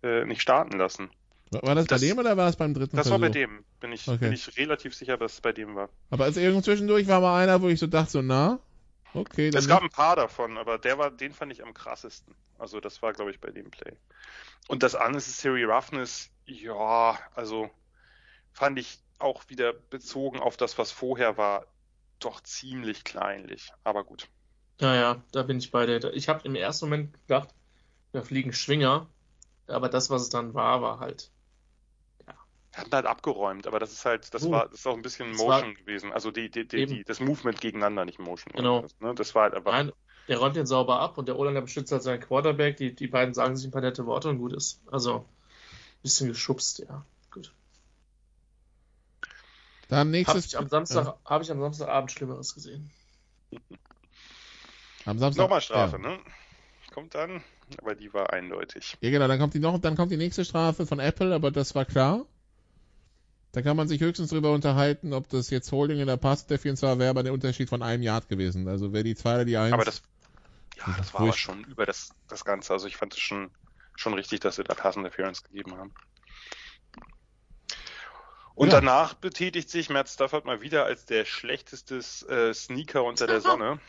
[0.02, 1.10] äh, nicht starten lassen.
[1.50, 3.12] War war das, Das- bei dem oder war das beim dritten Das Versuch?
[3.22, 4.18] war bei dem, bin ich, Okay.
[4.18, 5.88] bin ich relativ sicher, dass es bei dem war.
[6.10, 8.58] Aber also irgendwo zwischendurch war mal einer, wo ich so dachte, so, na,
[9.14, 12.34] okay, dann Es gab ein paar davon, aber der war, den fand ich am krassesten.
[12.58, 13.96] Also das war, glaube ich, bei dem Play.
[14.68, 17.70] Und das Unnecessary Roughness, ja, also
[18.52, 21.66] fand ich auch wieder bezogen auf das, was vorher war,
[22.20, 23.70] doch ziemlich kleinlich.
[23.84, 24.28] Aber gut.
[24.80, 26.12] Ja, ja, da bin ich bei dir.
[26.14, 27.54] Ich habe im ersten Moment gedacht,
[28.12, 29.08] da fliegen Schwinger,
[29.66, 31.30] aber das, was es dann war, war halt.
[32.78, 35.34] Hatten halt abgeräumt, aber das ist halt, das Uh, war, das ist auch ein bisschen
[35.34, 36.12] Motion gewesen.
[36.12, 38.52] Also die, die, die, die, das Movement gegeneinander, nicht Motion.
[38.54, 38.82] Genau.
[38.82, 39.14] Das, ne?
[39.14, 39.72] das war halt einfach.
[39.72, 39.92] Nein,
[40.28, 42.76] der räumt den sauber ab und der O-Liner beschützt halt seinen Quarterback.
[42.76, 44.80] Die, die beiden sagen sich ein paar nette Worte und gut ist.
[44.90, 47.04] Also, ein bisschen geschubst, ja.
[47.30, 47.52] Gut.
[49.88, 50.46] Dann Habe nächstes.
[50.46, 52.90] ich, am Samstag, hab ich am Samstagabend Schlimmeres gesehen.
[55.06, 55.42] Am Samstag.
[55.42, 56.10] Nochmal Strafe, ja.
[56.10, 56.18] ne?
[56.92, 57.42] Kommt dann,
[57.78, 58.98] aber die war eindeutig.
[59.00, 61.74] Ja, genau, dann kommt die noch, dann kommt die nächste Strafe von Apple, aber das
[61.74, 62.26] war klar.
[63.52, 66.86] Da kann man sich höchstens drüber unterhalten, ob das jetzt Holding in der Pass Defense
[66.86, 68.68] war, wäre aber der Unterschied von einem Yard gewesen.
[68.68, 69.72] Also wäre die zwei oder die eins.
[69.74, 70.02] Aber das,
[70.76, 72.72] ja, Das das war aber schon über das, das Ganze.
[72.72, 73.50] Also ich fand es schon,
[73.96, 75.94] schon richtig, dass sie da Pass Interference gegeben haben.
[78.54, 78.74] Und Ja.
[78.74, 83.80] danach betätigt sich Matt Stafford mal wieder als der schlechteste äh, Sneaker unter der Sonne.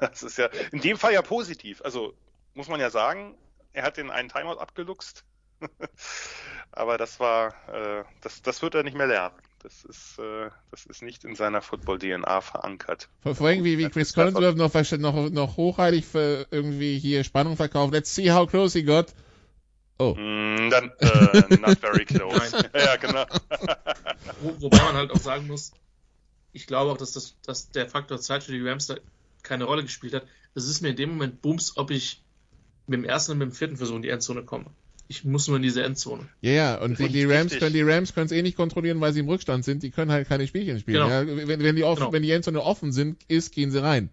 [0.00, 1.82] das ist ja in dem Fall ja positiv.
[1.82, 2.16] Also
[2.54, 3.36] muss man ja sagen,
[3.72, 5.24] er hat den einen Timeout abgeluchst.
[6.72, 9.34] Aber das war, äh, das, das wird er nicht mehr lernen.
[9.62, 13.08] Das ist, äh, das ist nicht in seiner Football-DNA verankert.
[13.20, 17.56] Vor, vor allem wie, wie Chris Collinsworth noch, noch, noch hochheilig für irgendwie hier Spannung
[17.56, 17.92] verkauft.
[17.92, 19.14] Let's see how close he got.
[19.98, 20.14] Oh.
[20.14, 22.56] Mm, dann, äh, not very close.
[22.74, 23.24] ja, genau.
[24.40, 25.72] Wo, wobei man halt auch sagen muss,
[26.52, 28.96] ich glaube auch, dass, das, dass der Faktor Zeit für die Rams da
[29.42, 30.26] keine Rolle gespielt hat.
[30.54, 32.22] Es ist mir in dem Moment bums, ob ich
[32.86, 34.66] mit dem ersten und mit dem vierten Versuch in die Endzone komme.
[35.12, 36.26] Ich muss nur in diese Endzone.
[36.40, 37.24] Ja, ja, und die, die.
[37.24, 39.82] Rams können die Rams können es eh nicht kontrollieren, weil sie im Rückstand sind.
[39.82, 41.02] Die können halt keine Spielchen spielen.
[41.02, 41.10] Genau.
[41.10, 42.12] Ja, wenn, wenn die offen, Genau.
[42.14, 44.08] wenn die Endzone offen sind, ist, gehen sie rein.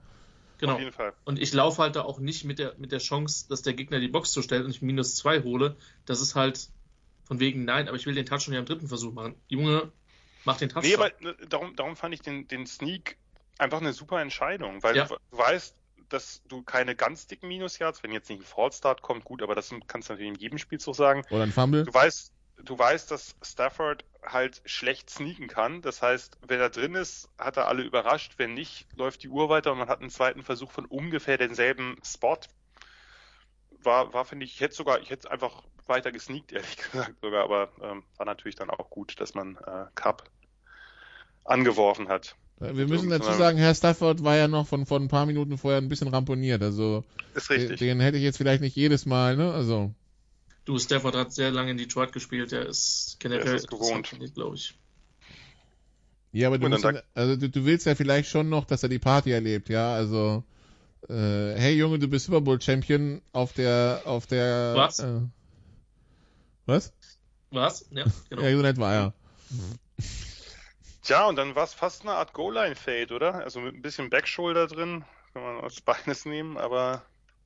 [0.57, 0.73] Genau.
[0.73, 1.13] Auf jeden Fall.
[1.23, 4.01] Und ich laufe halt da auch nicht mit der, mit der Chance, dass der Gegner
[4.01, 5.77] die Box zustellt und ich minus zwei hole.
[6.05, 6.67] Das ist halt
[7.23, 9.35] von wegen, nein, aber ich will den Touchdown ja am dritten Versuch machen.
[9.47, 9.89] Junge,
[10.43, 10.89] mach den Touchdown.
[10.89, 13.15] Nee, aber ne, darum, darum fand ich den, den Sneak
[13.57, 15.05] einfach eine super Entscheidung, weil Ja.
[15.05, 15.75] du weißt,
[16.09, 19.73] dass du keine ganz dicken Minus-Yards, wenn jetzt nicht ein Fallstart kommt, gut, aber das
[19.87, 21.23] kannst du natürlich in jedem Spielzug sagen.
[21.29, 21.83] Oder ein Fumble.
[21.83, 22.33] Du weißt,
[22.63, 25.81] du weißt, dass Stafford halt schlecht sneaken kann.
[25.81, 28.33] Das heißt, wenn er drin ist, hat er alle überrascht.
[28.37, 31.97] Wenn nicht, läuft die Uhr weiter und man hat einen zweiten Versuch von ungefähr denselben
[32.03, 32.39] Spot.
[33.81, 37.43] War, war finde ich, ich hätte sogar, ich hätte einfach weiter gesneakt, ehrlich gesagt sogar,
[37.43, 40.29] aber ähm, war natürlich dann auch gut, dass man äh, Cup
[41.45, 42.35] angeworfen hat.
[42.59, 45.79] Wir müssen dazu sagen, Herr Stafford war ja noch von, von ein paar Minuten vorher
[45.79, 46.61] ein bisschen ramponiert.
[46.61, 47.79] Also Ist den, richtig.
[47.79, 49.53] den hätte ich jetzt vielleicht nicht jedes Mal, ne?
[49.53, 49.93] Also
[50.65, 54.13] Du, Stafford hat sehr lange in Detroit gespielt, der ist generell ist gewohnt.
[54.35, 54.77] glaube ich.
[56.31, 58.99] ja, aber du, musst, also du, du willst ja vielleicht schon noch, dass er die
[58.99, 59.93] Party erlebt, ja.
[59.93, 60.43] Also
[61.07, 64.99] äh, hey Junge, du bist Super Bowl Champion auf der auf der Was?
[64.99, 65.21] Äh,
[66.65, 66.93] was?
[67.49, 67.85] Was?
[67.89, 68.43] Ja, genau.
[68.43, 69.13] Ja, so nett war er.
[71.09, 73.33] Tja, und dann war es fast eine Art Goal-Line-Fade, oder?
[73.33, 75.03] Also mit ein bisschen Backshoulder drin,
[75.33, 77.03] kann man als Beines nehmen, aber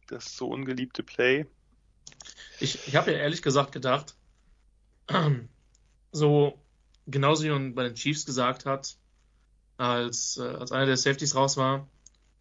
[0.08, 1.46] das so ungeliebte Play.
[2.60, 4.18] Ich, ich habe ja ehrlich gesagt gedacht,
[6.12, 6.60] so
[7.08, 8.98] genauso wie man bei den Chiefs gesagt hat,
[9.78, 11.88] als, äh, als einer der Safeties raus war,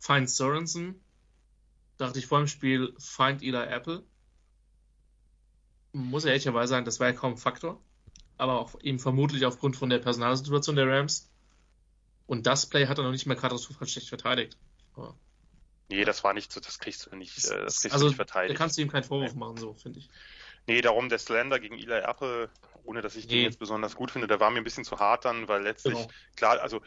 [0.00, 1.00] Fine Sorensen,
[1.98, 4.02] dachte ich vor dem Spiel, find Eli Apple.
[5.92, 7.80] Muss ja ehrlicherweise sagen, das war ja kaum ein Faktor.
[8.42, 11.30] Aber auch ihm vermutlich aufgrund von der Personalsituation der Rams.
[12.26, 14.56] Und das Play hat er noch nicht mehr katastrophal schlecht verteidigt.
[14.96, 15.16] Aber
[15.88, 18.16] Nee, das war nicht so, das kriegst du nicht, äh, das kriegst also, du nicht
[18.16, 18.58] verteidigt.
[18.58, 20.10] Da kannst du ihm keinen Vorwurf machen, so, finde ich.
[20.66, 22.50] Nee, darum der Slender gegen Eli Apple,
[22.82, 23.44] ohne dass ich den Nee.
[23.44, 26.10] jetzt besonders gut finde, der war mir ein bisschen zu hart dann, weil letztlich, Genau.
[26.34, 26.80] klar, also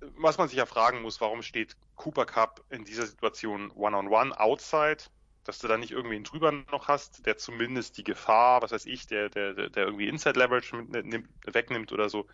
[0.00, 5.04] was man sich ja fragen muss, warum steht Cooper Cup in dieser Situation one-on-one outside,
[5.48, 8.86] dass du da nicht irgendwie einen drüber noch hast, der zumindest die Gefahr, was weiß
[8.86, 12.26] ich, der, der, der irgendwie Inside Leverage mit, nimmt, wegnimmt oder so.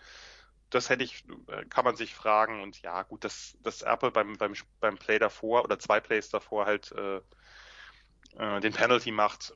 [0.70, 4.36] Das hätte ich, äh, kann man sich fragen und ja, gut, dass, dass Apple beim,
[4.39, 7.20] beim, beim Play davor oder zwei Plays davor halt äh,
[8.39, 9.55] äh, den Penalty macht,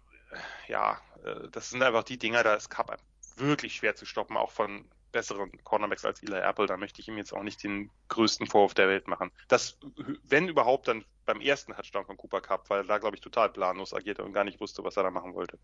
[0.69, 2.97] ja, äh, das sind einfach die Dinger, da ist Cup
[3.37, 6.67] wirklich schwer zu stoppen, auch von besseren Cornerbacks als Eli Apple.
[6.67, 9.33] Da möchte ich ihm jetzt auch nicht den größten Vorwurf der Welt machen.
[9.49, 9.79] Das,
[10.25, 13.49] wenn überhaupt, dann beim ersten Touchdown von Cooper Cup, weil er da, glaube ich, total
[13.49, 15.59] planlos agierte und gar nicht wusste, was er da machen wollte.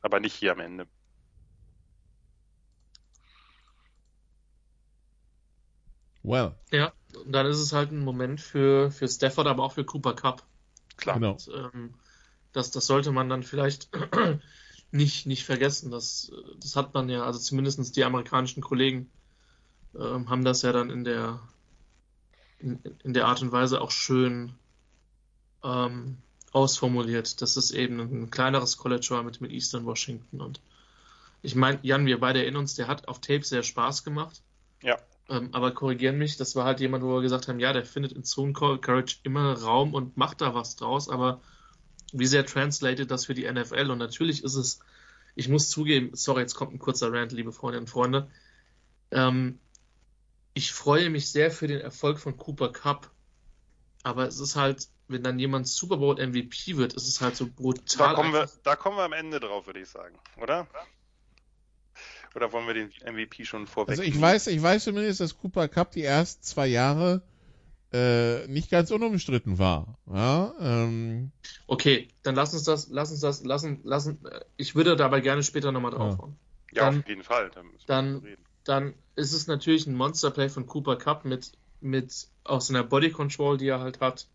[0.00, 0.86] Aber nicht hier am Ende.
[6.22, 6.92] Well, Ja,
[7.22, 10.42] und dann ist es halt ein Moment für, für Stafford, aber auch für Cooper Cup.
[10.96, 11.16] Klar.
[11.16, 11.32] genau.
[11.32, 11.94] Und, ähm,
[12.52, 13.90] das, das sollte man dann vielleicht
[14.96, 15.90] nicht, nicht vergessen.
[15.90, 19.10] Das, das hat man ja, also zumindestens die amerikanischen Kollegen
[19.98, 21.40] ähm, haben das ja dann in der,
[22.58, 24.52] in, in der Art und Weise auch schön
[25.62, 26.18] ähm,
[26.52, 30.40] ausformuliert, dass es eben ein kleineres College war mit, mit Eastern Washington.
[30.40, 30.60] Und
[31.42, 34.42] ich meine, Jan, wir beide erinnern uns, der hat auf Tape sehr Spaß gemacht.
[34.82, 34.98] Ja.
[35.28, 38.12] Ähm, aber korrigieren mich, das war halt jemand, wo wir gesagt haben, ja, der findet
[38.12, 41.40] in Zone Courage immer Raum und macht da was draus, aber
[42.18, 43.90] wie sehr translated das für die NFL?
[43.90, 44.80] Und natürlich ist es,
[45.34, 48.30] ich muss zugeben, sorry, jetzt kommt ein kurzer Rant, liebe Freundinnen und Freunde.
[49.10, 49.58] Ähm,
[50.54, 53.10] ich freue mich sehr für den Erfolg von Cooper Cup,
[54.02, 57.46] aber es ist halt, wenn dann jemand Super Bowl MVP wird, ist es halt so
[57.46, 58.08] brutal.
[58.08, 60.66] Da kommen, wir, da kommen wir am Ende drauf, würde ich sagen, oder?
[62.34, 63.90] Oder wollen wir den MVP schon vorweg?
[63.90, 67.22] Also ich weiß, ich weiß zumindest, dass Cooper Cup die ersten zwei Jahre
[67.92, 69.98] äh, nicht ganz unumstritten war.
[70.12, 71.30] Ja, ähm,
[71.66, 74.18] Okay, dann lass uns das, lass uns das, lassen, lassen.
[74.56, 75.98] Ich würde dabei gerne später nochmal Ja.
[75.98, 76.36] draufhauen.
[76.72, 77.50] ja, dann- auf jeden Fall.
[77.86, 78.36] Dann-.
[78.64, 83.56] Dann ist es natürlich ein Monsterplay von Cooper Cup mit, mit auch seiner Body Control,
[83.56, 84.26] die er halt hat.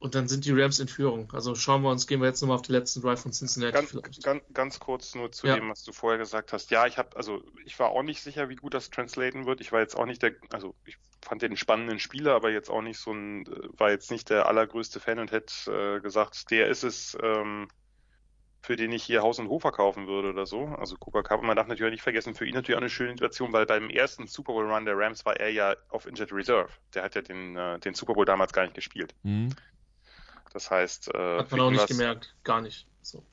[0.00, 1.30] Und dann sind die Rams in Führung.
[1.32, 3.90] Also schauen wir uns, gehen wir jetzt nochmal auf die letzten Drive von Cincinnati Ganz,
[3.90, 4.22] vielleicht.
[4.24, 5.54] ganz, ganz kurz nur zu Ja.
[5.54, 6.72] dem, was du vorher gesagt hast.
[6.72, 9.60] Ja, ich habe, also ich war auch nicht sicher, wie gut das translaten wird.
[9.60, 12.82] Ich war jetzt auch nicht der, also ich fand den spannenden Spieler, aber jetzt auch
[12.82, 16.68] nicht so ein, äh, war jetzt nicht der allergrößte Fan und hätte äh, gesagt, der
[16.68, 17.68] ist es, ähm,
[18.62, 20.66] für den ich hier Haus und Hof verkaufen würde oder so.
[20.66, 23.52] Also Cooper Cup, man darf natürlich nicht vergessen, für ihn natürlich auch eine schöne Situation,
[23.52, 26.68] weil beim ersten Super Bowl Run der Rams war er ja auf Injured Reserve.
[26.94, 29.14] Der hat ja den, äh, den Super Bowl damals gar nicht gespielt.
[29.22, 29.50] hm.
[30.52, 32.34] Das heißt, äh, Hat man auch nicht gemerkt.
[32.44, 32.86] Gar nicht.
[33.00, 33.24] So.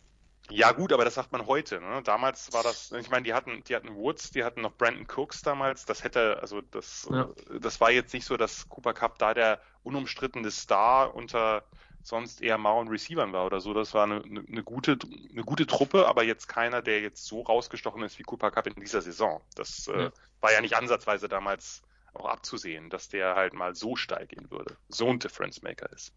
[0.51, 1.79] Ja gut, aber das sagt man heute.
[1.79, 2.01] Ne?
[2.03, 5.41] Damals war das, ich meine, die hatten, die hatten Woods, die hatten noch Brandon Cooks
[5.41, 5.85] damals.
[5.85, 7.29] Das hätte, also das, Ja.
[7.59, 11.63] das war jetzt nicht so, dass Cooper Cup da der unumstrittene Star unter
[12.01, 13.73] sonst eher mauen Receivern war oder so.
[13.73, 14.97] Das war eine, eine, eine gute,
[15.31, 18.75] eine gute Truppe, aber jetzt keiner, der jetzt so rausgestochen ist wie Cooper Cup in
[18.75, 19.41] dieser Saison.
[19.55, 20.11] Das äh, Ja.
[20.41, 21.81] war ja nicht ansatzweise damals
[22.13, 24.77] auch abzusehen, dass der halt mal so steil gehen würde.
[24.87, 26.13] So ein Difference Maker ist.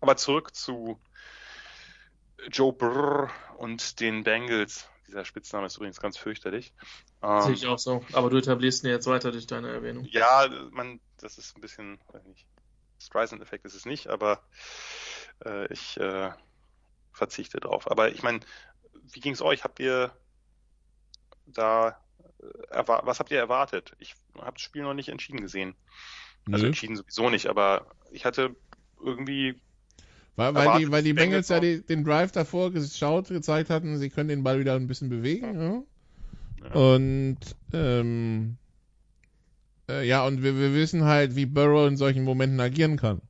[0.00, 1.00] Aber zurück zu
[2.50, 4.88] Joe Brrr und den Bengals.
[5.06, 6.72] Dieser Spitzname ist übrigens ganz fürchterlich.
[7.22, 8.04] Ähm, Sehe ich auch so.
[8.12, 10.04] Aber du etablierst ihn jetzt weiter durch deine Erwähnung.
[10.10, 12.46] ja, man, das ist ein bisschen, weiß nicht,
[12.98, 14.42] Streisand-Effekt ist es nicht, aber
[15.44, 16.30] äh, ich äh,
[17.12, 17.90] verzichte drauf.
[17.90, 18.40] Aber ich meine,
[19.12, 19.64] wie ging es euch?
[19.64, 20.12] Habt ihr
[21.46, 22.00] da,
[22.70, 23.92] äh, was habt ihr erwartet?
[23.98, 25.74] Ich habe das Spiel noch nicht entschieden gesehen.
[26.50, 28.54] Also entschieden sowieso nicht, aber ich hatte
[29.00, 29.60] irgendwie
[30.36, 34.10] Weil, weil, die, weil die Bengals ja die, den Drive davor geschaut, gezeigt hatten, sie
[34.10, 35.60] können den Ball wieder ein bisschen bewegen.
[35.60, 35.82] Ja.
[36.68, 36.74] Ja.
[36.74, 37.38] Und
[37.72, 38.58] ähm,
[39.88, 43.22] äh, ja, und wir, wir wissen halt, wie Burrow in solchen Momenten agieren kann.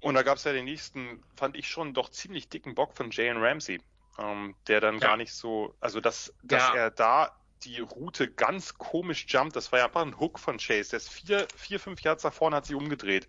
[0.00, 3.10] Und da gab es ja den nächsten, fand ich schon doch ziemlich dicken Bock von
[3.10, 3.80] Jalen Ramsey,
[4.18, 5.08] ähm, der dann Ja.
[5.08, 7.32] gar nicht so, also dass, dass er da
[7.64, 10.90] die Route ganz komisch jumpt, das war ja einfach ein Hook von Chase.
[10.90, 13.28] Der ist vier, vier, fünf Yards nach vorne, hat sich umgedreht.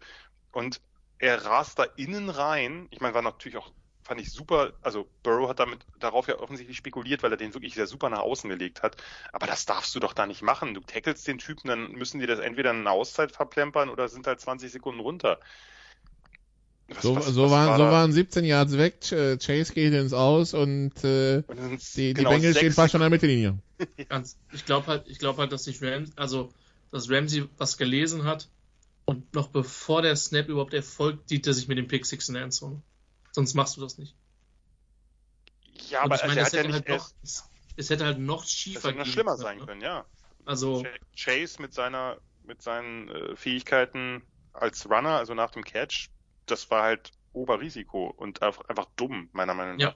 [0.52, 0.82] Und
[1.20, 2.88] er rast da innen rein.
[2.92, 3.72] Ich meine, war natürlich auch,
[4.04, 7.76] fand ich super, also Burrow hat damit darauf ja offensichtlich spekuliert, weil er den wirklich
[7.76, 8.98] sehr super nach außen gelegt hat.
[9.34, 10.74] Aber das darfst du doch da nicht machen.
[10.74, 14.28] Du tackelst den Typen, dann müssen die das entweder in eine Auszeit verplempern oder sind
[14.28, 15.40] halt 20 Sekunden runter.
[16.88, 19.94] Was- So, was- so, was waren, war so waren 17 Yards weg, Ch- Chase geht
[19.94, 23.60] ins Aus und äh, Und die, die genau Bengals stehen fast schon an der Mittellinie.
[24.10, 26.50] Ganz, ich glaube halt, ich glaube halt, dass sich Rams, also
[26.92, 28.50] dass Ramsey was gelesen hat
[29.10, 32.36] Und noch bevor der Snap überhaupt erfolgt, sieht er sich mit dem Pick Six in
[32.36, 32.84] der Endzone.
[33.32, 34.16] Sonst machst du das nicht.
[35.90, 38.20] Ja, aber ich also meine, er es ja hätte halt noch, es, es hätte halt
[38.20, 39.66] noch es schiefer hätte noch schlimmer sein ne?
[39.66, 40.06] können, ja.
[40.46, 44.22] Also, Chase mit seiner, mit seinen äh, Fähigkeiten
[44.54, 46.10] als Runner, also nach dem Catch,
[46.46, 49.96] das war halt Oberrisiko und einfach, einfach dumm, meiner Meinung nach.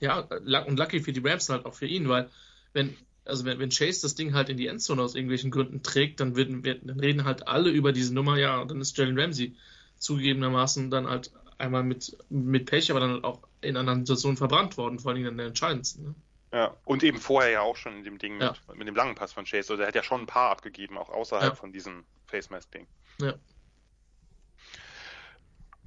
[0.00, 0.22] Ja.
[0.28, 2.30] ja, lu- und lucky für die Rams halt auch für ihn, weil
[2.72, 2.96] wenn,
[3.26, 6.36] also wenn, wenn Chase das Ding halt in die Endzone aus irgendwelchen Gründen trägt, dann,
[6.36, 9.56] wird, dann reden halt alle über diese Nummer, ja, dann ist Jalen Ramsey
[9.98, 14.76] zugegebenermaßen dann halt einmal mit, mit Pech, aber dann halt auch in anderen Situationen verbrannt
[14.76, 16.04] worden, vor allem in der entscheidendsten.
[16.04, 16.14] Ne?
[16.52, 18.54] Ja, und eben vorher ja auch schon in dem Ding Ja.
[18.68, 19.72] mit, mit dem langen Pass von Chase.
[19.72, 21.54] Also er hat ja schon ein paar abgegeben, auch außerhalb Ja.
[21.54, 22.86] von diesem Face Mask Ding.
[23.20, 23.34] Ja.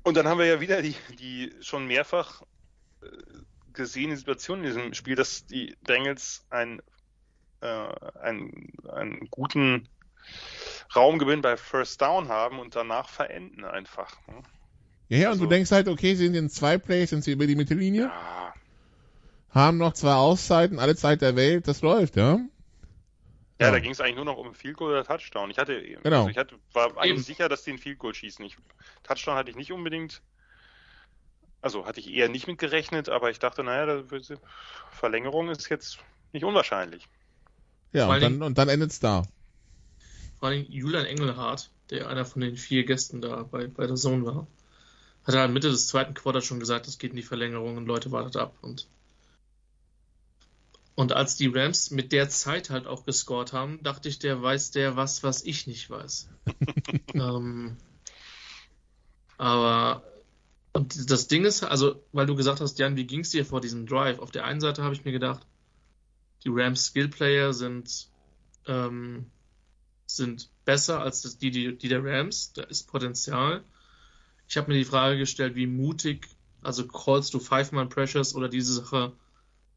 [0.04, 2.42] Und dann haben wir ja wieder die, die schon mehrfach
[3.02, 3.08] äh,
[3.74, 6.82] gesehene Situation in diesem Spiel, dass die Bengals ein,
[7.62, 7.88] äh,
[8.22, 9.88] einen, einen guten
[10.96, 14.16] Raumgewinn bei First Down haben und danach verenden einfach.
[14.28, 14.44] Ne?
[15.10, 17.48] Ja, ja, und Also- du denkst halt, okay, sind in zwei Plays, sind sie über
[17.48, 18.54] die Mittellinie, Ja,
[19.52, 22.40] haben noch zwei Auszeiten, alle Zeit der Welt, das läuft, ja?
[23.60, 23.72] Ja, Ja.
[23.72, 25.50] da ging es eigentlich nur noch um Field Goal oder Touchdown.
[25.52, 26.18] Ich hatte, Genau.
[26.20, 27.24] also ich hatte, war eigentlich Eben.
[27.24, 28.46] sicher, dass die ein Field Goal schießen.
[28.46, 28.56] Ich,
[29.04, 30.22] Touchdown hatte ich nicht unbedingt,
[31.62, 34.02] also hatte ich eher nicht mit gerechnet, aber ich dachte, naja,
[34.92, 36.00] Verlängerung ist jetzt
[36.32, 37.08] nicht unwahrscheinlich.
[37.94, 39.24] Ja, und dann, und dann endet's da.
[40.40, 44.26] Vor allem Julian Engelhardt, der einer von den vier Gästen da bei, bei der Zone
[44.26, 44.48] war,
[45.24, 48.12] hat halt Mitte des zweiten Quarters schon gesagt, es geht in die Verlängerung und Leute
[48.12, 48.56] wartet ab.
[48.62, 48.88] Und,
[50.96, 54.72] und als die Rams mit der Zeit halt auch gescored haben, dachte ich, der weiß
[54.72, 56.30] der was, was ich nicht weiß.
[57.14, 57.78] ähm,
[59.38, 60.04] aber
[60.74, 63.88] das Ding ist, also, weil du gesagt hast, Jan, wie ging es dir vor diesem
[63.88, 64.20] Drive?
[64.20, 65.46] Auf der einen Seite habe ich mir gedacht,
[66.44, 68.10] die Rams Skillplayer sind
[68.68, 69.26] ähm,
[70.06, 72.54] sind besser als das, die, die, die der Rams.
[72.54, 73.64] Da ist Potenzial.
[74.48, 76.28] Ich habe mir die Frage gestellt, wie mutig,
[76.62, 79.14] also callst du Five-Man-Pressures oder diese Sache,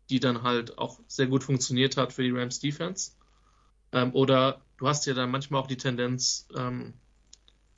[0.09, 3.13] die dann halt auch sehr gut funktioniert hat für die Rams Defense.
[3.93, 6.95] Ähm, oder du hast ja dann manchmal auch die Tendenz, ähm,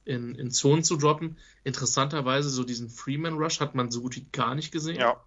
[0.05, 1.39] in, in Zonen zu droppen.
[1.65, 4.97] Interessanterweise, so diesen Freeman Rush hat man so gut wie gar nicht gesehen.
[4.97, 5.25] Ja,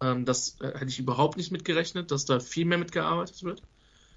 [0.00, 3.62] Ähm, das äh, hätte ich überhaupt nicht mitgerechnet, dass da viel mehr mitgearbeitet wird.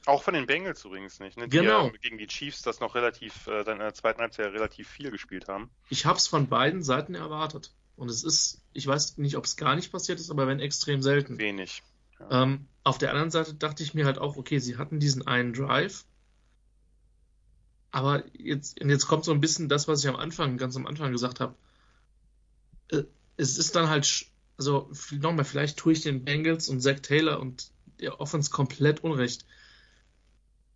[0.05, 1.37] auch von den Bengals übrigens nicht.
[1.37, 1.47] Ne?
[1.47, 1.85] Die Genau.
[1.87, 5.11] ja gegen die Chiefs das noch relativ, äh, dann in der zweiten Halbzeit relativ viel
[5.11, 5.69] gespielt haben.
[5.89, 7.71] ich habe es von beiden Seiten erwartet.
[7.95, 11.01] Und es ist, ich weiß nicht, ob es gar nicht passiert ist, aber wenn extrem
[11.03, 11.37] selten.
[11.37, 11.83] Wenig.
[12.31, 15.53] Ähm, auf der anderen Seite dachte ich mir halt auch, okay, sie hatten diesen einen
[15.53, 16.05] Drive.
[17.91, 20.87] Aber jetzt, und jetzt kommt so ein bisschen das, was ich am Anfang, ganz am
[20.87, 21.55] Anfang gesagt habe.
[22.89, 23.03] Äh,
[23.37, 24.25] Es ist dann halt,
[24.57, 29.45] also nochmal, vielleicht tue ich den Bengals und Zach Taylor und der Offense komplett unrecht.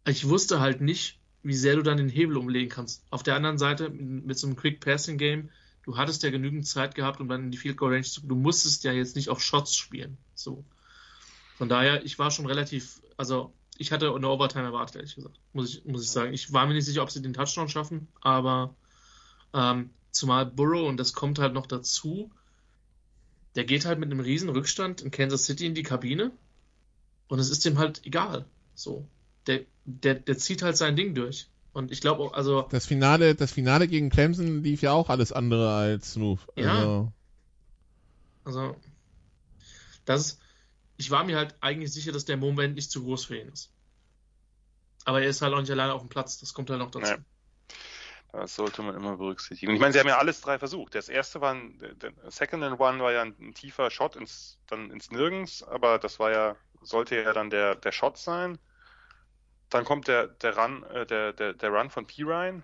[0.05, 3.03] Ich wusste halt nicht, wie sehr du dann den Hebel umlegen kannst.
[3.09, 5.49] Auf der anderen Seite, mit, so einem Quick Passing Game,
[5.83, 8.35] du hattest ja genügend Zeit gehabt, um dann in die Field Goal Range zu, du
[8.35, 10.17] musstest ja jetzt nicht auf Shots spielen.
[10.35, 10.63] So.
[11.57, 15.69] Von daher, ich war schon relativ, also ich hatte eine Overtime erwartet, ehrlich gesagt, muss
[15.69, 16.33] ich, muss ich sagen.
[16.33, 18.75] Ich war mir nicht sicher, ob sie den Touchdown schaffen, aber
[19.53, 22.31] ähm, zumal Burrow, und das kommt halt noch dazu,
[23.57, 26.31] der geht halt mit einem riesen Rückstand in Kansas City in die Kabine
[27.27, 28.45] und es ist dem halt egal.
[28.75, 29.09] So.
[29.47, 31.49] Der, der, der zieht halt sein Ding durch.
[31.73, 35.31] Und ich glaube auch, also, Das Finale, das Finale gegen Clemson lief ja auch alles
[35.31, 36.39] andere als smooth.
[36.55, 36.71] Ja.
[36.75, 37.13] Also,
[38.43, 38.75] also,
[40.05, 40.39] das ist,
[40.97, 43.71] ich war mir halt eigentlich sicher, dass der Moment nicht zu groß für ihn ist.
[45.03, 47.11] Aber er ist halt auch nicht alleine auf dem Platz, das kommt halt noch dazu.
[47.11, 47.23] Nee.
[48.37, 49.73] Das sollte man immer berücksichtigen.
[49.73, 50.93] Ich meine, sie haben ja alles drei versucht.
[50.93, 54.59] Das erste war ein, der Second and One war ja ein, ein tiefer Shot ins,
[54.67, 58.59] dann ins Nirgends, aber das war ja, sollte ja dann der, der Shot sein.
[59.71, 62.21] Dann kommt der, der Run, äh, der, der, der Run von P.
[62.21, 62.63] Ryan,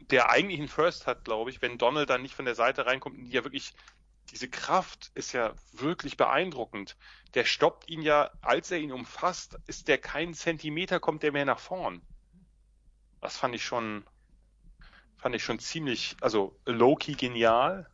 [0.00, 3.18] der eigentlich einen First hat, glaube ich, wenn Donald dann nicht von der Seite reinkommt,
[3.18, 3.74] die ja wirklich,
[4.30, 6.96] diese Kraft ist ja wirklich beeindruckend.
[7.34, 11.44] Der stoppt ihn ja, als er ihn umfasst, ist der keinen Zentimeter, kommt der mehr
[11.44, 12.00] nach vorn.
[13.20, 14.04] Das fand ich schon,
[15.22, 17.88] fand ich schon ziemlich, also low-key genial.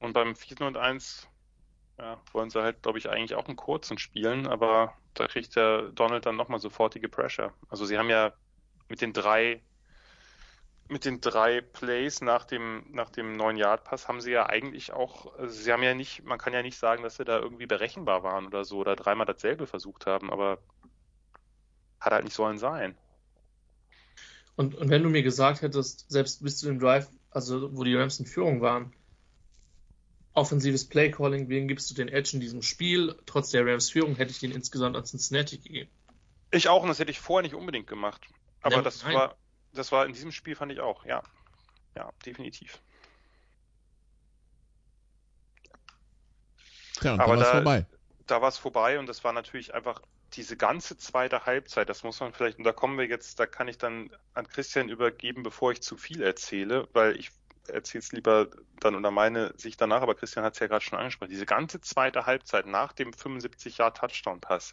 [0.00, 1.26] Und beim 4 und 1
[1.98, 5.90] ja, wollen sie halt, glaube ich, eigentlich auch einen kurzen spielen, aber da kriegt der
[5.92, 7.54] Donald dann nochmal sofortige Pressure.
[7.70, 8.34] Also sie haben ja
[8.88, 9.62] mit den drei
[10.88, 14.92] mit den drei Plays nach dem nach dem neuen Yard Pass haben sie ja eigentlich
[14.92, 18.22] auch sie haben ja nicht man kann ja nicht sagen, dass sie da irgendwie berechenbar
[18.24, 20.58] waren oder so oder dreimal dasselbe versucht haben, aber
[22.00, 22.98] hat halt nicht sollen sein.
[24.56, 27.94] Und, und wenn du mir gesagt hättest, selbst bis zu dem Drive, also wo die
[27.94, 28.92] Rams in Führung waren,
[30.34, 33.16] offensives Playcalling, wen gibst du den Edge in diesem Spiel?
[33.26, 35.90] Trotz der Rams Führung hätte ich den insgesamt an Cincinnati gegeben.
[36.50, 38.26] Ich auch, und das hätte ich vorher nicht unbedingt gemacht.
[38.60, 39.14] Aber Ja, das nein.
[39.14, 39.36] war,
[39.72, 41.22] das war in diesem Spiel fand ich auch, ja.
[41.96, 42.80] Ja, definitiv.
[47.00, 47.86] Tja, und Aber da war es vorbei.
[48.26, 50.00] Da war es vorbei und das war natürlich einfach
[50.34, 53.68] diese ganze zweite Halbzeit, das muss man vielleicht, und da kommen wir jetzt, da kann
[53.68, 57.30] ich dann an Christian übergeben, bevor ich zu viel erzähle, weil ich
[57.68, 58.48] erzähle es lieber
[58.80, 61.30] dann unter meine Sicht danach, aber Christian hat es ja gerade schon angesprochen.
[61.30, 64.72] Diese ganze zweite Halbzeit nach dem 75 Jahr Touchdown-Pass,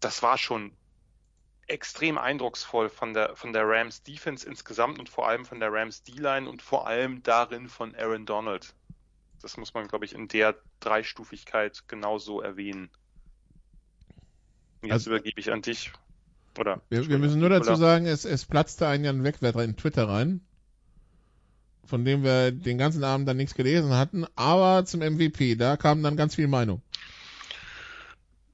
[0.00, 0.76] das war schon
[1.66, 6.04] extrem eindrucksvoll von der, von der Rams Defense insgesamt und vor allem von der Rams
[6.04, 8.74] D-Line und vor allem darin von Aaron Donald.
[9.42, 12.90] Das muss man, glaube ich, in der Dreistufigkeit genauso erwähnen.
[14.82, 15.92] Jetzt also, übergebe ich an dich.
[16.58, 16.80] Oder?
[16.88, 17.76] Wir, wir müssen nur dazu oder?
[17.76, 20.40] sagen, es, es platzte ein Jan Wegwetter in Twitter rein,
[21.84, 26.02] von dem wir den ganzen Abend dann nichts gelesen hatten, aber zum MVP, da kam
[26.02, 26.82] dann ganz viel Meinung.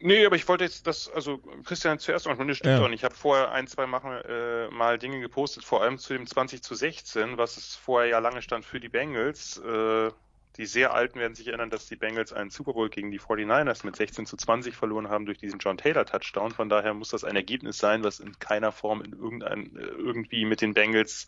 [0.04, 2.88] Nee, aber ich wollte jetzt das, also Christian zuerst noch, das stimmt ja.
[2.88, 3.00] nicht.
[3.00, 6.60] Ich habe vorher ein, zwei Machen, äh, mal Dinge gepostet, vor allem zu dem 20
[6.60, 9.58] zu 16, was es vorher ja lange stand für die Bengals.
[9.58, 10.10] Äh,
[10.56, 13.86] die sehr Alten werden sich erinnern, dass die Bengals einen Super Bowl gegen die 49ers
[13.86, 16.50] mit 16 zu 20 verloren haben durch diesen John Taylor Touchdown.
[16.50, 20.44] Von daher muss das ein Ergebnis sein, was in keiner Form in irgendein, äh, irgendwie
[20.44, 21.26] mit den Bengals,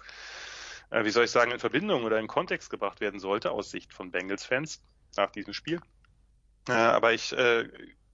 [0.90, 3.94] äh, wie soll ich sagen, in Verbindung oder in Kontext gebracht werden sollte, aus Sicht
[3.94, 4.82] von Bengals-Fans
[5.16, 5.80] nach diesem Spiel.
[6.68, 7.68] Äh, aber ich äh,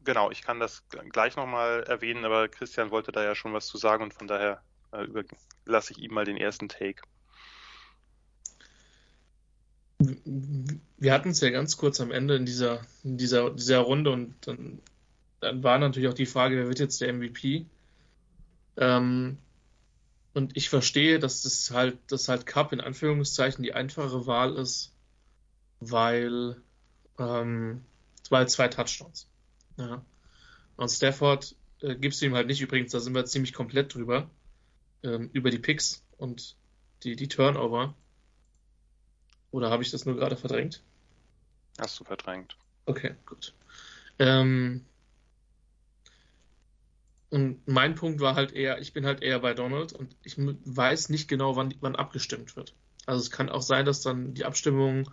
[0.05, 3.78] genau, ich kann das gleich nochmal erwähnen, aber Christian wollte da ja schon was zu
[3.78, 4.62] sagen und von daher
[4.93, 5.07] äh,
[5.65, 7.03] lasse ich ihm mal den ersten Take.
[10.01, 14.35] Wir hatten es ja ganz kurz am Ende in dieser, in dieser, dieser Runde und
[14.47, 14.81] dann,
[15.40, 17.66] dann war natürlich auch die Frage, wer wird jetzt der MVP?
[18.77, 19.36] Ähm,
[20.32, 24.93] und ich verstehe, dass das halt, dass halt Cup in Anführungszeichen die einfache Wahl ist,
[25.81, 26.56] weil,
[27.18, 27.85] ähm,
[28.31, 29.28] weil zwei Touchdowns.
[29.77, 30.05] Ja.
[30.77, 32.60] Und Stafford äh, gibst du ihm halt nicht.
[32.60, 34.31] Übrigens, da sind wir ziemlich komplett drüber.
[35.02, 36.56] Ähm, über die Picks und
[37.02, 37.94] die, die Turnover.
[39.51, 40.82] Oder habe ich das nur gerade verdrängt?
[41.78, 42.56] Hast du verdrängt.
[42.86, 43.55] Okay, gut.
[44.18, 44.85] Ähm,
[47.31, 51.09] und mein Punkt war halt eher, ich bin halt eher bei Donald und ich weiß
[51.09, 52.74] nicht genau, wann, wann abgestimmt wird.
[53.06, 55.10] Also es kann auch sein, dass dann die Abstimmung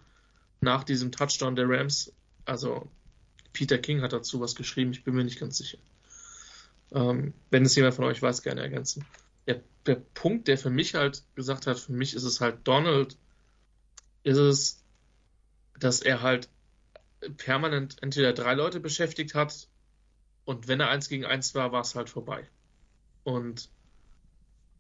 [0.60, 2.14] nach diesem Touchdown der Rams,
[2.46, 2.90] also
[3.54, 5.78] Peter King hat dazu was geschrieben, ich bin mir nicht ganz sicher.
[6.92, 9.06] Ähm, wenn es jemand von euch weiß, gerne ergänzen.
[9.46, 13.18] Der, der Punkt, der für mich halt gesagt hat, für mich ist es halt Donald,
[14.28, 14.84] ist es,
[15.80, 16.50] dass er halt
[17.38, 19.68] permanent entweder drei Leute beschäftigt hat
[20.46, 22.48] und wenn er eins gegen eins war, war es halt vorbei.
[23.24, 23.70] Und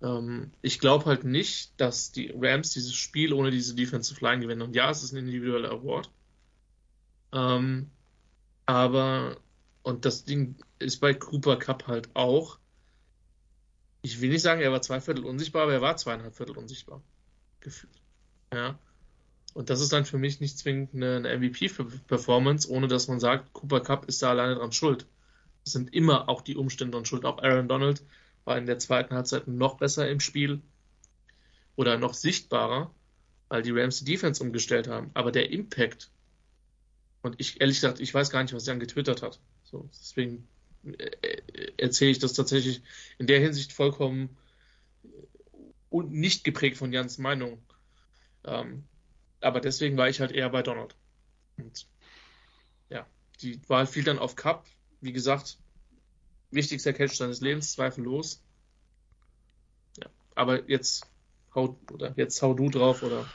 [0.01, 4.61] ähm, ich glaube halt nicht, dass die Rams dieses Spiel ohne diese Defensive Line gewinnen.
[4.61, 6.11] Und ja, es ist ein individueller Award.
[7.33, 7.89] Ähm,
[8.65, 9.37] aber,
[9.81, 12.59] und das Ding ist bei Cooper Cup halt auch.
[14.01, 17.01] Ich will nicht sagen, er war zwei Viertel unsichtbar, aber er war zweieinhalb Viertel unsichtbar.
[17.59, 18.01] Gefühlt.
[18.53, 18.79] Ja.
[19.57, 23.79] Und das ist dann für mich nicht zwingend eine, MVP-Performance, ohne dass man sagt, Cooper
[23.79, 25.07] Cup ist da alleine dran schuld.
[25.65, 27.25] Es sind immer auch die Umstände dran schuld.
[27.25, 28.03] Auch Aaron Donald
[28.45, 30.61] war in der zweiten Halbzeit noch besser im Spiel
[31.75, 32.93] oder noch sichtbarer,
[33.49, 35.09] weil die Rams die Defense umgestellt haben.
[35.15, 36.11] Aber der Impact
[37.23, 39.39] und ich, ehrlich gesagt, ich weiß gar nicht, was Jan getwittert hat.
[39.63, 40.47] So, deswegen
[40.85, 42.83] äh, äh, erzähle ich das tatsächlich
[43.17, 44.37] in der Hinsicht vollkommen
[45.89, 47.57] und nicht geprägt von Jans Meinung.
[48.43, 48.83] Ähm,
[49.41, 50.95] aber deswegen war ich halt eher bei Donald.
[51.57, 51.87] Und
[52.89, 53.05] ja,
[53.41, 54.65] die Wahl fiel dann auf Cup.
[55.01, 55.57] Wie gesagt,
[56.51, 58.43] wichtigster Catch seines Lebens, zweifellos.
[59.97, 61.09] Ja, aber jetzt
[61.53, 63.25] hau, oder jetzt hau du drauf oder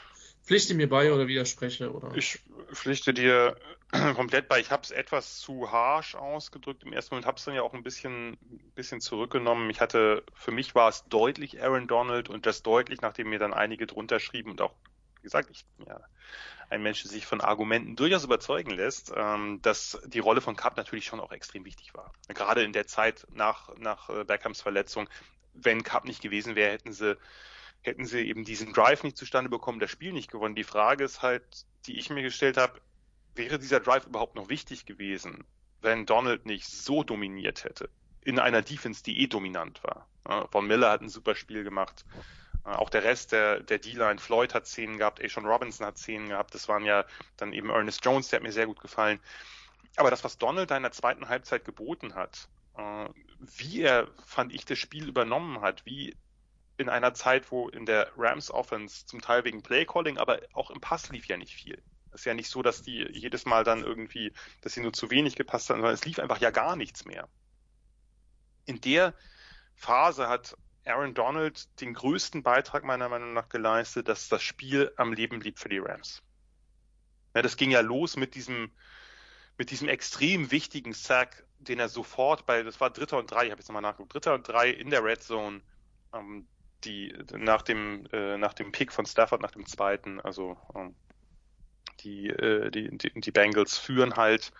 [0.43, 2.15] pflichte mir bei oder widerspreche oder.
[2.15, 2.39] Ich
[2.71, 3.55] pflichte dir
[4.15, 4.59] komplett bei.
[4.59, 7.73] Ich habe es etwas zu harsh ausgedrückt im ersten Moment, habe es dann ja auch
[7.73, 8.37] ein bisschen,
[8.75, 9.69] bisschen zurückgenommen.
[9.69, 13.53] Ich hatte, für mich war es deutlich Aaron Donald und das deutlich, nachdem mir dann
[13.53, 14.73] einige drunter schrieben und auch,
[15.23, 15.99] gesagt, ich ja
[16.69, 20.77] ein Mensch, der sich von Argumenten durchaus überzeugen lässt, ähm, dass die Rolle von Cup
[20.77, 22.11] natürlich schon auch extrem wichtig war.
[22.29, 25.09] Gerade in der Zeit nach, nach äh, Beckhams Verletzung,
[25.53, 27.17] wenn Cup nicht gewesen wäre, hätten sie
[27.83, 30.55] hätten sie eben diesen Drive nicht zustande bekommen, das Spiel nicht gewonnen.
[30.55, 31.43] Die Frage ist halt,
[31.85, 32.79] die ich mir gestellt habe,
[33.35, 35.43] wäre dieser Drive überhaupt noch wichtig gewesen,
[35.81, 37.89] wenn Donald nicht so dominiert hätte?
[38.21, 40.07] In einer Defense, die eh dominant war.
[40.51, 42.05] Von Miller hat ein super Spiel gemacht.
[42.63, 46.55] Auch der Rest der, der D-Line, Floyd hat Szenen gehabt, Ashon Robinson hat Szenen gehabt.
[46.55, 49.19] Das waren ja dann eben Ernest Jones, der hat mir sehr gut gefallen.
[49.97, 53.09] Aber das, was Donald da in der zweiten Halbzeit geboten hat, äh,
[53.39, 56.15] wie er, fand ich, das Spiel übernommen hat, wie
[56.77, 60.81] in einer Zeit, wo in der Rams Offense zum Teil wegen Playcalling, aber auch im
[60.81, 61.81] Pass lief ja nicht viel.
[62.11, 65.11] Es ist ja nicht so, dass die jedes Mal dann irgendwie, dass sie nur zu
[65.11, 67.27] wenig gepasst haben, sondern es lief einfach ja gar nichts mehr.
[68.65, 69.13] In der
[69.75, 75.13] Phase hat Aaron Donald den größten Beitrag meiner Meinung nach geleistet, dass das Spiel am
[75.13, 76.21] Leben blieb für die Rams.
[77.33, 78.71] Ja, das ging ja los mit diesem,
[79.57, 83.51] mit diesem extrem wichtigen Sack, den er sofort bei, das war Dritter und Drei, ich
[83.51, 85.61] habe jetzt nochmal nachgeguckt, Dritter und Drei in der Red Zone,
[86.13, 86.47] ähm,
[86.83, 90.95] die nach dem äh, nach dem Pick von Stafford, nach dem zweiten, also ähm,
[92.01, 94.51] die, äh, die, die, die Bengals führen halt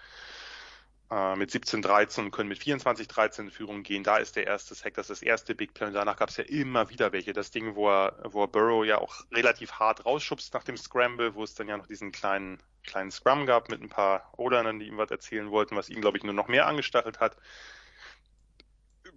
[1.14, 4.04] äh, mit 17-13 und können mit 24-13 in Führung gehen.
[4.04, 5.88] Da ist der erste Sack, das ist das erste Big Play.
[5.88, 7.34] Und danach gab es ja immer wieder welche.
[7.34, 11.36] Das Ding, wo er, wo er Burrow ja auch relativ hart rausschubst nach dem Scramble,
[11.36, 14.88] wo es dann ja noch diesen kleinen, kleinen Scrum gab mit ein paar O-Linern, die
[14.88, 17.38] ihm was erzählen wollten, was ihn, glaube ich, nur noch mehr angestachelt hat.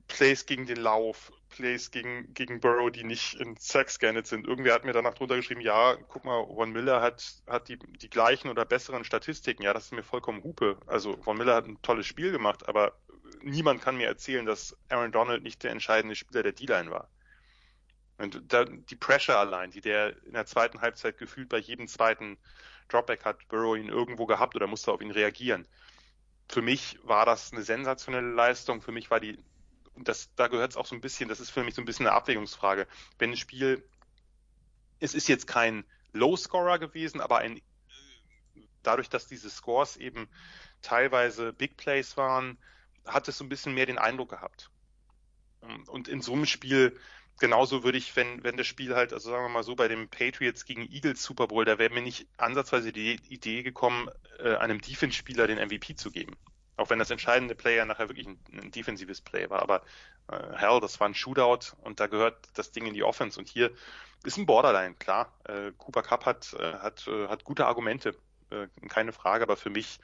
[0.08, 4.46] Plays gegen den Lauf, Plays gegen, gegen Burrow, die nicht in Sack scanned sind.
[4.46, 8.10] Irgendwer hat mir danach drunter geschrieben, ja, guck mal, Von Miller hat, hat die, die
[8.10, 9.62] gleichen oder besseren Statistiken.
[9.62, 10.78] Ja, das ist mir vollkommen Hupe.
[10.86, 12.96] Also Von Miller hat ein tolles Spiel gemacht, aber
[13.42, 17.08] niemand kann mir erzählen, dass Aaron Donald nicht der entscheidende Spieler der D-Line war.
[18.18, 22.38] Und da, die Pressure allein, die der in der zweiten Halbzeit gefühlt bei jedem zweiten
[22.88, 25.66] Dropback hat Burrow ihn irgendwo gehabt oder musste auf ihn reagieren.
[26.48, 28.80] Für mich war das eine sensationelle Leistung.
[28.80, 29.38] Für mich war die
[30.04, 32.06] das, da gehört es auch so ein bisschen, das ist für mich so ein bisschen
[32.06, 32.86] eine Abwägungsfrage.
[33.18, 33.82] Wenn ein Spiel,
[35.00, 37.60] es ist jetzt kein Low-Scorer gewesen, aber ein,
[38.82, 40.28] dadurch, dass diese Scores eben
[40.82, 42.58] teilweise Big Plays waren,
[43.04, 44.70] hat es so ein bisschen mehr den Eindruck gehabt.
[45.86, 46.98] Und in so einem Spiel,
[47.40, 50.08] genauso würde ich, wenn, wenn das Spiel halt, also sagen wir mal so, bei dem
[50.08, 54.08] Patriots gegen Eagles Super Bowl, da wäre mir nicht ansatzweise die Idee gekommen,
[54.38, 56.36] äh, einem Defense-Spieler den MVP zu geben.
[56.76, 59.62] Auch wenn das entscheidende Player nachher wirklich ein, ein defensives Play war.
[59.62, 59.82] Aber
[60.28, 63.38] äh, hell, das war ein Shootout und da gehört das Ding in die Offense.
[63.38, 63.70] Und hier
[64.24, 65.32] ist ein Borderline, klar.
[65.44, 68.14] Äh, Cooper Cup hat, äh, hat, äh, hat gute Argumente,
[68.50, 69.98] äh, keine Frage, aber für mich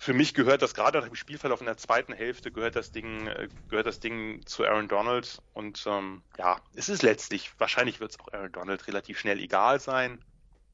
[0.00, 3.26] für mich gehört das gerade nach dem Spielverlauf in der zweiten Hälfte gehört das Ding
[3.26, 8.12] äh, gehört das Ding zu Aaron Donald und ähm, ja es ist letztlich wahrscheinlich wird
[8.12, 10.24] es auch Aaron Donald relativ schnell egal sein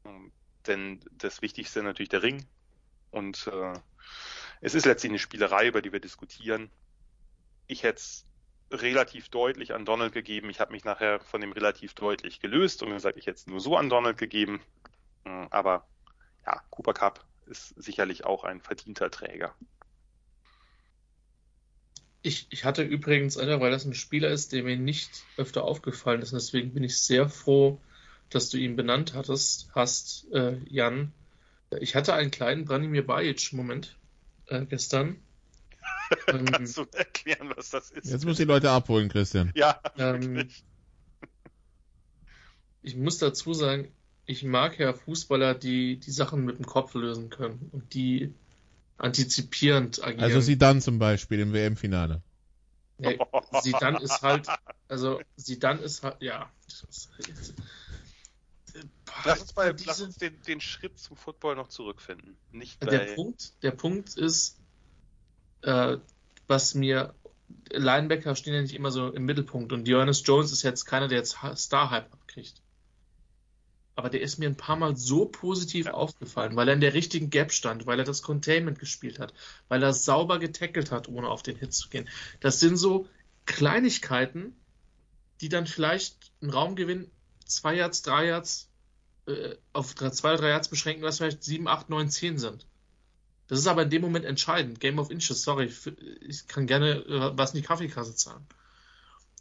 [0.04, 0.30] ähm,
[0.68, 2.46] denn das Wichtigste natürlich der Ring
[3.10, 3.72] und äh,
[4.60, 6.70] es ist letztlich eine Spielerei, über die wir diskutieren.
[7.66, 8.26] Ich hätte es
[8.70, 10.50] relativ deutlich an Donald gegeben.
[10.50, 13.60] Ich habe mich nachher von dem relativ deutlich gelöst und gesagt, ich hätte es nur
[13.60, 14.60] so an Donald gegeben.
[15.24, 15.86] Hm, aber
[16.44, 19.54] ja, Cooper Cup ist sicherlich auch ein verdienter Träger.
[22.22, 26.32] Ich, ich hatte übrigens, weil das ein Spieler ist, der mir nicht öfter aufgefallen ist,
[26.32, 27.80] und deswegen bin ich sehr froh,
[28.30, 31.12] dass du ihn benannt hattest, hast, äh, Jan.
[31.78, 33.96] Ich hatte einen kleinen Branimir Bajic-Moment
[34.46, 35.16] äh, gestern.
[36.28, 38.08] Ähm, Kannst du erklären, was das ist?
[38.08, 39.50] Jetzt muss die Leute abholen, Christian.
[39.56, 40.48] Ja, ähm,
[42.82, 43.88] Ich muss dazu sagen,
[44.24, 48.34] ich mag ja Fußballer, die die Sachen mit dem Kopf lösen können und die
[48.98, 50.22] antizipierend agieren.
[50.22, 52.22] Also sie dann zum Beispiel im WM-Finale.
[52.98, 53.12] Ja,
[53.62, 54.46] sie dann ist halt,
[54.88, 56.50] also sie dann ist halt, ja.
[59.24, 62.36] Lass uns, bei, diese, lass uns den, den, Schritt zum Football noch zurückfinden.
[62.52, 64.58] Nicht der, Punkt, der Punkt ist,
[65.62, 65.98] äh,
[66.46, 67.14] was mir
[67.70, 71.18] Linebacker stehen ja nicht immer so im Mittelpunkt und Dionys Jones ist jetzt keiner, der
[71.18, 72.60] jetzt Star-Hype abkriegt.
[73.94, 75.94] Aber der ist mir ein paar Mal so positiv ja.
[75.94, 79.32] aufgefallen, weil er in der richtigen Gap stand, weil er das Containment gespielt hat,
[79.68, 82.08] weil er sauber getackelt hat, ohne auf den Hit zu gehen.
[82.40, 83.08] Das sind so
[83.46, 84.54] Kleinigkeiten,
[85.40, 87.10] die dann vielleicht einen Raumgewinn
[87.46, 88.68] zwei Yards, drei Yards
[89.26, 92.66] äh, auf zwei oder drei Yards beschränken, was vielleicht sieben, acht, neun, zehn sind.
[93.48, 94.80] Das ist aber in dem Moment entscheidend.
[94.80, 95.72] Game of Inches, sorry,
[96.20, 98.46] ich kann gerne äh, was in die Kaffeekasse zahlen.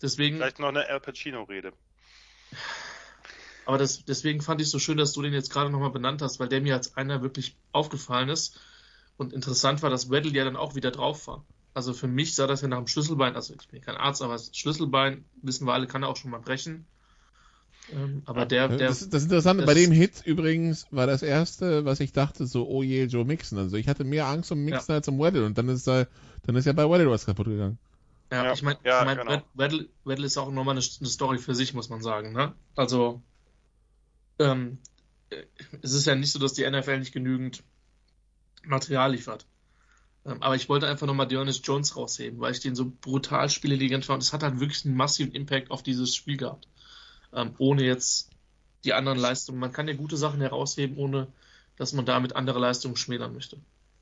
[0.01, 0.37] Deswegen.
[0.37, 1.73] Vielleicht noch eine Al Pacino-Rede.
[3.65, 6.21] Aber das, deswegen fand ich es so schön, dass du den jetzt gerade nochmal benannt
[6.21, 8.59] hast, weil der mir als einer wirklich aufgefallen ist.
[9.17, 11.45] Und interessant war, dass Weddle ja dann auch wieder drauf war.
[11.73, 14.33] Also für mich sah das ja nach dem Schlüsselbein, also ich bin kein Arzt, aber
[14.33, 16.85] das Schlüsselbein, wissen wir alle, kann er auch schon mal brechen.
[17.93, 21.85] Ähm, aber der, der das, das Interessante das, bei dem Hit übrigens war das erste,
[21.85, 23.59] was ich dachte, so, oh je, Joe Mixon.
[23.59, 24.95] Also ich hatte mehr Angst um Mixon ja.
[24.95, 26.07] als um Weddle und dann ist er,
[26.43, 27.77] dann ist ja bei Weddle was kaputt gegangen.
[28.31, 29.41] Ja, ja ich meine, ja, ich mein, genau.
[29.53, 32.33] Weddle, Weddle ist auch nochmal eine, eine Story für sich, muss man sagen.
[32.33, 32.53] Ne?
[32.75, 33.21] Also,
[34.39, 34.79] ähm,
[35.81, 37.63] es ist ja nicht so, dass die NFL nicht genügend
[38.63, 39.45] Material liefert.
[40.25, 44.05] Ähm, aber ich wollte einfach nochmal Dionys Jones rausheben, weil ich den so brutal spieleintelligent
[44.05, 44.23] fand.
[44.23, 46.67] Es hat halt wirklich einen massiven Impact auf dieses Spiel gehabt
[47.35, 48.31] ähm, ohne jetzt
[48.83, 49.59] die anderen Leistungen.
[49.59, 51.27] Man kann ja gute Sachen herausheben, ohne
[51.77, 53.57] dass man damit andere Leistungen schmälern möchte.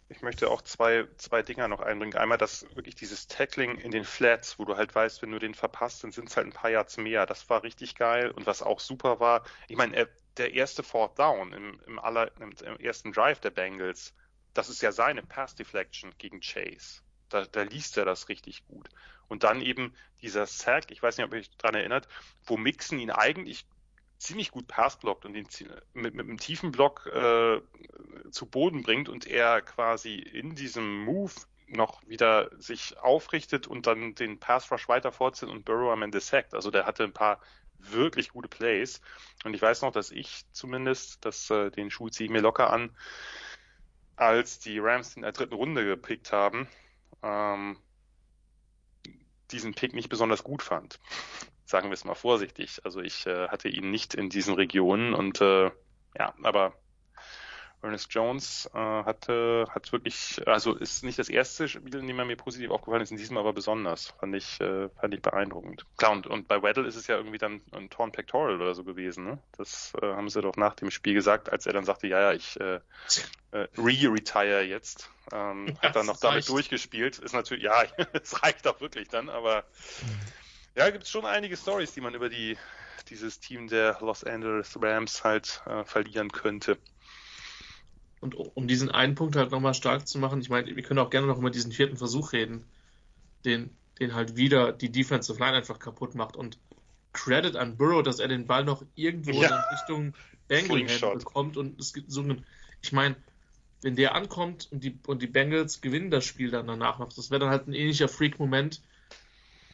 [0.09, 2.15] Ich möchte auch zwei, zwei Dinger noch einbringen.
[2.15, 5.55] Einmal das wirklich dieses Tackling in den Flats, wo du halt weißt, wenn du den
[5.55, 7.25] verpasst, dann sind es halt ein paar Yards mehr.
[7.25, 8.29] Das war richtig geil.
[8.29, 10.07] Und was auch super war, ich meine,
[10.37, 14.13] der erste Fourth Down im, im, aller, im, im ersten Drive der Bengals,
[14.53, 17.02] das ist ja seine Pass Deflection gegen Chase
[17.33, 18.89] da, da liest er das richtig gut.
[19.27, 22.07] Und dann eben dieser Sack, ich weiß nicht, ob ihr euch daran erinnert,
[22.45, 23.65] wo Mixon ihn eigentlich
[24.17, 25.47] ziemlich gut passblockt und ihn
[25.93, 27.61] mit, mit einem tiefen Block äh,
[28.31, 31.33] zu Boden bringt und er quasi in diesem Move
[31.67, 36.19] noch wieder sich aufrichtet und dann den Pass Rush weiter fortsetzt und Burrow am Ende
[36.19, 36.53] sackt.
[36.53, 37.39] Also der hatte ein paar
[37.79, 39.01] wirklich gute Plays.
[39.43, 42.71] Und ich weiß noch, dass ich zumindest, dass äh, den Schuh ziehe ich mir locker
[42.71, 42.95] an,
[44.15, 46.67] als die Rams in der dritten Runde gepickt haben,
[47.23, 47.77] ähm,
[49.51, 50.99] diesen Pick nicht besonders gut fand.
[51.65, 52.81] Sagen wir es mal vorsichtig.
[52.83, 55.71] Also ich äh, hatte ihn nicht in diesen Regionen und äh,
[56.17, 56.73] ja, aber
[57.83, 62.25] Ernest Jones äh, hatte, hat wirklich, also ist nicht das erste Spiel, in dem er
[62.25, 64.13] mir positiv aufgefallen ist, in diesem aber besonders.
[64.19, 65.85] Fand ich, äh, fand ich beeindruckend.
[65.97, 68.83] Klar, und, und bei Weddle ist es ja irgendwie dann ein Torn Pectoral oder so
[68.83, 69.39] gewesen, ne?
[69.57, 72.33] Das äh, haben sie doch nach dem Spiel gesagt, als er dann sagte, ja, ja,
[72.33, 72.79] ich äh,
[73.51, 75.09] äh, re-retire jetzt.
[75.31, 76.49] Ähm, ja, hat dann noch damit reicht.
[76.49, 77.19] durchgespielt.
[77.19, 77.83] Ist natürlich, ja,
[78.13, 79.65] es reicht auch wirklich dann, aber
[80.75, 82.57] ja, gibt es schon einige Stories, die man über die
[83.09, 86.77] dieses Team der Los Angeles Rams halt äh, verlieren könnte.
[88.23, 91.09] Und um diesen einen Punkt halt nochmal stark zu machen, ich meine, wir können auch
[91.09, 92.63] gerne noch über diesen vierten Versuch reden,
[93.43, 93.69] den,
[93.99, 96.37] den halt wieder die Defensive Line einfach kaputt macht.
[96.37, 96.57] Und
[97.11, 99.49] Credit an Burrow, dass er den Ball noch irgendwo ja.
[99.49, 100.13] in Richtung
[100.47, 101.57] Bengal bekommt.
[101.57, 102.45] Und es gibt so einen,
[102.81, 103.17] ich meine,
[103.81, 107.29] wenn der ankommt und die, und die Bengals gewinnen das Spiel dann danach noch, das
[107.29, 108.81] wäre dann halt ein ähnlicher Freak-Moment.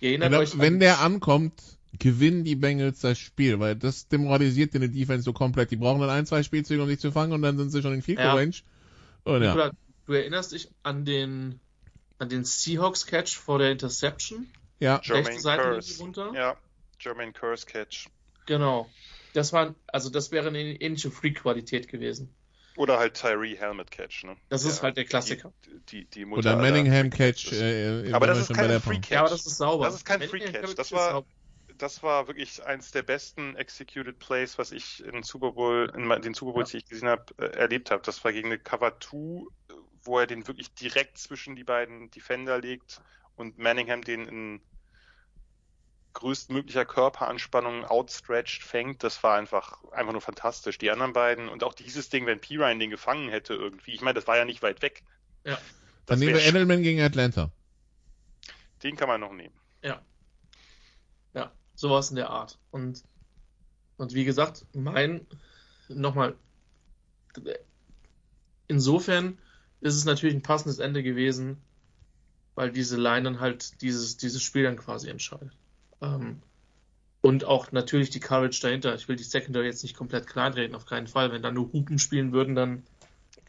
[0.02, 1.62] Erinnert wenn, euch wenn der ankommt,
[1.98, 5.72] gewinnen die Bengals das Spiel, weil das demoralisiert den Defense so komplett.
[5.72, 7.94] Die brauchen dann ein, zwei Spielzüge, um sich zu fangen und dann sind sie schon
[7.94, 8.34] in Field ja.
[8.34, 8.56] Range.
[9.24, 9.72] Und, ja.
[10.06, 11.60] Du erinnerst dich an den
[12.20, 14.48] an den Seahawks Catch vor der Interception?
[14.80, 15.02] Ja.
[15.04, 16.00] Jermaine Curse.
[16.02, 16.32] Runter.
[16.34, 16.58] Ja,
[17.00, 18.08] Jermaine Curse Catch.
[18.46, 18.90] Genau.
[19.34, 22.34] Das war also das wäre eine ähnliche Freak-Qualität gewesen.
[22.76, 24.38] Oder halt Tyree Helmet Catch, ne?
[24.48, 25.52] Das ist halt der Klassiker.
[25.92, 27.52] Die, die, die Oder Manningham Catch.
[27.52, 29.12] Äh, aber das ist kein Free Catch.
[29.12, 29.86] Ja, aber das ist sauber.
[29.86, 30.76] Das ist kein Free Catch.
[30.76, 31.26] Das war,
[31.80, 36.34] das war wirklich eins der besten Executed Plays, was ich in Super Bowl, in den
[36.34, 36.80] Super Bowls, ja.
[36.80, 38.04] die ich gesehen habe, äh, erlebt habe.
[38.06, 39.46] Das war gegen eine Cover 2,
[40.04, 43.02] wo er den wirklich direkt zwischen die beiden Defender legt
[43.36, 44.62] und Manningham den in
[46.14, 49.04] größtmöglicher Körperanspannung outstretched fängt.
[49.04, 50.78] Das war einfach, einfach nur fantastisch.
[50.78, 53.94] Die anderen beiden und auch dieses Ding, wenn Pirine den gefangen hätte irgendwie.
[53.94, 55.04] Ich meine, das war ja nicht weit weg.
[55.46, 55.58] Ja.
[56.06, 57.52] Dann nehmen wir Edelman gegen Atlanta.
[58.84, 59.54] Den kann man noch nehmen.
[59.84, 60.02] Ja.
[61.80, 62.58] Sowas in der Art.
[62.72, 63.06] Und,
[63.96, 65.26] und wie gesagt, mein,
[65.88, 66.36] nochmal,
[68.68, 69.38] insofern
[69.80, 71.56] ist es natürlich ein passendes Ende gewesen,
[72.54, 75.54] weil diese Line dann halt dieses, dieses Spiel dann quasi entscheidet.
[76.02, 76.42] Ähm,
[77.22, 78.94] und auch natürlich die Courage dahinter.
[78.96, 81.32] Ich will die Secondary jetzt nicht komplett kleinreden, auf keinen Fall.
[81.32, 82.84] Wenn da nur Hupen spielen würden, dann,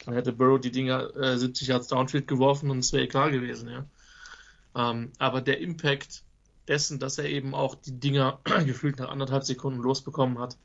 [0.05, 3.69] dann hätte Burrow die Dinger äh, 70 Yards Downfield geworfen und es wäre egal gewesen,
[3.71, 3.87] ja.
[4.77, 6.23] Ähm, aber der Impact
[6.71, 10.57] dessen, dass er eben auch die Dinger gefühlt nach anderthalb Sekunden losbekommen hat,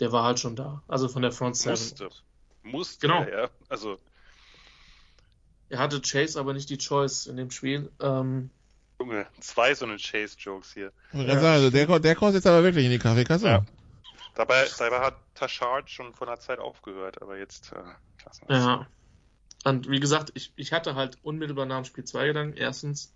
[0.00, 0.82] der war halt schon da.
[0.88, 1.72] Also von der Front Seven.
[1.72, 2.08] Musste.
[2.62, 3.22] Musste, genau.
[3.24, 3.50] ja.
[3.68, 3.98] Also.
[5.68, 7.90] Er hatte Chase aber nicht die Choice in dem Spiel.
[8.00, 8.50] Ähm,
[8.98, 10.92] Junge, zwei so eine Chase-Jokes hier.
[11.12, 11.34] Ja.
[11.34, 13.46] Also der, der kostet jetzt aber wirklich in die Kaffeekasse.
[13.46, 13.64] Ja.
[14.34, 18.86] Dabei, dabei hat Tashard schon vor einer Zeit aufgehört, aber jetzt äh, wir Ja.
[19.64, 22.56] Und wie gesagt, ich, ich hatte halt unmittelbar nach dem Spiel zwei Gedanken.
[22.56, 23.12] Erstens,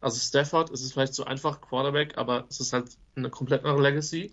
[0.00, 3.82] also Stafford, es ist vielleicht zu einfach Quarterback, aber es ist halt eine komplett andere
[3.82, 4.32] Legacy.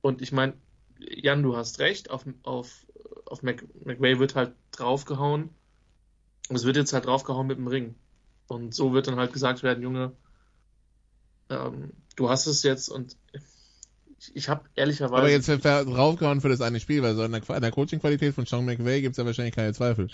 [0.00, 0.54] Und ich meine,
[0.98, 2.86] Jan, du hast recht, auf, auf,
[3.26, 5.50] auf Mc, McVay wird halt draufgehauen.
[6.48, 7.94] Es wird jetzt halt draufgehauen mit dem Ring.
[8.46, 10.12] Und so wird dann halt gesagt werden, Junge,
[11.50, 13.16] ähm, du hast es jetzt und
[14.18, 15.16] ich, ich habe ehrlicherweise.
[15.16, 18.64] Aber jetzt draufgehauen für das eine Spiel, weil so an der, der Coaching-Qualität von Sean
[18.64, 20.08] McVay gibt es ja wahrscheinlich keine Zweifel.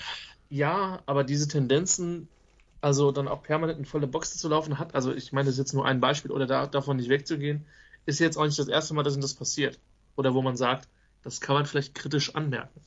[0.50, 2.28] Ja, aber diese Tendenzen,
[2.84, 5.58] also dann auch permanent in volle Boxen zu laufen hat, also ich meine, das ist
[5.58, 7.64] jetzt nur ein Beispiel, oder da, davon nicht wegzugehen,
[8.04, 9.80] ist jetzt auch nicht das erste Mal, dass ihm das passiert.
[10.16, 10.86] Oder wo man sagt,
[11.22, 12.82] das kann man vielleicht kritisch anmerken.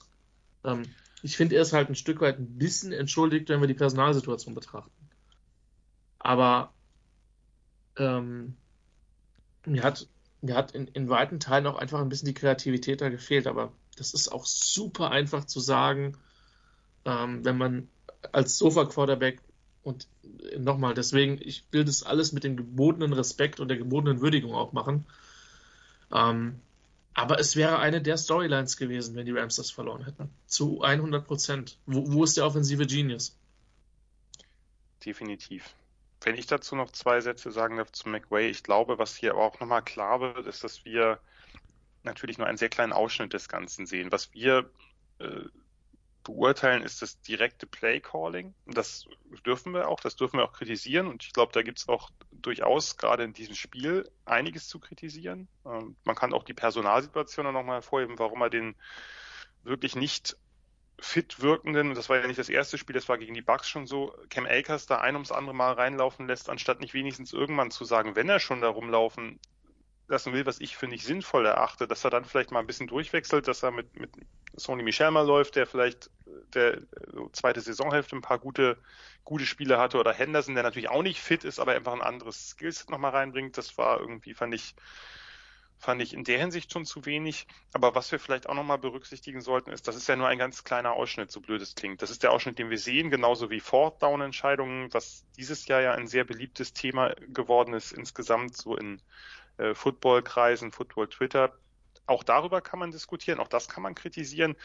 [0.63, 0.83] Ähm,
[1.23, 4.53] ich finde, er ist halt ein Stück weit ein bisschen entschuldigt, wenn wir die Personalsituation
[4.53, 4.91] betrachten.
[6.19, 6.71] Aber
[7.97, 8.55] ähm,
[9.65, 10.07] mir hat,
[10.41, 13.47] mir hat in, in weiten Teilen auch einfach ein bisschen die Kreativität da gefehlt.
[13.47, 16.15] Aber das ist auch super einfach zu sagen,
[17.05, 17.89] ähm, wenn man
[18.31, 19.41] als Sofa-Quarterback
[19.87, 20.07] und
[20.57, 24.73] nochmal, deswegen, ich will das alles mit dem gebotenen Respekt und der gebotenen Würdigung auch
[24.73, 25.05] machen.
[26.11, 26.59] Ähm,
[27.13, 30.29] aber es wäre eine der Storylines gewesen, wenn die Rams das verloren hätten.
[30.45, 31.77] Zu 100 Prozent.
[31.85, 33.35] Wo, wo ist der offensive Genius?
[35.05, 35.73] Definitiv.
[36.21, 39.59] Wenn ich dazu noch zwei Sätze sagen darf zu McWay, ich glaube, was hier auch
[39.59, 41.19] nochmal klar wird, ist, dass wir
[42.03, 44.11] natürlich nur einen sehr kleinen Ausschnitt des Ganzen sehen.
[44.11, 44.69] Was wir
[45.19, 45.45] äh,
[46.27, 48.53] beurteilen, ist das direkte Play Calling.
[48.65, 49.05] Das
[49.45, 51.07] dürfen wir auch, das dürfen wir auch kritisieren.
[51.07, 55.47] Und ich glaube, da gibt es auch durchaus gerade in diesem Spiel einiges zu kritisieren.
[55.65, 58.75] Ähm, man kann auch die Personalsituation nochmal hervorheben, warum er den
[59.63, 60.37] wirklich nicht
[60.99, 63.85] fit wirkenden, das war ja nicht das erste Spiel, das war gegen die Bucks schon
[63.85, 67.85] so, Cam Akers da ein ums andere Mal reinlaufen lässt, anstatt nicht wenigstens irgendwann zu
[67.85, 69.39] sagen, wenn er schon da rumlaufen
[70.07, 72.87] lassen will, was ich für nicht sinnvoll erachte, dass er dann vielleicht mal ein bisschen
[72.87, 74.11] durchwechselt, dass er mit, mit
[74.55, 76.09] Sony Michel mal läuft, der vielleicht
[76.53, 76.81] der
[77.33, 78.77] zweite Saisonhälfte ein paar gute,
[79.23, 82.49] gute Spiele hatte oder Henderson, der natürlich auch nicht fit ist, aber einfach ein anderes
[82.49, 83.57] Skillset nochmal reinbringt.
[83.57, 84.75] Das war irgendwie, fand ich,
[85.77, 87.45] fand ich in der Hinsicht schon zu wenig.
[87.73, 90.63] Aber was wir vielleicht auch nochmal berücksichtigen sollten, ist, das ist ja nur ein ganz
[90.63, 92.01] kleiner Ausschnitt, so blöd es klingt.
[92.01, 96.07] Das ist der Ausschnitt, den wir sehen, genauso wie Fourth-Down-Entscheidungen, was dieses Jahr ja ein
[96.07, 99.01] sehr beliebtes Thema geworden ist, insgesamt so in
[99.57, 101.53] äh, Football-Kreisen, Football-Twitter.
[102.05, 104.55] Auch darüber kann man diskutieren, auch das kann man kritisieren.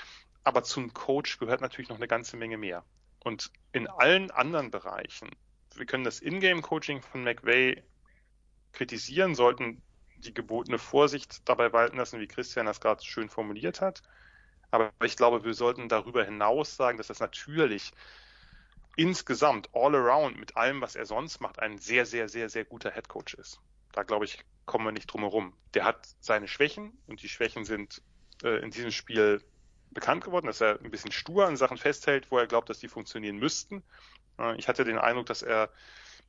[0.45, 2.85] Aber zum Coach gehört natürlich noch eine ganze Menge mehr.
[3.21, 5.31] Und in allen anderen Bereichen,
[5.75, 7.83] wir können das Ingame-Coaching von McVay
[8.73, 9.83] kritisieren, sollten
[10.17, 14.03] die gebotene Vorsicht dabei walten lassen, wie Christian das gerade schön formuliert hat.
[14.71, 17.93] Aber ich glaube, wir sollten darüber hinaus sagen, dass das natürlich
[18.97, 22.91] insgesamt all around mit allem, was er sonst macht, ein sehr, sehr, sehr, sehr guter
[22.91, 23.61] Headcoach ist.
[23.93, 25.55] Da glaube ich, kommen wir nicht drum herum.
[25.75, 28.03] Der hat seine Schwächen und die Schwächen sind
[28.43, 29.43] äh, in diesem Spiel
[29.91, 32.89] bekannt geworden, dass er ein bisschen stur an Sachen festhält, wo er glaubt, dass die
[32.89, 33.83] funktionieren müssten.
[34.39, 35.71] Äh, ich hatte den Eindruck, dass er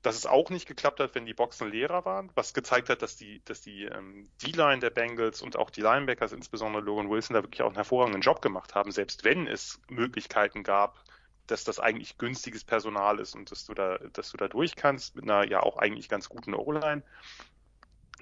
[0.04, 3.16] dass es auch nicht geklappt hat, wenn die Boxen leerer waren, was gezeigt hat, dass
[3.16, 7.42] die, dass die ähm, D-Line der Bengals und auch die Linebackers, insbesondere Logan Wilson, da
[7.42, 11.02] wirklich auch einen hervorragenden Job gemacht haben, selbst wenn es Möglichkeiten gab,
[11.48, 15.16] dass das eigentlich günstiges Personal ist und dass du da, dass du da durch kannst
[15.16, 17.02] mit einer ja auch eigentlich ganz guten O-Line.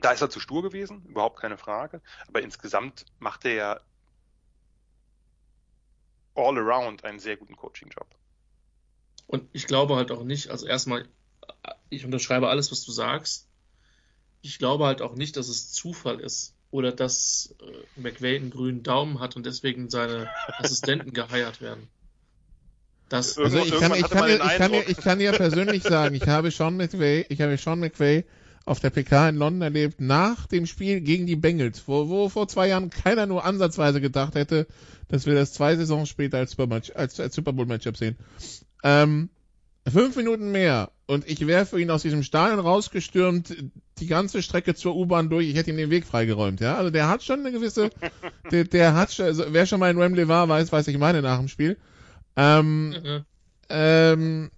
[0.02, 2.02] Da ist er zu stur gewesen, überhaupt keine Frage.
[2.28, 3.80] Aber insgesamt macht er ja
[6.36, 8.08] all around einen sehr guten Coaching-Job.
[9.28, 11.08] Und ich glaube halt auch nicht, also erstmal,
[11.90, 13.48] ich unterschreibe alles, was du sagst.
[14.42, 18.82] Ich glaube halt auch nicht, dass es Zufall ist oder dass äh, McVay einen grünen
[18.82, 21.88] Daumen hat und deswegen seine Assistenten geheiert werden.
[23.10, 26.50] Das, also ich kann, ich, kann, ich, kann, ich kann ja persönlich sagen, ich habe
[26.50, 28.24] Sean McVay, ich habe Sean McVay
[28.66, 32.48] auf der PK in London erlebt, nach dem Spiel gegen die Bengals, wo, wo vor
[32.48, 34.68] zwei Jahren keiner nur ansatzweise gedacht hätte,
[35.08, 38.18] dass wir das zwei Saisons später als Super, als, als Super Bowl Matchup sehen.
[38.84, 39.30] Ähm,
[39.88, 43.54] fünf Minuten mehr und ich wäre für ihn aus diesem Stadion rausgestürmt,
[44.00, 46.78] die ganze Strecke zur U-Bahn durch, ich hätte ihm den Weg freigeräumt, ja.
[46.78, 47.90] Also der hat schon eine gewisse,
[48.52, 51.22] der, der hat schon, also wer schon mal in Wembley war, weiß, weiß ich meine
[51.22, 51.78] nach dem Spiel.
[52.36, 53.26] Ähm, mhm.
[53.70, 54.52] ähm,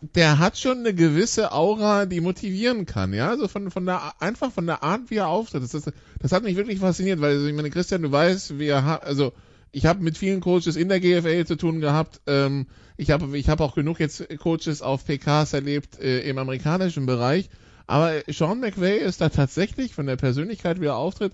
[0.00, 4.52] der hat schon eine gewisse Aura, die motivieren kann, ja, also von, von der, einfach
[4.52, 5.62] von der Art, wie er auftritt.
[5.62, 9.02] Das, das, das hat mich wirklich fasziniert, weil, also ich meine, Christian, du weißt, wir
[9.02, 9.32] also,
[9.72, 12.20] ich habe mit vielen Coaches in der GFL zu tun gehabt.
[12.26, 12.66] Ähm,
[12.96, 17.50] ich habe ich hab auch genug jetzt Coaches auf PKs erlebt äh, im amerikanischen Bereich.
[17.86, 21.32] Aber Sean McVay ist da tatsächlich von der Persönlichkeit, wie er auftritt,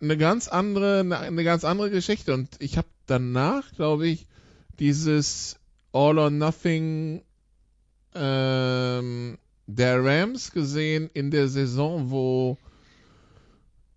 [0.00, 2.34] eine ganz andere, eine ganz andere Geschichte.
[2.34, 4.26] Und ich habe danach, glaube ich,
[4.78, 5.56] dieses
[5.92, 7.22] All or Nothing
[8.14, 12.58] ähm, der Rams gesehen in der Saison, wo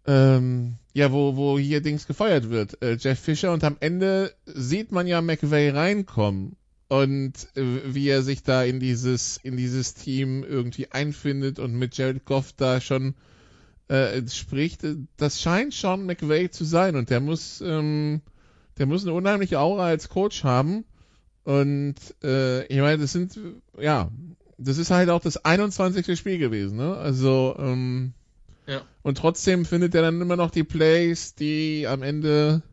[0.08, 4.92] ähm, ja, wo, wo hier Dings gefeuert wird, äh, Jeff Fischer, und am Ende sieht
[4.92, 6.56] man ja McVay reinkommen
[6.88, 11.98] und äh, wie er sich da in dieses, in dieses Team irgendwie einfindet und mit
[11.98, 13.16] Jared Goff da schon
[13.88, 14.86] äh, spricht.
[15.18, 18.22] Das scheint schon McVay zu sein und der muss, ähm,
[18.78, 20.86] der muss eine unheimliche Aura als Coach haben.
[21.46, 23.40] Und äh, ich meine, das sind,
[23.80, 24.12] ja,
[24.58, 26.18] das ist halt auch das 21.
[26.18, 26.98] Spiel gewesen, ne?
[26.98, 28.14] Also, ähm,
[28.66, 28.82] ja.
[29.04, 32.64] Und trotzdem findet er dann immer noch die Plays, die am Ende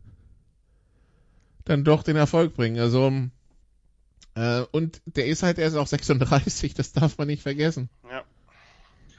[1.67, 2.81] dann doch den Erfolg bringen.
[2.81, 3.13] Also,
[4.35, 7.91] äh, und der ist halt erst auch 36, das darf man nicht vergessen.
[8.11, 8.25] Ja.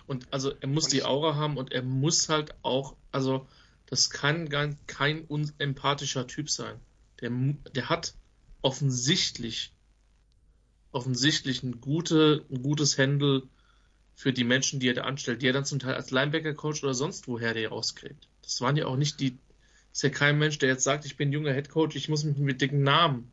[0.07, 3.47] Und also er muss und die Aura haben und er muss halt auch, also
[3.85, 6.75] das kann gar kein unempathischer Typ sein.
[7.21, 7.29] Der,
[7.75, 8.15] der hat
[8.63, 9.71] offensichtlich,
[10.91, 13.43] offensichtlich ein, gute, ein gutes Handle
[14.15, 16.93] für die Menschen, die er da anstellt, die er dann zum Teil als Linebacker-Coach oder
[16.93, 18.27] sonst woher der rauskriegt.
[18.41, 19.37] Das waren ja auch nicht die,
[19.91, 22.61] ist ja kein Mensch, der jetzt sagt, ich bin junger Headcoach, ich muss mich mit
[22.61, 23.31] dicken Namen.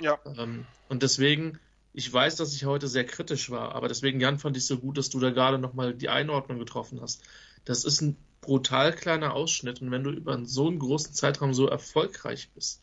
[0.00, 0.18] Ja.
[0.36, 1.58] Ähm, und deswegen,
[1.92, 4.98] ich weiß, dass ich heute sehr kritisch war, aber deswegen, Jan, fand ich so gut,
[4.98, 7.22] dass du da gerade nochmal die Einordnung getroffen hast.
[7.64, 11.66] Das ist ein brutal kleiner Ausschnitt und wenn du über so einen großen Zeitraum so
[11.68, 12.82] erfolgreich bist,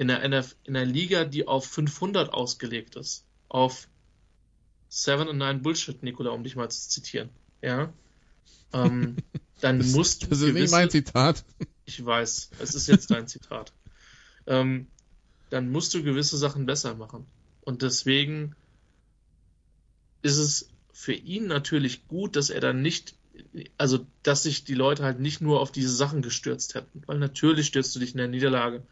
[0.00, 3.86] in einer, in einer Liga, die auf 500 ausgelegt ist, auf
[4.88, 7.28] Seven and Nine Bullshit, Nikola, um dich mal zu zitieren.
[7.60, 7.92] Ja.
[8.72, 9.16] Ähm,
[9.60, 10.28] dann das, musst du.
[10.28, 11.44] Das ist gewisse, nicht mein Zitat.
[11.84, 13.72] Ich weiß, es ist jetzt dein Zitat.
[14.46, 14.86] Ähm,
[15.50, 17.26] dann musst du gewisse Sachen besser machen.
[17.62, 18.54] Und deswegen
[20.22, 23.16] ist es für ihn natürlich gut, dass er dann nicht,
[23.76, 27.02] also dass sich die Leute halt nicht nur auf diese Sachen gestürzt hätten.
[27.06, 28.84] Weil natürlich stürzt du dich in der Niederlage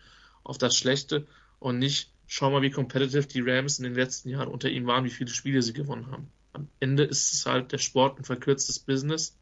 [0.44, 1.26] auf das Schlechte
[1.58, 5.04] und nicht, schau mal, wie competitive die Rams in den letzten Jahren unter ihm waren,
[5.04, 6.30] wie viele Spiele sie gewonnen haben.
[6.52, 9.36] Am Ende ist es halt der Sport ein verkürztes Business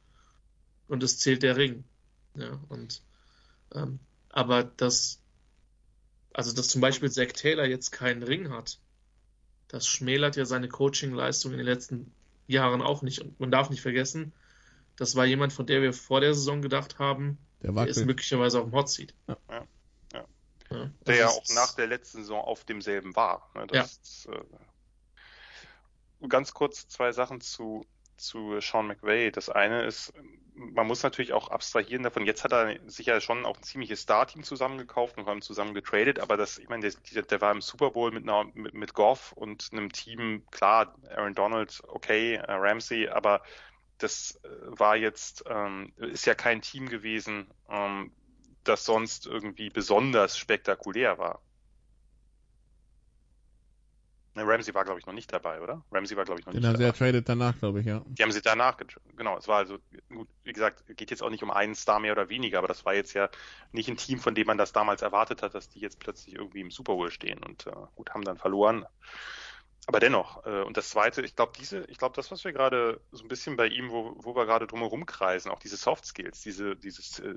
[0.88, 1.84] und es zählt der Ring.
[2.36, 3.02] Ja, und
[3.74, 3.98] ähm,
[4.28, 5.20] aber dass
[6.36, 8.78] also dass zum Beispiel Zach Taylor jetzt keinen Ring hat,
[9.68, 12.12] das schmälert ja seine Coaching-Leistung in den letzten
[12.46, 13.20] Jahren auch nicht.
[13.20, 14.32] Und man darf nicht vergessen,
[14.96, 18.60] das war jemand, von der wir vor der Saison gedacht haben, der, der ist möglicherweise
[18.60, 19.14] auf dem Hot Seat.
[19.28, 19.38] Ja.
[21.06, 23.50] Der ja auch nach der letzten Saison auf demselben war.
[23.54, 23.66] Ne?
[23.72, 23.82] Ja.
[23.82, 24.42] Ist, äh,
[26.28, 29.30] ganz kurz zwei Sachen zu, zu Sean McVay.
[29.30, 30.12] Das eine ist,
[30.54, 32.24] man muss natürlich auch abstrahieren davon.
[32.24, 35.74] Jetzt hat er sich ja schon auch ein ziemliches Star-Team zusammengekauft und vor allem zusammen
[35.74, 38.94] getradet, aber das, ich meine, der, der war im Super Bowl mit, einer, mit, mit
[38.94, 43.42] Goff und einem Team, klar, Aaron Donald, okay, äh, Ramsey, aber
[43.98, 48.12] das äh, war jetzt, ähm, ist ja kein Team gewesen, ähm,
[48.68, 51.40] das sonst irgendwie besonders spektakulär war.
[54.36, 55.82] Ne, Ramsey war, glaube ich, noch nicht dabei, oder?
[55.90, 56.76] Ramsey war, glaube ich, noch Den nicht dabei.
[56.76, 58.02] Den haben sie ja traded danach, glaube ich, ja.
[58.06, 58.76] Die haben sie danach
[59.16, 59.78] Genau, es war also,
[60.10, 62.84] gut, wie gesagt, geht jetzt auch nicht um einen Star mehr oder weniger, aber das
[62.84, 63.30] war jetzt ja
[63.72, 66.60] nicht ein Team, von dem man das damals erwartet hat, dass die jetzt plötzlich irgendwie
[66.60, 68.84] im Super Bowl stehen und äh, gut, haben dann verloren.
[69.88, 73.00] Aber dennoch, äh, und das zweite, ich glaube, diese, ich glaube, das, was wir gerade
[73.12, 76.40] so ein bisschen bei ihm, wo, wo wir gerade drumherum kreisen, auch diese Soft Skills,
[76.40, 77.36] diese, dieses äh,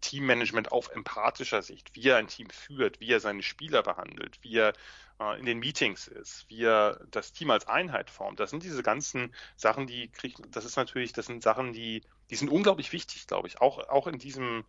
[0.00, 4.56] Teammanagement auf empathischer Sicht, wie er ein Team führt, wie er seine Spieler behandelt, wie
[4.56, 4.72] er
[5.20, 8.40] äh, in den Meetings ist, wie er das Team als Einheit formt.
[8.40, 12.36] Das sind diese ganzen Sachen, die kriegt, das ist natürlich, das sind Sachen, die, die
[12.36, 14.64] sind unglaublich wichtig, glaube ich, auch, auch in diesem,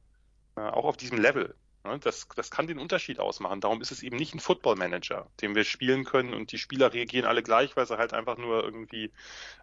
[0.58, 1.56] äh, auch auf diesem Level.
[1.86, 2.00] Ne?
[2.00, 3.62] Das, das kann den Unterschied ausmachen.
[3.62, 6.94] Darum ist es eben nicht ein Football Manager, den wir spielen können und die Spieler
[6.94, 9.12] reagieren alle gleich, weil sie halt einfach nur irgendwie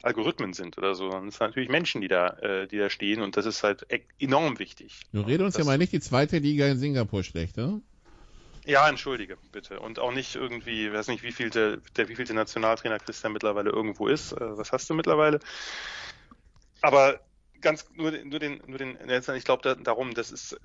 [0.02, 1.10] Algorithmen sind oder so.
[1.10, 3.86] Und es sind natürlich Menschen, die da, äh, die da stehen und das ist halt
[3.90, 5.00] e-, enorm wichtig.
[5.12, 7.82] Du redest uns das, ja mal nicht die zweite Liga in Singapur schlecht, ne?
[8.64, 9.80] Ja, entschuldige, bitte.
[9.80, 13.70] Und auch nicht irgendwie, ich weiß nicht, wie viel der, der wievielte Nationaltrainer Christian mittlerweile
[13.70, 14.32] irgendwo ist.
[14.32, 15.40] Äh, was hast du mittlerweile?
[16.80, 17.20] Aber
[17.62, 20.60] ganz nur, nur den, nur den, ich glaube da, darum, das ist,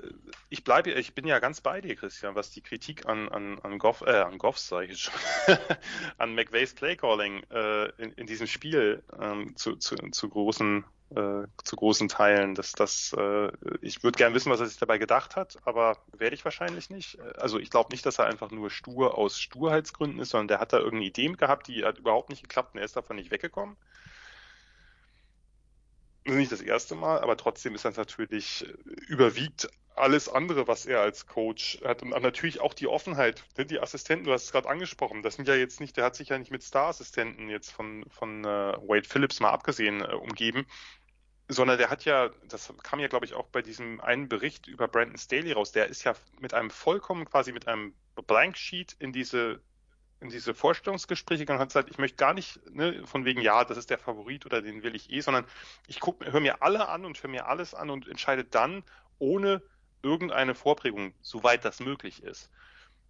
[0.49, 3.79] ich bleibe, ich bin ja ganz bei dir, Christian, was die Kritik an, an, an
[3.79, 5.13] Goff, äh, an Goffs, sage ich schon,
[6.17, 11.75] an McVays Playcalling äh, in, in diesem Spiel ähm, zu, zu, zu großen äh, zu
[11.77, 12.53] großen Teilen.
[12.53, 13.49] Dass das, äh,
[13.81, 17.17] ich würde gern wissen, was er sich dabei gedacht hat, aber werde ich wahrscheinlich nicht.
[17.37, 20.73] Also ich glaube nicht, dass er einfach nur stur aus Sturheitsgründen ist, sondern der hat
[20.73, 23.77] da irgendeine Idee gehabt, die hat überhaupt nicht geklappt und er ist davon nicht weggekommen.
[26.27, 28.73] Nicht das erste Mal, aber trotzdem ist das natürlich äh,
[29.07, 33.43] überwiegt alles andere, was er als Coach hat und natürlich auch die Offenheit.
[33.57, 36.15] Ne, die Assistenten, du hast es gerade angesprochen, das sind ja jetzt nicht, der hat
[36.15, 40.67] sich ja nicht mit Star-Assistenten jetzt von, von äh, Wade Phillips mal abgesehen äh, umgeben,
[41.47, 44.89] sondern der hat ja, das kam ja glaube ich auch bei diesem einen Bericht über
[44.89, 47.95] Brandon Staley raus, der ist ja mit einem vollkommen quasi mit einem
[48.27, 49.61] Blank Sheet in diese
[50.19, 53.63] in diese Vorstellungsgespräche gegangen und hat gesagt, ich möchte gar nicht ne, von wegen, ja,
[53.63, 55.45] das ist der Favorit oder den will ich eh, sondern
[55.87, 58.83] ich höre mir alle an und höre mir alles an und entscheide dann
[59.19, 59.61] ohne
[60.01, 62.49] irgendeine Vorprägung, soweit das möglich ist.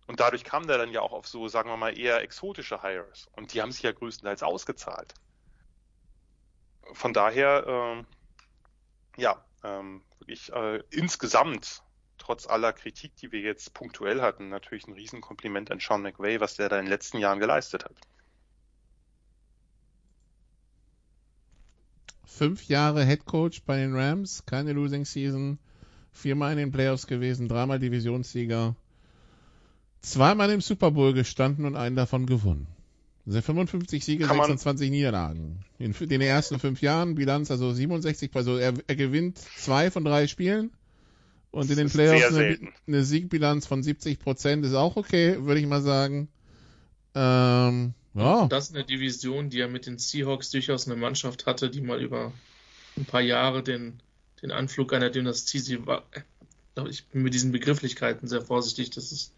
[0.08, 3.30] Und dadurch kam der dann ja auch auf so, sagen wir mal, eher exotische Hires.
[3.34, 5.14] Und die haben sich ja größtenteils ausgezahlt.
[6.94, 8.06] Von daher, ähm,
[9.18, 11.84] ja, ähm, wirklich äh, insgesamt,
[12.28, 16.56] trotz aller Kritik, die wir jetzt punktuell hatten, natürlich ein Riesenkompliment an Sean McVay, was
[16.56, 17.96] der da in den letzten Jahren geleistet hat.
[22.26, 25.58] Fünf Jahre Head Coach bei den Rams, keine Losing Season,
[26.12, 28.76] viermal in den Playoffs gewesen, dreimal Divisionssieger,
[30.02, 32.68] zweimal im Super Bowl gestanden und einen davon gewonnen.
[33.26, 35.60] Also 55 Siege, Kann 26 Niederlagen.
[35.80, 40.28] In, den ersten fünf Jahren Bilanz also 67, also er, er gewinnt zwei von drei
[40.28, 40.72] Spielen
[41.52, 42.58] und in den Playoffs eine,
[42.88, 46.28] eine, Siegbilanz von 70 Prozent ist auch okay, würde ich mal sagen.
[47.16, 48.48] Ähm, ja.
[48.48, 52.02] Das ist eine Division, die er mit den Seahawks durchaus eine Mannschaft hatte, die mal
[52.02, 52.34] über
[52.98, 54.02] ein paar Jahre den
[54.42, 55.60] den Anflug einer Dynastie.
[55.60, 56.04] Sie war,
[56.90, 59.34] ich bin mit diesen Begrifflichkeiten sehr vorsichtig, das ist,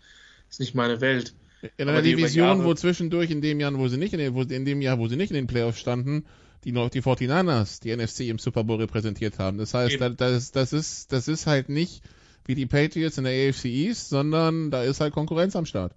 [0.50, 1.34] ist nicht meine Welt.
[1.78, 4.44] In einer Division, Jahre, wo zwischendurch in dem Jahr, wo sie nicht in, den, wo,
[4.44, 6.26] in dem Jahr, wo sie nicht in den Playoffs standen,
[6.64, 9.58] die die 49ers die NFC im Super Bowl repräsentiert haben.
[9.58, 12.04] Das heißt, da, das, das ist, das ist halt nicht
[12.46, 15.94] wie die Patriots in der AFC East, sondern da ist halt Konkurrenz am Start.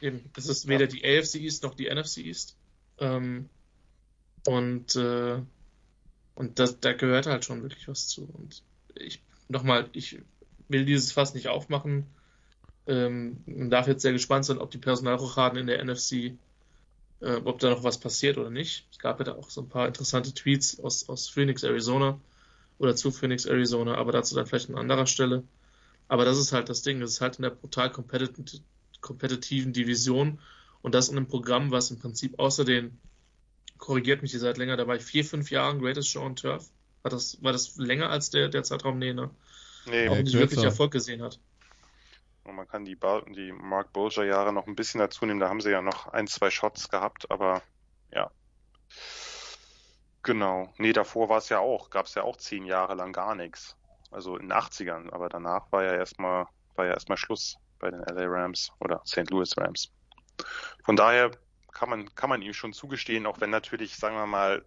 [0.00, 2.56] Eben, das ist weder die AFC East noch die NFC East.
[2.98, 3.48] Ähm,
[4.46, 5.38] und äh,
[6.34, 8.28] und das, da gehört halt schon wirklich was zu.
[8.32, 8.62] Und
[8.94, 10.18] ich, nochmal, ich
[10.68, 12.06] will dieses Fass nicht aufmachen,
[12.86, 16.32] Ähm, man darf jetzt sehr gespannt sein, ob die Personalrochaden in der NFC,
[17.22, 18.86] äh, ob da noch was passiert oder nicht.
[18.90, 22.20] Es gab ja da auch so ein paar interessante Tweets aus, aus Phoenix, Arizona
[22.78, 25.44] oder zu Phoenix, Arizona, aber dazu dann vielleicht an anderer Stelle.
[26.08, 27.90] Aber das ist halt das Ding, das ist halt in der brutal
[29.00, 30.38] kompetitiven Division
[30.82, 32.98] und das in einem Programm, was im Prinzip außer den,
[33.78, 36.70] korrigiert mich ihr seid länger dabei, vier, fünf Jahren Greatest Show on Turf.
[37.02, 38.98] War das, war das länger als der, der Zeitraum?
[38.98, 39.30] Nee, ne?
[39.86, 41.40] Nee, auch nicht wirklich Erfolg gesehen hat.
[42.44, 45.40] Und man kann die, ba die Mark Bulger Jahre noch ein bisschen dazu nehmen.
[45.40, 47.62] Da haben sie ja noch ein, zwei Shots gehabt, aber
[48.10, 48.30] ja.
[50.22, 50.72] Genau.
[50.78, 53.76] Nee, davor war es ja auch, gab es ja auch zehn Jahre lang gar nichts.
[54.10, 58.00] Also in den 80ern, aber danach war ja erstmal, war ja erstmal Schluss bei den
[58.00, 59.30] LA Rams oder St.
[59.30, 59.90] Louis Rams.
[60.84, 61.30] Von daher
[61.72, 64.64] kann man, kann man ihm schon zugestehen, auch wenn natürlich, sagen wir mal,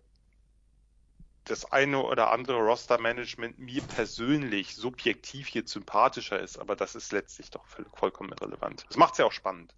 [1.45, 7.49] das eine oder andere Roster-Management mir persönlich subjektiv hier sympathischer ist, aber das ist letztlich
[7.51, 8.85] doch vollkommen irrelevant.
[8.89, 9.73] Das macht es ja auch spannend.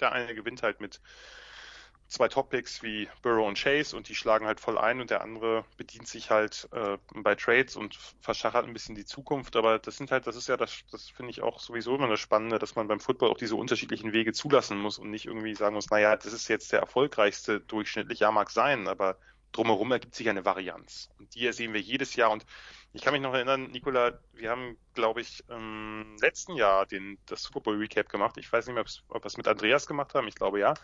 [0.00, 1.00] Der eine gewinnt halt mit
[2.12, 5.64] zwei Topics wie Burrow und Chase und die schlagen halt voll ein und der andere
[5.78, 9.56] bedient sich halt äh, bei Trades und verschachert ein bisschen die Zukunft.
[9.56, 12.20] Aber das sind halt, das ist ja das, das finde ich auch sowieso immer das
[12.20, 15.74] Spannende, dass man beim Football auch diese unterschiedlichen Wege zulassen muss und nicht irgendwie sagen
[15.74, 19.16] muss, naja, das ist jetzt der erfolgreichste durchschnittlich, ja mag sein, aber
[19.52, 21.10] drumherum ergibt sich eine Varianz.
[21.18, 22.30] Und die sehen wir jedes Jahr.
[22.30, 22.44] Und
[22.92, 27.42] ich kann mich noch erinnern, Nicola, wir haben, glaube ich, im letzten Jahr den, das
[27.42, 28.36] Super Bowl Recap gemacht.
[28.38, 30.28] Ich weiß nicht mehr, ob wir es mit Andreas gemacht haben.
[30.28, 30.74] Ich glaube ja.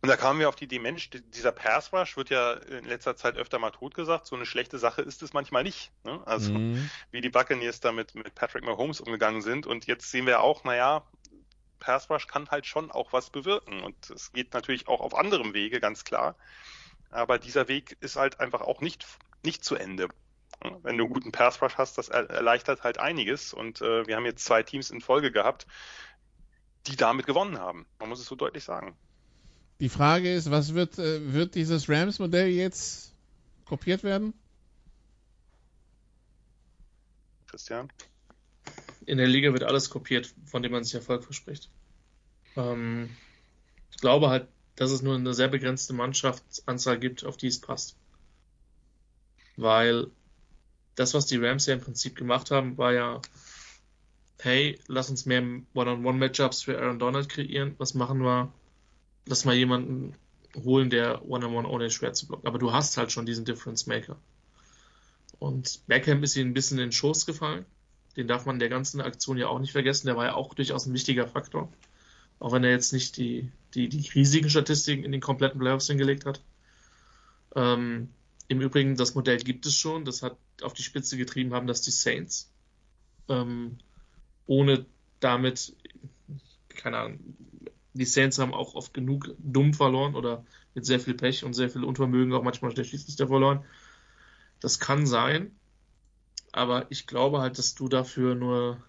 [0.00, 3.16] Und da kamen wir auf die Idee, Mensch, dieser Pass Rush wird ja in letzter
[3.16, 4.26] Zeit öfter mal totgesagt.
[4.26, 5.90] So eine schlechte Sache ist es manchmal nicht.
[6.04, 6.20] Ne?
[6.24, 6.88] Also mhm.
[7.10, 9.66] wie die Buccaneers damit mit Patrick Mahomes umgegangen sind.
[9.66, 11.04] Und jetzt sehen wir auch, naja,
[11.80, 13.82] Pass Rush kann halt schon auch was bewirken.
[13.82, 16.36] Und es geht natürlich auch auf anderem Wege, ganz klar.
[17.10, 19.06] Aber dieser Weg ist halt einfach auch nicht,
[19.44, 20.08] nicht zu Ende.
[20.82, 23.54] Wenn du einen guten Pass Rush hast, das erleichtert halt einiges.
[23.54, 25.66] Und äh, wir haben jetzt zwei Teams in Folge gehabt,
[26.86, 27.86] die damit gewonnen haben.
[27.98, 28.96] Man muss es so deutlich sagen.
[29.80, 33.14] Die Frage ist, was wird, äh, wird dieses Rams-Modell jetzt
[33.64, 34.34] kopiert werden?
[37.46, 37.90] Christian?
[39.06, 41.70] In der Liga wird alles kopiert, von dem man sich Erfolg verspricht.
[42.56, 43.08] Ähm,
[43.90, 44.48] ich glaube halt,
[44.78, 47.96] dass es nur eine sehr begrenzte Mannschaftsanzahl gibt, auf die es passt.
[49.56, 50.08] Weil
[50.94, 53.20] das, was die Rams ja im Prinzip gemacht haben, war ja,
[54.40, 55.42] hey, lass uns mehr
[55.74, 57.74] One-on-One-Matchups für Aaron Donald kreieren.
[57.78, 58.52] Was machen wir?
[59.28, 60.14] lass mal jemanden
[60.56, 62.48] holen, der One-on-One ohne schwer zu blocken.
[62.48, 64.16] Aber du hast halt schon diesen Difference Maker.
[65.38, 67.64] Und Beckham ist ihnen ein bisschen in den Schoß gefallen.
[68.16, 70.06] Den darf man in der ganzen Aktion ja auch nicht vergessen.
[70.06, 71.70] Der war ja auch durchaus ein wichtiger Faktor.
[72.40, 76.26] Auch wenn er jetzt nicht die, die, die riesigen Statistiken in den kompletten Playoffs hingelegt
[76.26, 76.42] hat.
[77.54, 78.10] Ähm,
[78.48, 80.04] Im Übrigen, das Modell gibt es schon.
[80.04, 82.50] Das hat auf die Spitze getrieben haben, dass die Saints
[83.28, 83.78] ähm,
[84.46, 84.86] ohne
[85.20, 85.76] damit,
[86.68, 87.20] keine Ahnung,
[87.92, 91.68] die Saints haben auch oft genug dumm verloren oder mit sehr viel Pech und sehr
[91.68, 93.64] viel Unvermögen auch manchmal der Schiedsrichter verloren.
[94.60, 95.52] Das kann sein,
[96.52, 98.82] aber ich glaube halt, dass du dafür nur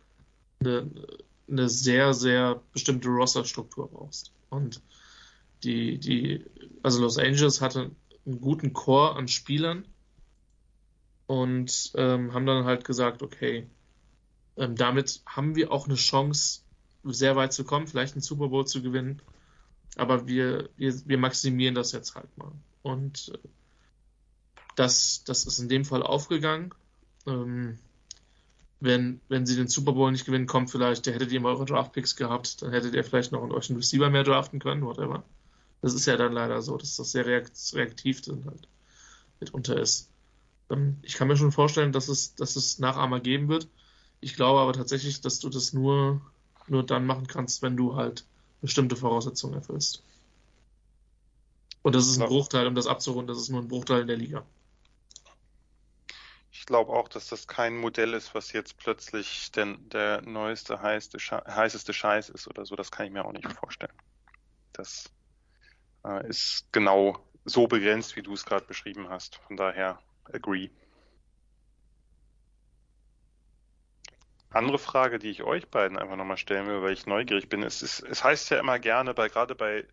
[0.60, 0.90] eine,
[1.48, 4.32] eine sehr, sehr bestimmte Roster-Struktur brauchst.
[4.50, 4.82] Und
[5.64, 6.46] die, die,
[6.84, 7.92] also Los Angeles hatte
[8.26, 9.86] einen guten Core an Spielern
[11.28, 13.68] und ähm, haben dann halt gesagt, okay,
[14.58, 16.62] ähm, damit haben wir auch eine Chance,
[17.04, 19.22] sehr weit zu kommen, vielleicht einen Super Bowl zu gewinnen.
[19.96, 22.52] Aber wir, wir, wir maximieren das jetzt halt mal.
[22.82, 23.48] Und äh,
[24.76, 26.74] das, das ist in dem Fall aufgegangen.
[27.26, 27.80] Ähm,
[28.80, 31.66] wenn, wenn sie den Super Bowl nicht gewinnen, kommt vielleicht, der hättet ihr mal eure
[31.66, 35.24] Draftpicks gehabt, dann hättet ihr vielleicht noch euch einen Receiver mehr draften können, whatever.
[35.82, 38.68] Das ist ja dann leider so, dass das sehr reaktiv dann halt
[39.40, 40.10] mitunter ist.
[40.70, 43.68] Ähm, ich kann mir schon vorstellen, dass es, dass es Nachahmer geben wird.
[44.22, 46.22] Ich glaube aber tatsächlich, dass du das nur
[46.70, 48.26] nur dann machen kannst, wenn du halt
[48.62, 50.04] bestimmte Voraussetzungen erfüllst.
[51.82, 54.18] Und das ist ein Bruchteil, um das abzurunden, das ist nur ein Bruchteil in der
[54.18, 54.46] Liga.
[56.60, 61.18] Ich glaube auch, dass das kein Modell ist, was jetzt plötzlich der, der neueste, heißeste,
[61.48, 62.76] heißeste Scheiß ist oder so.
[62.76, 63.94] Das kann ich mir auch nicht vorstellen.
[64.74, 65.10] Das
[66.06, 69.38] äh, ist genau so begrenzt, wie du es gerade beschrieben hast.
[69.48, 70.70] Von daher, agree.
[74.50, 77.82] Andere Frage, die ich euch beiden einfach nochmal stellen will, weil ich neugierig bin, ist,
[77.82, 79.86] es, es heißt ja immer gerne, bei gerade bei äh,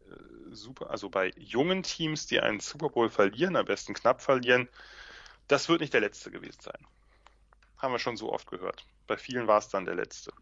[0.51, 4.69] super, also bei jungen Teams, die einen Super Bowl verlieren, am besten knapp verlieren,
[5.49, 6.87] das wird nicht der letzte gewesen sein.
[7.79, 8.87] Haben wir schon so oft gehört.
[9.07, 10.33] Bei vielen war es dann der letzte.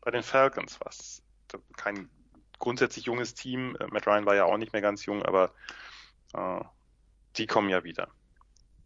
[0.00, 1.22] Bei den Falcons war es
[1.76, 2.08] kein
[2.58, 3.76] grundsätzlich junges Team.
[3.76, 5.52] Äh, Matt Ryan war ja auch nicht mehr ganz jung, aber
[6.34, 6.60] äh,
[7.36, 8.08] die kommen ja wieder.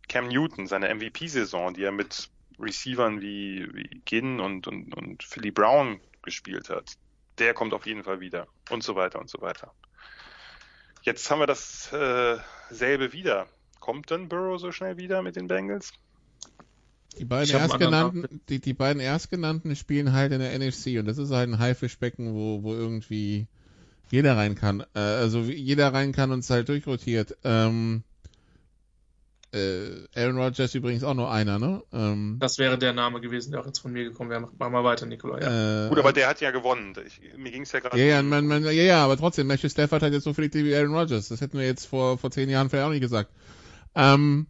[0.08, 5.50] Cam Newton, seine MVP-Saison, die er mit Receivern wie, wie Ginn und, und, und Philly
[5.50, 6.96] Brown gespielt hat.
[7.38, 9.72] der kommt auf jeden Fall wieder und so weiter und so weiter.
[11.02, 13.48] Jetzt haben wir dasselbe äh, wieder.
[13.90, 15.92] Kommt denn Burrow so schnell wieder mit den Bengals?
[17.18, 21.32] Die beiden, Erstgenannten, die, die beiden Erstgenannten spielen halt in der NFC und das ist
[21.32, 23.48] halt ein Haifischbecken, wo, wo irgendwie
[24.08, 24.84] jeder rein kann.
[24.94, 27.36] Äh, also jeder rein kann und es halt durchrotiert.
[27.42, 28.04] Ähm,
[29.52, 31.82] äh, Aaron Rodgers übrigens auch nur einer, ne?
[31.92, 34.48] Ähm, das wäre der Name gewesen, der auch jetzt von mir gekommen wäre.
[34.56, 35.40] Mach mal weiter, Nikola.
[35.40, 35.86] Ja.
[35.86, 36.94] Äh, Gut, aber der hat ja gewonnen.
[37.04, 37.98] Ich, mir ging es ja gerade.
[37.98, 40.76] Ja, ja, man, man, ja, ja, aber trotzdem, Matthew Stafford hat jetzt so viel wie
[40.76, 41.26] Aaron Rodgers.
[41.26, 43.32] Das hätten wir jetzt vor, vor zehn Jahren vielleicht auch nicht gesagt.
[43.94, 44.46] Ähm,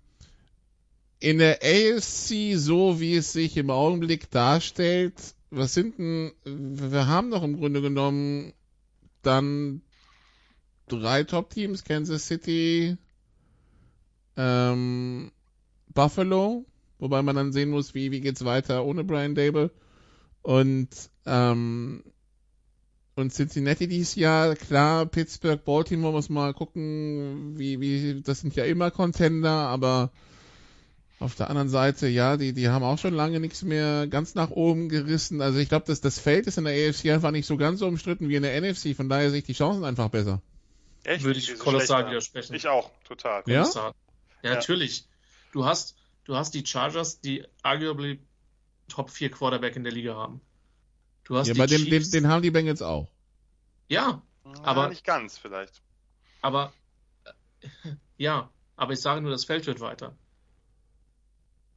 [1.19, 7.31] in der AFC, so wie es sich im Augenblick darstellt, was sind denn, wir haben
[7.31, 8.53] doch im Grunde genommen
[9.23, 9.83] dann
[10.89, 12.97] drei Top-Teams, Kansas City,
[14.37, 15.31] ähm,
[15.93, 16.65] Buffalo,
[16.99, 19.71] wobei man dann sehen muss, wie, wie geht's weiter ohne Brian Dable.
[20.43, 20.89] Und,
[21.27, 22.03] ähm,
[23.21, 28.65] und Cincinnati dieses Jahr, klar, Pittsburgh, Baltimore muss mal gucken, wie, wie, das sind ja
[28.65, 30.11] immer Contender, aber
[31.21, 34.51] auf der anderen Seite, ja, die, die haben auch schon lange nichts mehr ganz nach
[34.51, 35.43] oben gerissen.
[35.43, 37.87] Also ich glaube, dass das Feld ist in der AFC einfach nicht so ganz so
[37.87, 40.41] umstritten wie in der NFC, von daher sehe ich die Chancen einfach besser.
[41.05, 41.23] Echt?
[41.23, 42.55] Würde ich kolossal widersprechen.
[42.55, 43.43] Ich auch, total.
[43.47, 43.69] Ja?
[44.43, 45.07] Ja, natürlich.
[45.53, 48.19] Du hast, du hast die Chargers, die arguably
[48.89, 50.41] Top 4 Quarterback in der Liga haben.
[51.25, 53.09] Du hast ja, bei dem, den, den haben die Bengals auch.
[53.89, 54.23] Ja,
[54.63, 54.89] aber.
[54.89, 55.83] nicht ganz, vielleicht.
[56.43, 56.73] Aber,
[57.25, 57.69] äh,
[58.17, 60.17] ja, aber ich sage nur, das Feld wird weiter.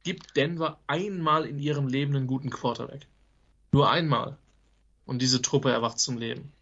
[0.02, 3.06] Gibt Denver einmal in ihrem Leben einen guten Quarterback.
[3.72, 4.38] Nur einmal.
[5.06, 6.52] Und diese Truppe erwacht zum Leben.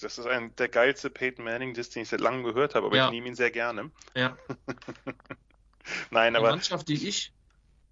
[0.00, 3.06] Das ist ein, der geilste Peyton Manning, den ich seit langem gehört habe, aber ja.
[3.06, 3.90] ich nehme ihn sehr gerne.
[4.14, 4.36] Ja.
[6.10, 6.48] Nein, aber.
[6.48, 7.32] Die Mannschaft, die ich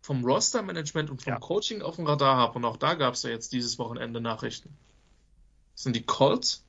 [0.06, 1.40] vom Roster-Management und vom ja.
[1.40, 4.72] Coaching auf dem Radar habe, und auch da gab es ja jetzt dieses Wochenende Nachrichten,
[5.74, 6.64] sind die Colts,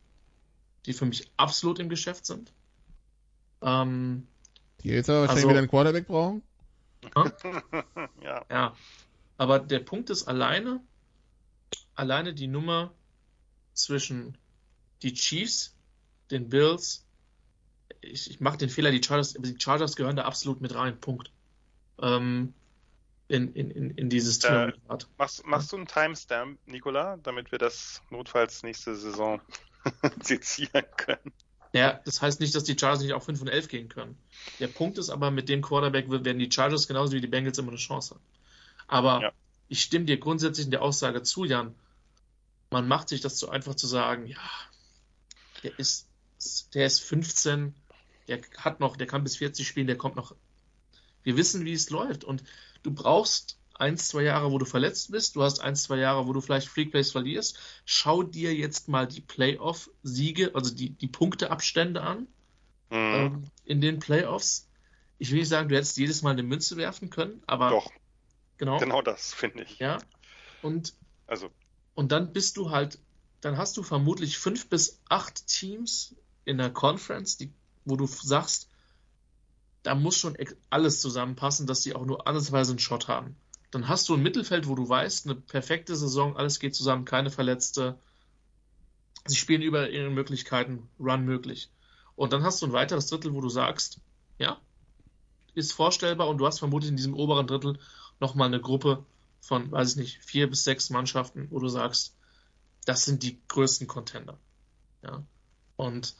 [0.87, 2.51] die für mich absolut im Geschäft sind.
[3.61, 4.27] Ähm,
[4.81, 6.41] die jetzt aber wahrscheinlich also, wieder einen Quarterback brauchen?
[8.23, 8.43] ja.
[8.49, 8.75] ja.
[9.37, 10.81] Aber der Punkt ist alleine,
[11.93, 12.91] alleine die Nummer
[13.73, 14.35] zwischen
[15.03, 15.75] die Chiefs,
[16.31, 17.05] den Bills,
[18.01, 21.31] ich, ich mache den Fehler, die Chargers, die Chargers gehören da absolut mit rein, Punkt.
[22.01, 22.55] Ähm,
[23.27, 24.69] in, in, in, dieses Thema.
[24.69, 24.73] Äh,
[25.17, 29.41] machst, machst du einen Timestamp, Nicola, damit wir das notfalls nächste Saison
[30.21, 31.33] sezieren können?
[31.73, 34.17] Ja, das heißt nicht, dass die Chargers nicht auf 5 und 11 gehen können.
[34.59, 37.69] Der Punkt ist aber, mit dem Quarterback werden die Chargers genauso wie die Bengals immer
[37.69, 38.23] eine Chance haben.
[38.87, 39.31] Aber ja.
[39.67, 41.75] ich stimme dir grundsätzlich in der Aussage zu, Jan.
[42.71, 44.39] Man macht sich das zu einfach zu sagen, ja,
[45.63, 46.07] der ist,
[46.73, 47.73] der ist 15,
[48.27, 50.35] der hat noch, der kann bis 40 spielen, der kommt noch.
[51.23, 52.23] Wir wissen, wie es läuft.
[52.23, 52.43] Und
[52.87, 55.35] du brauchst ein, zwei Jahre, wo du verletzt bist.
[55.35, 57.59] Du hast ein, zwei Jahre, wo du vielleicht Freakplays verlierst.
[57.85, 62.27] Schau dir jetzt mal die Playoff-Siege, also die, die Punkteabstände an
[62.89, 62.97] mhm.
[62.97, 64.67] ähm, in den Playoffs.
[65.19, 67.69] Ich will nicht sagen, du hättest jedes Mal eine Münze werfen können, aber.
[67.69, 67.91] Doch.
[68.57, 68.79] Genau.
[68.79, 69.77] Genau das, finde ich.
[69.77, 69.99] Ja.
[70.63, 70.95] Und,
[71.27, 71.49] also.
[71.93, 72.97] und dann bist du halt
[73.41, 76.15] dann hast du vermutlich fünf bis acht Teams
[76.45, 77.51] in der Conference, die,
[77.85, 78.69] wo du sagst,
[79.87, 80.37] da muss schon
[80.69, 83.37] alles zusammenpassen, dass sie auch nur andersweise einen Shot haben.
[83.71, 87.31] Dann hast du ein Mittelfeld, wo du weißt, eine perfekte Saison, alles geht zusammen, keine
[87.31, 87.97] Verletzte.
[89.25, 91.71] Sie spielen über ihre Möglichkeiten, Run möglich.
[92.17, 94.01] Und dann hast du ein weiteres Drittel, wo du sagst,
[94.37, 94.59] ja,
[95.53, 97.79] ist vorstellbar und du hast vermutlich in diesem oberen Drittel
[98.19, 99.05] nochmal eine Gruppe
[99.39, 102.13] von, weiß ich nicht, vier bis sechs Mannschaften, wo du sagst,
[102.83, 104.37] das sind die größten Contender.
[105.01, 105.23] Ja.
[105.77, 106.13] Und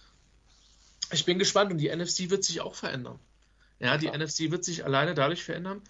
[1.11, 3.19] ich bin gespannt und die NFC wird sich auch verändern.
[3.79, 4.17] Ja, die ja.
[4.17, 5.81] NFC wird sich alleine dadurch verändern,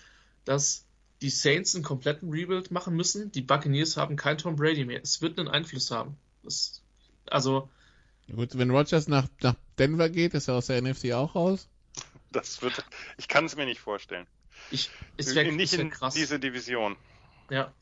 [0.45, 0.85] dass
[1.21, 3.31] die Saints einen kompletten Rebuild machen müssen.
[3.31, 5.01] Die Buccaneers haben kein Tom Brady mehr.
[5.01, 6.17] Es wird einen Einfluss haben.
[6.43, 6.81] Das,
[7.25, 7.69] also.
[8.33, 11.69] Gut, wenn Rogers nach, nach Denver geht, ist er aus der NFC auch raus?
[12.31, 12.83] Das wird,
[13.17, 14.27] ich kann es mir nicht vorstellen.
[14.69, 16.13] Ich, es wäre nicht in krass.
[16.13, 16.97] diese Division.
[17.49, 17.73] Ja.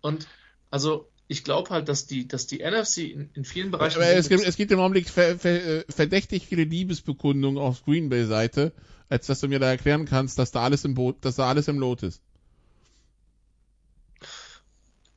[0.00, 0.28] Und,
[0.70, 3.96] also, ich glaube halt, dass die, dass die NFC in, in vielen Bereichen.
[3.96, 8.08] Aber es gibt, es gibt im Augenblick ver, ver, äh, verdächtig viele Liebesbekundungen auf Green
[8.08, 8.72] Bay Seite,
[9.10, 11.68] als dass du mir da erklären kannst, dass da alles im Boot, dass da alles
[11.68, 12.22] im Lot ist.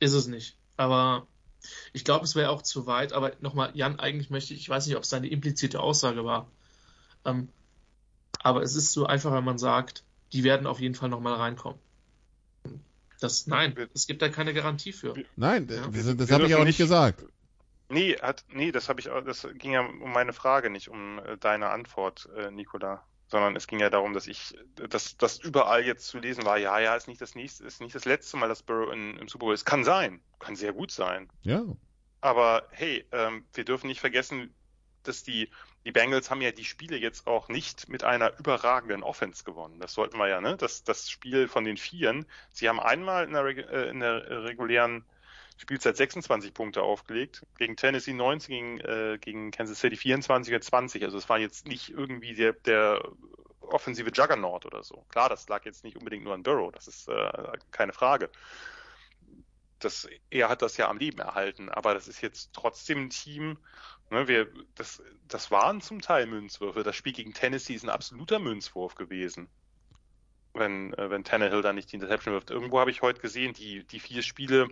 [0.00, 0.56] Ist es nicht.
[0.76, 1.26] Aber
[1.94, 3.14] ich glaube, es wäre auch zu weit.
[3.14, 6.50] Aber nochmal, Jan, eigentlich möchte ich, ich weiß nicht, ob es deine implizite Aussage war.
[7.24, 7.48] Ähm,
[8.40, 11.78] aber es ist so einfach, wenn man sagt, die werden auf jeden Fall nochmal reinkommen.
[13.22, 15.14] Das, nein, es gibt da keine Garantie für.
[15.36, 15.86] Nein, ja.
[15.86, 17.24] das, das habe ich auch nicht gesagt.
[17.88, 21.36] Nee, hat, nee, das habe ich das ging ja um meine Frage, nicht um äh,
[21.36, 23.04] deine Antwort, äh, Nikola.
[23.28, 26.78] Sondern es ging ja darum, dass ich, dass das überall jetzt zu lesen war, ja,
[26.80, 29.46] ja, ist nicht das nächste, ist nicht das letzte Mal, dass Burrow in, im Super
[29.46, 29.64] Bowl ist.
[29.64, 30.20] Kann sein.
[30.38, 31.30] Kann sehr gut sein.
[31.42, 31.64] Ja.
[32.20, 34.54] Aber hey, ähm, wir dürfen nicht vergessen,
[35.02, 35.48] dass die,
[35.84, 39.80] die Bengals haben ja die Spiele jetzt auch nicht mit einer überragenden Offense gewonnen.
[39.80, 40.56] Das sollten wir ja, ne?
[40.56, 42.26] Das, das Spiel von den Vieren.
[42.50, 45.04] Sie haben einmal in der, äh, in der regulären
[45.56, 51.04] Spielzeit 26 Punkte aufgelegt, gegen Tennessee 19, gegen, äh, gegen Kansas City 24 oder 20.
[51.04, 53.02] Also es war jetzt nicht irgendwie der, der
[53.60, 55.04] offensive Juggernaut oder so.
[55.08, 58.30] Klar, das lag jetzt nicht unbedingt nur an Burrow, das ist äh, keine Frage.
[59.78, 63.58] Das, er hat das ja am Leben erhalten, aber das ist jetzt trotzdem ein Team,
[64.12, 66.82] ne, wir, das, das waren zum Teil Münzwürfe.
[66.82, 69.48] Das Spiel gegen Tennessee ist ein absoluter Münzwurf gewesen
[70.54, 72.50] wenn, äh, wenn Tannehill da nicht die Interception wirft.
[72.50, 74.68] Irgendwo habe ich heute gesehen, die, die vier Spiele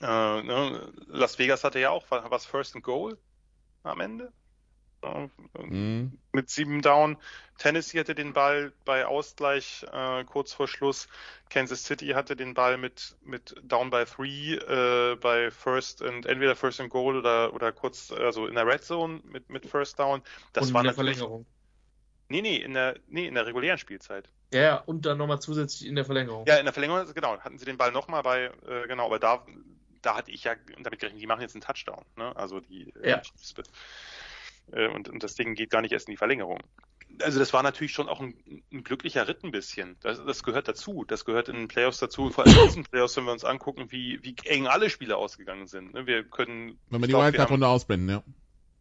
[0.00, 0.92] äh, ne?
[1.08, 3.18] Las Vegas hatte ja auch was First and Goal
[3.82, 4.32] am Ende.
[5.02, 5.28] Äh,
[5.62, 6.18] mhm.
[6.32, 7.16] Mit sieben Down.
[7.58, 11.08] Tennessee hatte den Ball bei Ausgleich äh, kurz vor Schluss.
[11.50, 16.56] Kansas City hatte den Ball mit, mit Down by Three äh, bei First and entweder
[16.56, 20.22] First and Goal oder, oder kurz, also in der Red Zone mit, mit First Down.
[20.52, 21.18] Das und war in der natürlich.
[21.18, 21.46] Verlängerung.
[22.28, 24.30] Nee, nee, in der, nee, in der regulären Spielzeit.
[24.54, 26.46] Ja, ja, und dann nochmal zusätzlich in der Verlängerung.
[26.46, 29.44] Ja, in der Verlängerung, genau, hatten sie den Ball nochmal bei, äh, genau, aber da,
[30.00, 32.34] da hatte ich ja damit gerechnet, die machen jetzt einen Touchdown, ne?
[32.36, 33.16] Also die Ja.
[33.16, 33.54] äh, Chiefs.
[34.72, 36.58] Äh, und, und das Ding geht gar nicht erst in die Verlängerung.
[37.22, 38.34] Also das war natürlich schon auch ein,
[38.72, 39.96] ein glücklicher Ritt ein bisschen.
[40.00, 41.04] Das, das gehört dazu.
[41.06, 42.30] Das gehört in den Playoffs dazu.
[42.30, 45.66] Vor allem in diesen Playoffs, wenn wir uns angucken, wie, wie eng alle Spiele ausgegangen
[45.66, 45.92] sind.
[45.92, 46.06] Ne?
[46.06, 46.78] Wir können.
[46.88, 48.22] Wenn wir die Wildcard-Runde ausblenden, ja.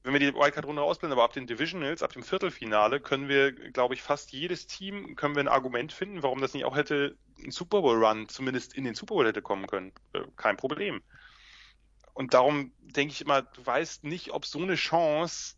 [0.03, 3.95] wenn wir die Wildcard-Runde ausblenden, aber ab den Divisionals, ab dem Viertelfinale, können wir, glaube
[3.95, 7.52] ich, fast jedes Team, können wir ein Argument finden, warum das nicht auch hätte ein
[7.52, 9.91] Super Bowl-Run zumindest in den Super Bowl hätte kommen können.
[10.14, 11.02] Äh, Kein Problem.
[12.14, 15.56] Und darum denke ich immer, du weißt nicht, ob so eine Chance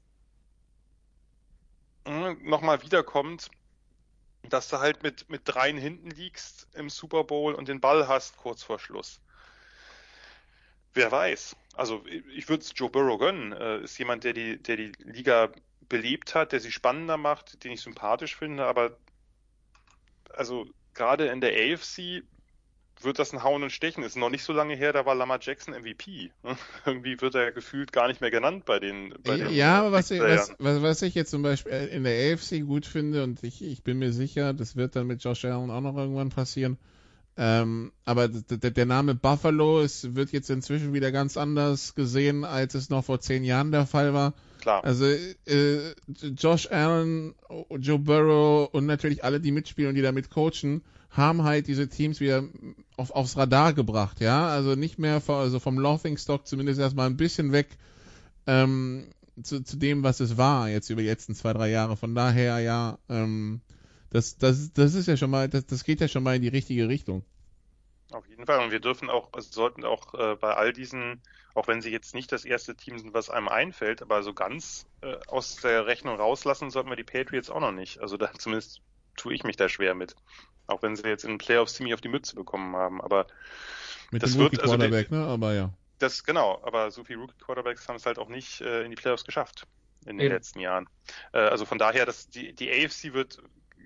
[2.05, 3.49] nochmal wiederkommt,
[4.49, 8.37] dass du halt mit, mit dreien hinten liegst im Super Bowl und den Ball hast
[8.37, 9.19] kurz vor Schluss.
[10.93, 11.55] Wer weiß.
[11.75, 12.03] Also
[12.35, 13.53] ich würde es Joe Burrow gönnen.
[13.53, 15.51] Äh, ist jemand, der die, der die Liga
[15.87, 18.97] belebt hat, der sie spannender macht, den ich sympathisch finde, aber
[20.33, 22.23] also gerade in der AFC
[23.03, 24.03] wird das ein Hauen und Stechen.
[24.03, 26.31] Ist noch nicht so lange her, da war Lamar Jackson MVP.
[26.85, 29.13] Irgendwie wird er gefühlt gar nicht mehr genannt bei den.
[29.23, 32.33] Bei den ja, aber was ich, was, was, was ich jetzt zum Beispiel in der
[32.33, 35.71] AFC gut finde und ich, ich bin mir sicher, das wird dann mit Josh Allen
[35.71, 36.77] auch noch irgendwann passieren.
[37.37, 42.89] Ähm, aber der Name Buffalo ist, wird jetzt inzwischen wieder ganz anders gesehen, als es
[42.89, 44.33] noch vor zehn Jahren der Fall war.
[44.59, 44.83] Klar.
[44.83, 45.93] Also äh,
[46.37, 47.33] Josh Allen,
[47.79, 52.19] Joe Burrow und natürlich alle, die mitspielen und die damit coachen, haben halt diese Teams
[52.19, 52.43] wieder
[52.97, 54.47] auf, aufs Radar gebracht, ja.
[54.47, 57.67] Also nicht mehr von, also vom Laughing Stock zumindest erstmal ein bisschen weg
[58.47, 59.09] ähm,
[59.43, 61.97] zu, zu dem, was es war jetzt über die letzten zwei, drei Jahre.
[61.97, 63.61] Von daher, ja, ähm,
[64.09, 66.47] das, das, das ist ja schon mal, das, das geht ja schon mal in die
[66.47, 67.23] richtige Richtung.
[68.11, 68.63] Auf jeden Fall.
[68.63, 71.21] Und wir dürfen auch, also sollten auch äh, bei all diesen,
[71.53, 74.85] auch wenn sie jetzt nicht das erste Team sind, was einem einfällt, aber so ganz
[75.01, 77.99] äh, aus der Rechnung rauslassen sollten wir die Patriots auch noch nicht.
[77.99, 78.81] Also da zumindest
[79.15, 80.15] tue ich mich da schwer mit.
[80.67, 83.01] Auch wenn sie jetzt in den Playoffs ziemlich auf die Mütze bekommen haben.
[83.01, 83.27] Aber
[84.11, 85.25] Mit Das dem wird- Rookie also Quarterback, ne?
[85.25, 85.69] Aber ja.
[85.99, 89.23] das, genau, aber so viele Rookie-Quarterbacks haben es halt auch nicht äh, in die Playoffs
[89.25, 89.67] geschafft
[90.05, 90.33] in den Eben.
[90.35, 90.87] letzten Jahren.
[91.33, 93.41] Äh, also von daher, dass die, die AFC wird,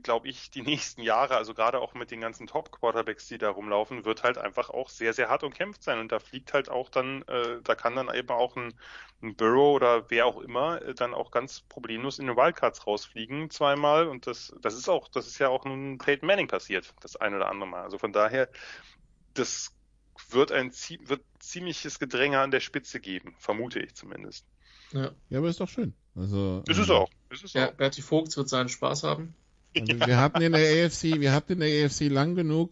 [0.06, 4.06] glaube ich, die nächsten Jahre, also gerade auch mit den ganzen Top-Quarterbacks, die da rumlaufen,
[4.06, 6.00] wird halt einfach auch sehr, sehr hart umkämpft sein.
[6.00, 8.74] Und da fliegt halt auch dann, äh, da kann dann eben auch ein,
[9.22, 13.50] ein Burrow oder wer auch immer äh, dann auch ganz problemlos in den Wildcards rausfliegen
[13.50, 14.08] zweimal.
[14.08, 17.34] Und das, das ist auch, das ist ja auch nun Peyton Manning passiert, das ein
[17.34, 17.84] oder andere Mal.
[17.84, 18.48] Also von daher,
[19.34, 19.74] das
[20.30, 24.46] wird ein wird ziemliches Gedränge an der Spitze geben, vermute ich zumindest.
[24.92, 25.94] Ja, Ja, aber ist doch schön.
[26.16, 27.10] Also, Ist es ähm, auch.
[27.30, 27.74] Ist es ja auch.
[27.74, 29.36] Bertie Vogts wird seinen Spaß haben.
[29.80, 32.72] Also wir hatten in der AFC, wir hatten in der AFC lang genug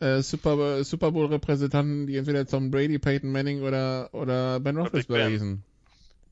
[0.00, 5.28] äh, Super, Super Bowl Repräsentanten, die entweder Tom Brady, Peyton Manning oder oder Ben Roethlisberger
[5.28, 5.62] hießen.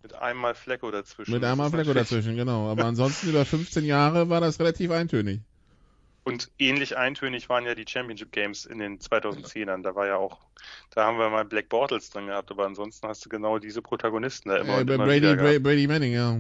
[0.03, 1.33] Mit einmal Flecko dazwischen.
[1.33, 2.69] Mit einmal Flecko dazwischen, genau.
[2.69, 5.41] Aber ansonsten über 15 Jahre war das relativ eintönig.
[6.25, 9.83] Und ähnlich eintönig waren ja die Championship Games in den 2010ern.
[9.83, 10.39] Da war ja auch,
[10.91, 14.49] da haben wir mal Black Bortles drin gehabt, aber ansonsten hast du genau diese Protagonisten
[14.49, 15.59] da immer Äh, und immer Brady.
[15.59, 16.39] Brady Manning, ja.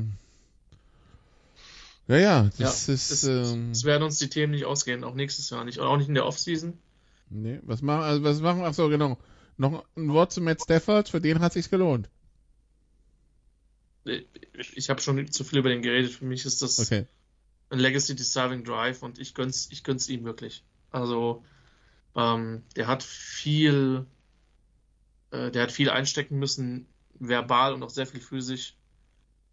[2.09, 3.11] Ja, ja, das ja, ist.
[3.11, 5.79] es, ähm, es werden uns die Themen nicht ausgehen, auch nächstes Jahr nicht.
[5.79, 6.79] Und auch nicht in der Offseason.
[7.31, 9.19] nee, was machen, also was machen, ach so, genau.
[9.57, 12.09] Noch ein Wort zu Matt Stafford, für den hat sich's gelohnt.
[14.05, 14.27] Ich,
[14.77, 16.13] ich habe schon zu viel über den geredet.
[16.13, 17.07] Für mich ist das Okay.
[17.71, 20.65] ein Legacy Deciding Drive und ich gönn's, ich gönn's ihm wirklich.
[20.91, 21.45] Also,
[22.17, 24.07] ähm, der hat viel,
[25.31, 28.77] äh, der hat viel einstecken müssen, verbal und auch sehr viel physisch.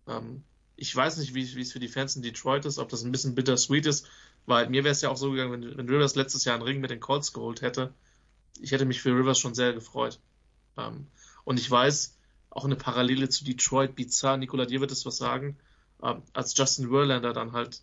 [0.07, 0.43] Ähm,
[0.79, 3.11] ich weiß nicht, wie wie es für die Fans in Detroit ist, ob das ein
[3.11, 4.07] bisschen bittersweet ist,
[4.45, 6.79] weil mir wäre es ja auch so gegangen, wenn, wenn Rivers letztes Jahr einen Ring
[6.79, 7.93] mit den Colts geholt hätte.
[8.61, 10.19] Ich hätte mich für Rivers schon sehr gefreut.
[10.77, 11.07] Ähm,
[11.43, 12.15] und ich weiß,
[12.49, 14.37] auch eine Parallele zu Detroit bizarr.
[14.37, 15.57] Nikola, dir wird es was sagen,
[16.01, 17.81] ähm, als Justin Verlander dann halt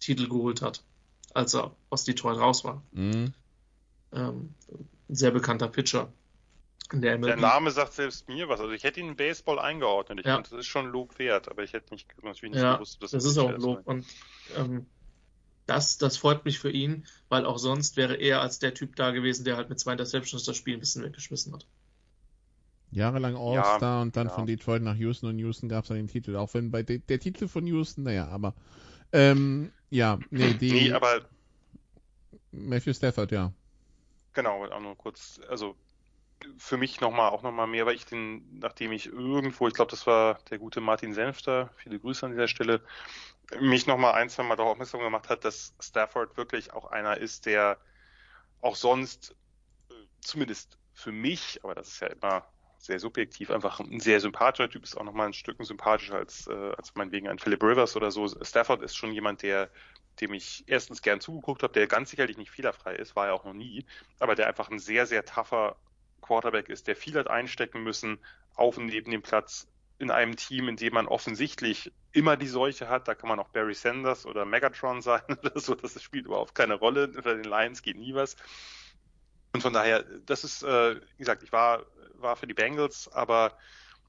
[0.00, 0.82] Titel geholt hat,
[1.34, 2.82] als er aus Detroit raus war.
[2.92, 3.34] Mhm.
[4.12, 4.54] Ähm,
[5.08, 6.12] ein sehr bekannter Pitcher.
[6.92, 8.60] Der, Der Name sagt selbst mir was.
[8.60, 10.20] Also ich hätte ihn in Baseball eingeordnet.
[10.20, 10.36] Ich Ja.
[10.36, 13.12] finde, das ist schon Lob wert, aber ich hätte nicht, natürlich nicht Ja, gewusst, dass
[13.12, 13.86] das ist auch Lob.
[13.86, 14.06] Und
[14.56, 14.86] ähm,
[15.66, 19.10] das, das freut mich für ihn, weil auch sonst wäre er als der Typ da
[19.10, 21.66] gewesen, der halt mit zwei Interceptions das Spiel ein bisschen weggeschmissen hat.
[22.92, 24.34] Jahrelang All-Star Ja, und dann ja.
[24.34, 26.36] von Detroit nach Houston und Houston gab es dann den Titel.
[26.36, 28.54] Auch wenn bei de der Titel von Houston, naja, aber
[29.12, 31.28] ähm, ja, nee, die Nee, aber
[32.52, 33.52] Matthew Stafford, ja.
[34.32, 35.76] Genau, auch nur kurz, also
[36.58, 40.06] für mich nochmal, auch nochmal mehr, weil ich den, nachdem ich irgendwo, ich glaube, das
[40.06, 42.82] war der gute Martin Senfter, viele Grüße an dieser Stelle,
[43.60, 47.46] mich nochmal ein, zwei Mal darauf aufmerksam gemacht hat, dass Stafford wirklich auch einer ist,
[47.46, 47.78] der
[48.60, 49.34] auch sonst,
[49.90, 52.46] äh, zumindest für mich, aber das ist ja immer
[52.78, 56.72] sehr subjektiv, einfach ein sehr sympathischer Typ, ist auch nochmal ein Stück sympathischer als, äh,
[56.76, 58.26] als meinetwegen ein Philip Rivers oder so.
[58.42, 59.70] Stafford ist schon jemand, der
[60.20, 63.44] dem ich erstens gern zugeguckt habe, der ganz sicherlich nicht fehlerfrei ist, war er auch
[63.44, 63.86] noch nie,
[64.18, 65.76] aber der einfach ein sehr, sehr tougher
[66.20, 68.18] Quarterback ist, der viel hat einstecken müssen,
[68.54, 69.68] auf und neben dem Platz
[69.98, 73.06] in einem Team, in dem man offensichtlich immer die Seuche hat.
[73.06, 75.74] Da kann man auch Barry Sanders oder Megatron sein oder so.
[75.74, 77.06] Das spielt überhaupt keine Rolle.
[77.06, 78.36] Unter den Lions geht nie was.
[79.52, 81.84] Und von daher, das ist, äh, wie gesagt, ich war,
[82.14, 83.56] war für die Bengals, aber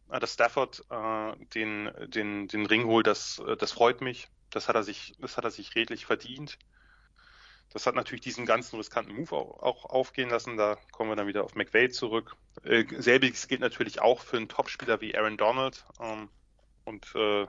[0.10, 4.30] äh, dass Stafford äh, den, den, den Ring holt, das, äh, das freut mich.
[4.50, 6.58] Das hat er sich, das hat er sich redlich verdient.
[7.74, 10.58] Das hat natürlich diesen ganzen riskanten Move auch, auch aufgehen lassen.
[10.58, 12.36] Da kommen wir dann wieder auf McVay zurück.
[12.64, 16.30] Äh, selbiges gilt natürlich auch für einen Topspieler wie Aaron Donald ähm,
[16.86, 17.48] und äh,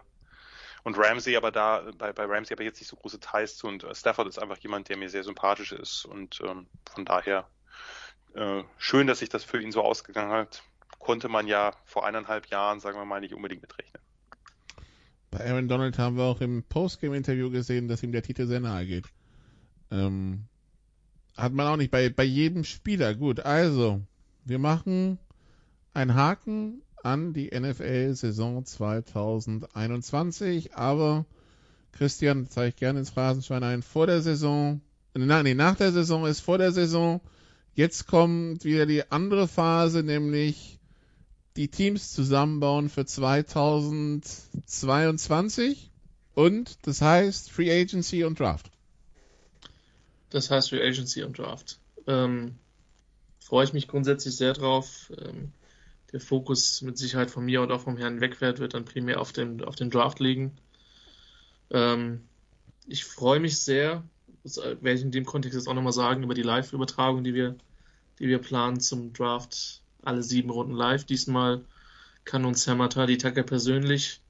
[0.84, 3.84] und Ramsey, aber da bei, bei Ramsey aber jetzt nicht so große Ties zu und
[3.84, 7.46] äh, Stafford ist einfach jemand, der mir sehr sympathisch ist und ähm, von daher
[8.34, 10.62] äh, schön, dass sich das für ihn so ausgegangen hat.
[10.98, 14.02] Konnte man ja vor eineinhalb Jahren, sagen wir mal, nicht unbedingt mitrechnen.
[15.30, 18.86] Bei Aaron Donald haben wir auch im Postgame-Interview gesehen, dass ihm der Titel sehr nahe
[18.86, 19.06] geht.
[19.92, 20.44] Ähm,
[21.36, 23.14] hat man auch nicht bei, bei jedem Spieler.
[23.14, 24.00] Gut, also,
[24.44, 25.18] wir machen
[25.94, 31.26] einen Haken an die NFL-Saison 2021, aber
[31.92, 34.80] Christian zeigt gerne ins Phrasenschwein ein, vor der Saison,
[35.14, 37.20] nein, nee, nach der Saison ist vor der Saison,
[37.74, 40.78] jetzt kommt wieder die andere Phase, nämlich
[41.56, 45.90] die Teams zusammenbauen für 2022
[46.34, 48.71] und das heißt Free Agency und Draft.
[50.32, 51.78] Das heißt Free Agency und Draft.
[52.06, 52.56] Ähm,
[53.38, 55.12] freue ich mich grundsätzlich sehr drauf.
[55.18, 55.52] Ähm,
[56.10, 59.32] der Fokus mit Sicherheit von mir und auch vom Herrn Wegwert wird dann primär auf
[59.32, 60.52] dem, auf dem Draft liegen.
[61.70, 62.22] Ähm,
[62.86, 64.02] ich freue mich sehr,
[64.42, 67.56] das werde ich in dem Kontext jetzt auch nochmal sagen, über die Live-Übertragung, die wir,
[68.18, 69.82] die wir planen zum Draft.
[70.02, 71.04] Alle sieben Runden live.
[71.04, 71.64] Diesmal
[72.24, 74.20] kann uns Herr Matadi Tucker persönlich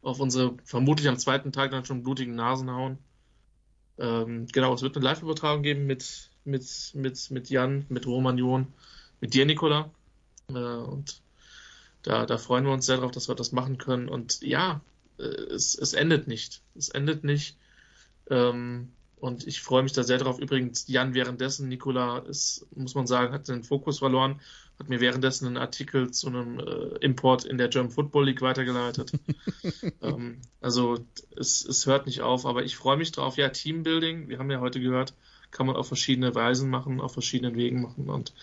[0.00, 2.98] auf unsere vermutlich am zweiten Tag dann schon blutigen Nasen hauen.
[3.98, 6.64] Ähm, genau, es wird eine Live-Übertragung geben mit, mit,
[6.94, 8.66] mit, mit Jan, mit Roman John,
[9.20, 9.90] mit dir, Nicola.
[10.48, 11.20] Äh, und
[12.02, 14.08] da, da freuen wir uns sehr drauf, dass wir das machen können.
[14.08, 14.80] Und ja,
[15.18, 16.62] äh, es, es endet nicht.
[16.74, 17.56] Es endet nicht.
[18.30, 20.40] Ähm, und ich freue mich da sehr drauf.
[20.40, 24.40] Übrigens, Jan währenddessen, Nicola ist, muss man sagen, hat den Fokus verloren,
[24.82, 29.12] hat mir währenddessen einen Artikel zu einem äh, Import in der German Football League weitergeleitet.
[30.02, 30.98] ähm, also
[31.36, 33.36] es, es hört nicht auf, aber ich freue mich drauf.
[33.36, 35.14] Ja, Teambuilding, wir haben ja heute gehört,
[35.52, 38.10] kann man auf verschiedene Weisen machen, auf verschiedenen Wegen machen.
[38.10, 38.34] Und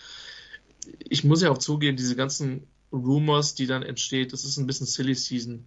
[0.98, 4.86] ich muss ja auch zugeben, diese ganzen Rumors, die dann entsteht, das ist ein bisschen
[4.86, 5.66] Silly Season.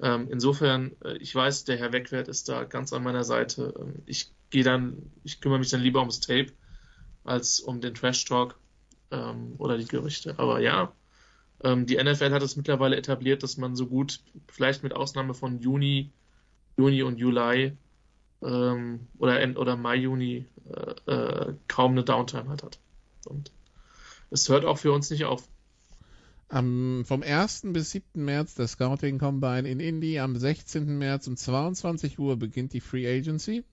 [0.00, 3.74] Ähm, insofern, äh, ich weiß, der Herr Wegwert ist da ganz an meiner Seite.
[3.76, 6.52] Ähm, ich gehe dann, ich kümmere mich dann lieber ums Tape
[7.24, 8.56] als um den Trash Talk
[9.10, 10.34] ähm, oder die Gerüchte.
[10.38, 10.92] Aber ja,
[11.62, 15.60] ähm, die NFL hat es mittlerweile etabliert, dass man so gut, vielleicht mit Ausnahme von
[15.60, 16.10] Juni,
[16.76, 17.76] Juni und Juli
[18.42, 22.78] ähm, oder oder Mai, Juni äh, äh, kaum eine Downtime halt hat.
[23.24, 23.50] Und
[24.30, 25.48] es hört auch für uns nicht auf.
[26.48, 27.62] Am, vom 1.
[27.72, 28.24] bis 7.
[28.24, 30.20] März der Scouting Combine in Indy.
[30.20, 30.98] Am 16.
[30.98, 33.64] März um 22 Uhr beginnt die Free Agency.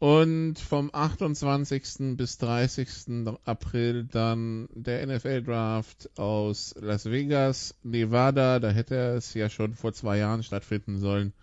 [0.00, 2.16] Und vom 28.
[2.16, 3.36] bis 30.
[3.44, 8.60] April dann der NFL Draft aus Las Vegas, Nevada.
[8.60, 11.34] Da hätte es ja schon vor zwei Jahren stattfinden sollen.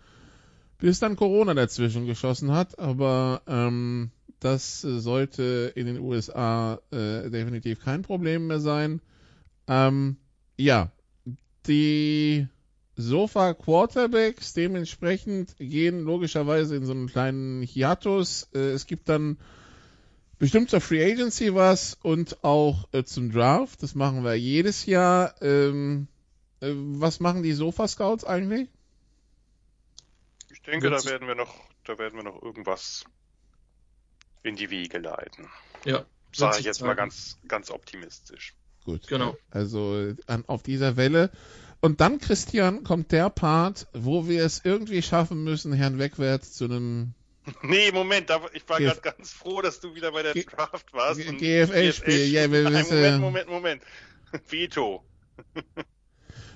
[0.78, 2.80] Bis dann Corona dazwischen geschossen hat.
[2.80, 4.10] Aber ähm,
[4.40, 9.00] das sollte in den USA äh, definitiv kein Problem mehr sein.
[9.68, 10.16] Ähm,
[10.56, 10.90] ja,
[11.68, 12.48] die
[13.00, 18.48] Sofa Quarterbacks dementsprechend gehen logischerweise in so einen kleinen Hiatus.
[18.52, 19.38] Äh, es gibt dann
[20.40, 23.84] bestimmt zur Free Agency was und auch äh, zum Draft.
[23.84, 25.40] Das machen wir jedes Jahr.
[25.40, 26.08] Ähm,
[26.60, 28.68] äh, was machen die Sofa-Scouts eigentlich?
[30.50, 31.54] Ich denke, da werden wir noch,
[31.84, 33.04] da werden wir noch irgendwas
[34.42, 35.46] in die Wege leiten.
[35.84, 36.04] Ja.
[36.32, 38.54] Sage ich jetzt mal ganz, ganz optimistisch.
[38.84, 39.06] Gut.
[39.06, 39.36] Genau.
[39.50, 41.30] Also an, auf dieser Welle.
[41.80, 46.64] Und dann, Christian, kommt der Part, wo wir es irgendwie schaffen müssen, Herrn Wegwärts zu
[46.64, 47.14] einem
[47.62, 50.92] Nee, Moment, da, ich war gerade ganz froh, dass du wieder bei der G Draft
[50.92, 51.20] warst.
[51.20, 53.20] GFL-Spiel, ja, wir Nein, wissen.
[53.20, 53.82] Moment, Moment, Moment.
[54.50, 55.02] Veto.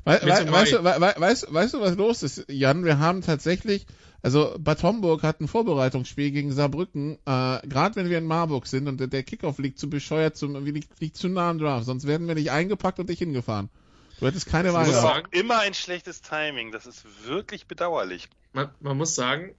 [0.05, 2.85] We we weißt, du, we we weißt, weißt du, was los ist, Jan?
[2.85, 3.87] Wir haben tatsächlich,
[4.21, 8.89] also Bad Homburg hat ein Vorbereitungsspiel gegen Saarbrücken, äh, gerade wenn wir in Marburg sind
[8.89, 12.07] und der, der Kickoff liegt zu bescheuert, zum, liegt, liegt zu nah am Draft, sonst
[12.07, 13.71] werden wir nicht eingepackt und dich hingefahren.
[14.19, 15.25] Du hättest keine Wahl Das ist muss gehabt.
[15.25, 16.71] sagen- auch immer ein schlechtes Timing.
[16.73, 18.29] Das ist wirklich bedauerlich.
[18.53, 19.55] Man, man muss sagen,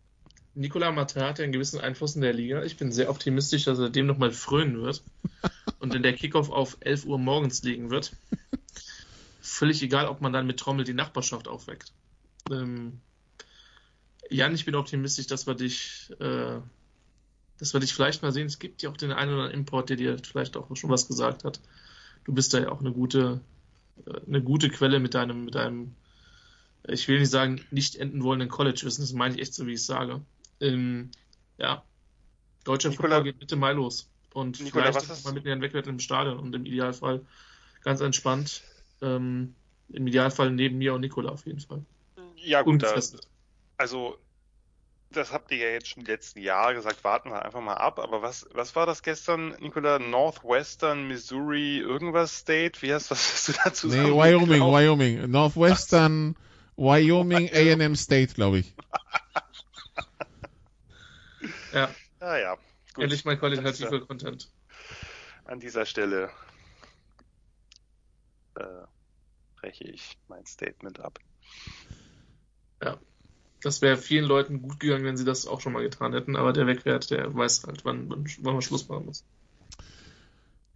[0.55, 2.63] Nicola Martin hat ja einen gewissen Einfluss in der Liga.
[2.63, 5.03] Ich bin sehr optimistisch, dass er dem nochmal frönen wird
[5.80, 8.13] und wenn der Kickoff auf 11 Uhr morgens liegen wird.
[9.41, 11.91] Völlig egal, ob man dann mit Trommel die Nachbarschaft aufweckt.
[12.49, 13.01] Ähm,
[14.30, 16.59] Jan, ich bin optimistisch, dass wir dich, äh,
[17.59, 18.47] dass wir dich vielleicht mal sehen.
[18.47, 21.07] Es gibt ja auch den einen oder anderen Import, der dir vielleicht auch schon was
[21.07, 21.59] gesagt hat.
[22.23, 23.41] Du bist da ja auch eine gute,
[24.28, 25.95] eine gute Quelle mit deinem, mit deinem,
[26.88, 29.86] ich will nicht sagen, nicht enden wollenden College-Wissen, das meine ich echt so, wie ich
[29.86, 30.22] sage.
[30.60, 31.11] Ähm,
[31.57, 31.84] ja,
[32.64, 34.10] deutscher Nicola- Football geht Mitte Mai los.
[34.34, 37.26] Und Nicola, vielleicht mal mit Herrn Wegwert im Stadion und im Idealfall
[37.82, 38.64] ganz entspannt.
[39.02, 39.56] Ähm,
[39.90, 41.86] Im Idealfall neben mir und Nicola auf jeden Fall.
[42.36, 42.99] Ja, gut, da,
[43.78, 44.18] also,
[45.15, 47.99] das habt ihr ja jetzt schon die letzten Jahre gesagt, warten wir einfach mal ab.
[47.99, 49.99] Aber was, was war das gestern, Nicola?
[49.99, 52.81] Northwestern, Missouri, irgendwas State?
[52.81, 55.30] Wie hast, was hast du dazu Nee, Wyoming, Wyoming.
[55.30, 56.35] Northwestern,
[56.76, 58.76] Wyoming, A&M State, glaube ich.
[61.73, 61.90] Ja,
[62.22, 62.57] Ja, ja.
[62.94, 63.06] Gut.
[63.06, 64.06] endlich mal qualitativer.
[64.06, 64.52] Content.
[65.45, 66.30] An dieser Stelle
[68.56, 68.64] äh,
[69.60, 71.19] breche ich mein Statement ab.
[73.64, 76.52] Das wäre vielen Leuten gut gegangen, wenn sie das auch schon mal getan hätten, aber
[76.52, 79.23] der Wegwert, der weiß halt, wann, wann, wann man Schluss machen muss.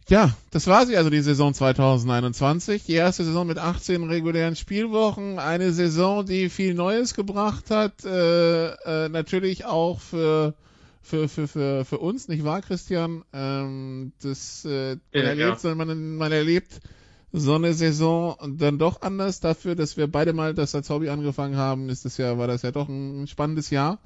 [0.09, 2.85] Ja, das war sie also die Saison 2021.
[2.85, 5.37] Die erste Saison mit 18 regulären Spielwochen.
[5.37, 8.05] Eine Saison, die viel Neues gebracht hat.
[8.05, 10.53] Äh, äh, natürlich auch für,
[11.01, 13.25] für, für, für, für uns, nicht wahr, Christian?
[13.33, 15.75] Ähm, das, äh, man, Ja, erlebt, ja.
[15.75, 16.79] man, man erlebt
[17.31, 19.39] so eine Saison dann doch anders.
[19.39, 22.61] Dafür, dass wir beide mal das als Hobby angefangen haben, ist das ja, war das
[22.61, 23.99] ja doch ein spannendes Jahr.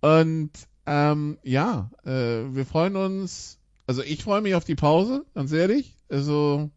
[0.00, 0.50] Und
[0.86, 3.58] ähm, ja, äh, wir freuen uns.
[3.86, 5.94] Also ich freue mich auf die Pause, ganz ehrlich.
[6.08, 6.70] Also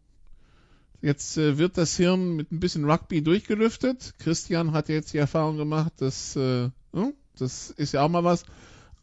[1.00, 4.14] jetzt äh, wird das Hirn mit ein bisschen Rugby durchgelüftet.
[4.18, 8.44] Christian hat jetzt die Erfahrung gemacht, dass äh, hm, das ist ja auch mal was.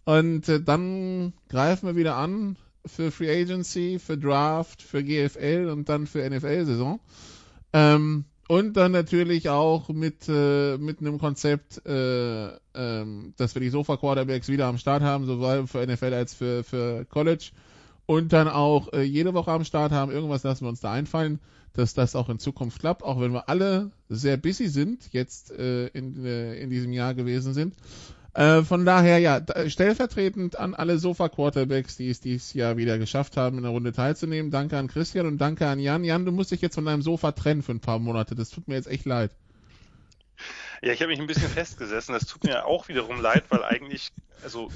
[0.06, 2.56] Und äh, dann greifen wir wieder an
[2.90, 6.99] für Free Agency, für Draft, für GFL und dann für NFL-Saison.
[7.74, 13.70] Ähm, und dann natürlich auch mit, äh, mit einem Konzept, äh, ähm, dass wir die
[13.70, 17.52] Sofa-Quarterbacks wieder am Start haben, sowohl für NFL als für, für College.
[18.07, 20.11] Und dann auch äh, jede Woche am Start haben.
[20.11, 21.40] Irgendwas lassen wir uns da einfallen,
[21.74, 25.86] dass das auch in Zukunft klappt, auch wenn wir alle sehr busy sind, jetzt äh,
[25.90, 27.76] in, äh, in diesem Jahr gewesen sind.
[28.40, 33.57] Äh, von daher, ja, stellvertretend an alle Sofa-Quarterbacks, die es dieses Jahr wieder geschafft haben,
[33.57, 34.49] in der Runde teilzunehmen.
[34.49, 36.06] Danke an Christian und danke an Jan.
[36.06, 38.36] Jan, du musst dich jetzt von deinem Sofa trennen für ein paar Monate.
[38.36, 39.32] Das tut mir jetzt echt leid.
[40.81, 42.14] Ja, ich habe mich ein bisschen festgesessen.
[42.14, 44.10] Das tut mir auch wiederum leid, weil eigentlich,
[44.41, 44.69] also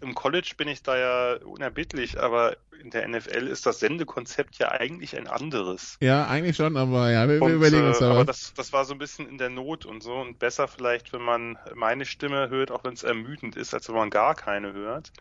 [0.00, 4.70] im College bin ich da ja unerbittlich, aber in der NFL ist das Sendekonzept ja
[4.70, 5.96] eigentlich ein anderes.
[6.00, 8.72] Ja, eigentlich schon, aber ja, wir, wir Und, überlegen uns äh, da aber das, das
[8.72, 12.06] war so ein bisschen in der Not und so und besser vielleicht, wenn man meine
[12.06, 15.12] Stimme hört, auch wenn es ermüdend ist, als wenn man gar keine hört.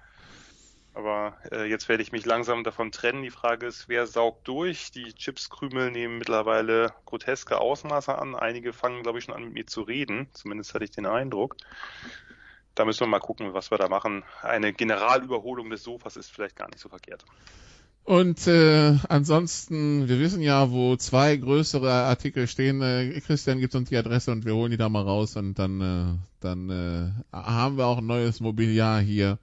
[0.93, 3.21] Aber äh, jetzt werde ich mich langsam davon trennen.
[3.21, 4.91] Die Frage ist, wer saugt durch?
[4.91, 8.35] Die Chipskrümel nehmen mittlerweile groteske Ausmaße an.
[8.35, 10.27] Einige fangen, glaube ich, schon an mit mir zu reden.
[10.33, 11.55] Zumindest hatte ich den Eindruck.
[12.75, 14.23] Da müssen wir mal gucken, was wir da machen.
[14.41, 17.23] Eine Generalüberholung des Sofas ist vielleicht gar nicht so verkehrt.
[18.03, 22.81] Und äh, ansonsten, wir wissen ja, wo zwei größere Artikel stehen.
[22.81, 25.81] Äh, Christian gibt uns die Adresse und wir holen die da mal raus und dann,
[25.81, 29.37] äh, dann äh, haben wir auch ein neues Mobiliar hier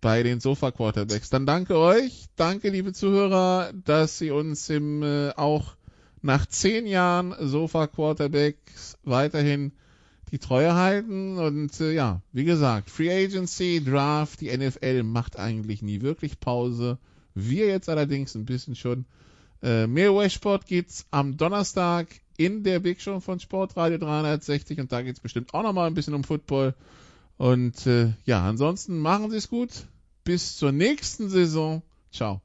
[0.00, 1.30] bei den Sofa Quarterbacks.
[1.30, 5.76] Dann danke euch, danke liebe Zuhörer, dass Sie uns im äh, auch
[6.22, 9.72] nach zehn Jahren Sofa Quarterbacks weiterhin
[10.32, 15.82] die Treue halten und äh, ja, wie gesagt, Free Agency, Draft, die NFL macht eigentlich
[15.82, 16.98] nie wirklich Pause.
[17.34, 19.04] Wir jetzt allerdings ein bisschen schon.
[19.62, 25.02] Äh, mehr US-Sport gibt's am Donnerstag in der Big Show von Sportradio 360 und da
[25.02, 26.74] geht's bestimmt auch nochmal ein bisschen um Football.
[27.38, 29.70] Und äh, ja, ansonsten machen Sie es gut.
[30.24, 31.82] Bis zur nächsten Saison.
[32.12, 32.40] Ciao.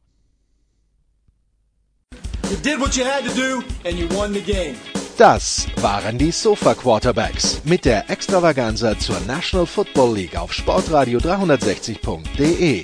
[5.17, 12.83] Das waren die Sofa Quarterbacks mit der Extravaganza zur National Football League auf sportradio360.de.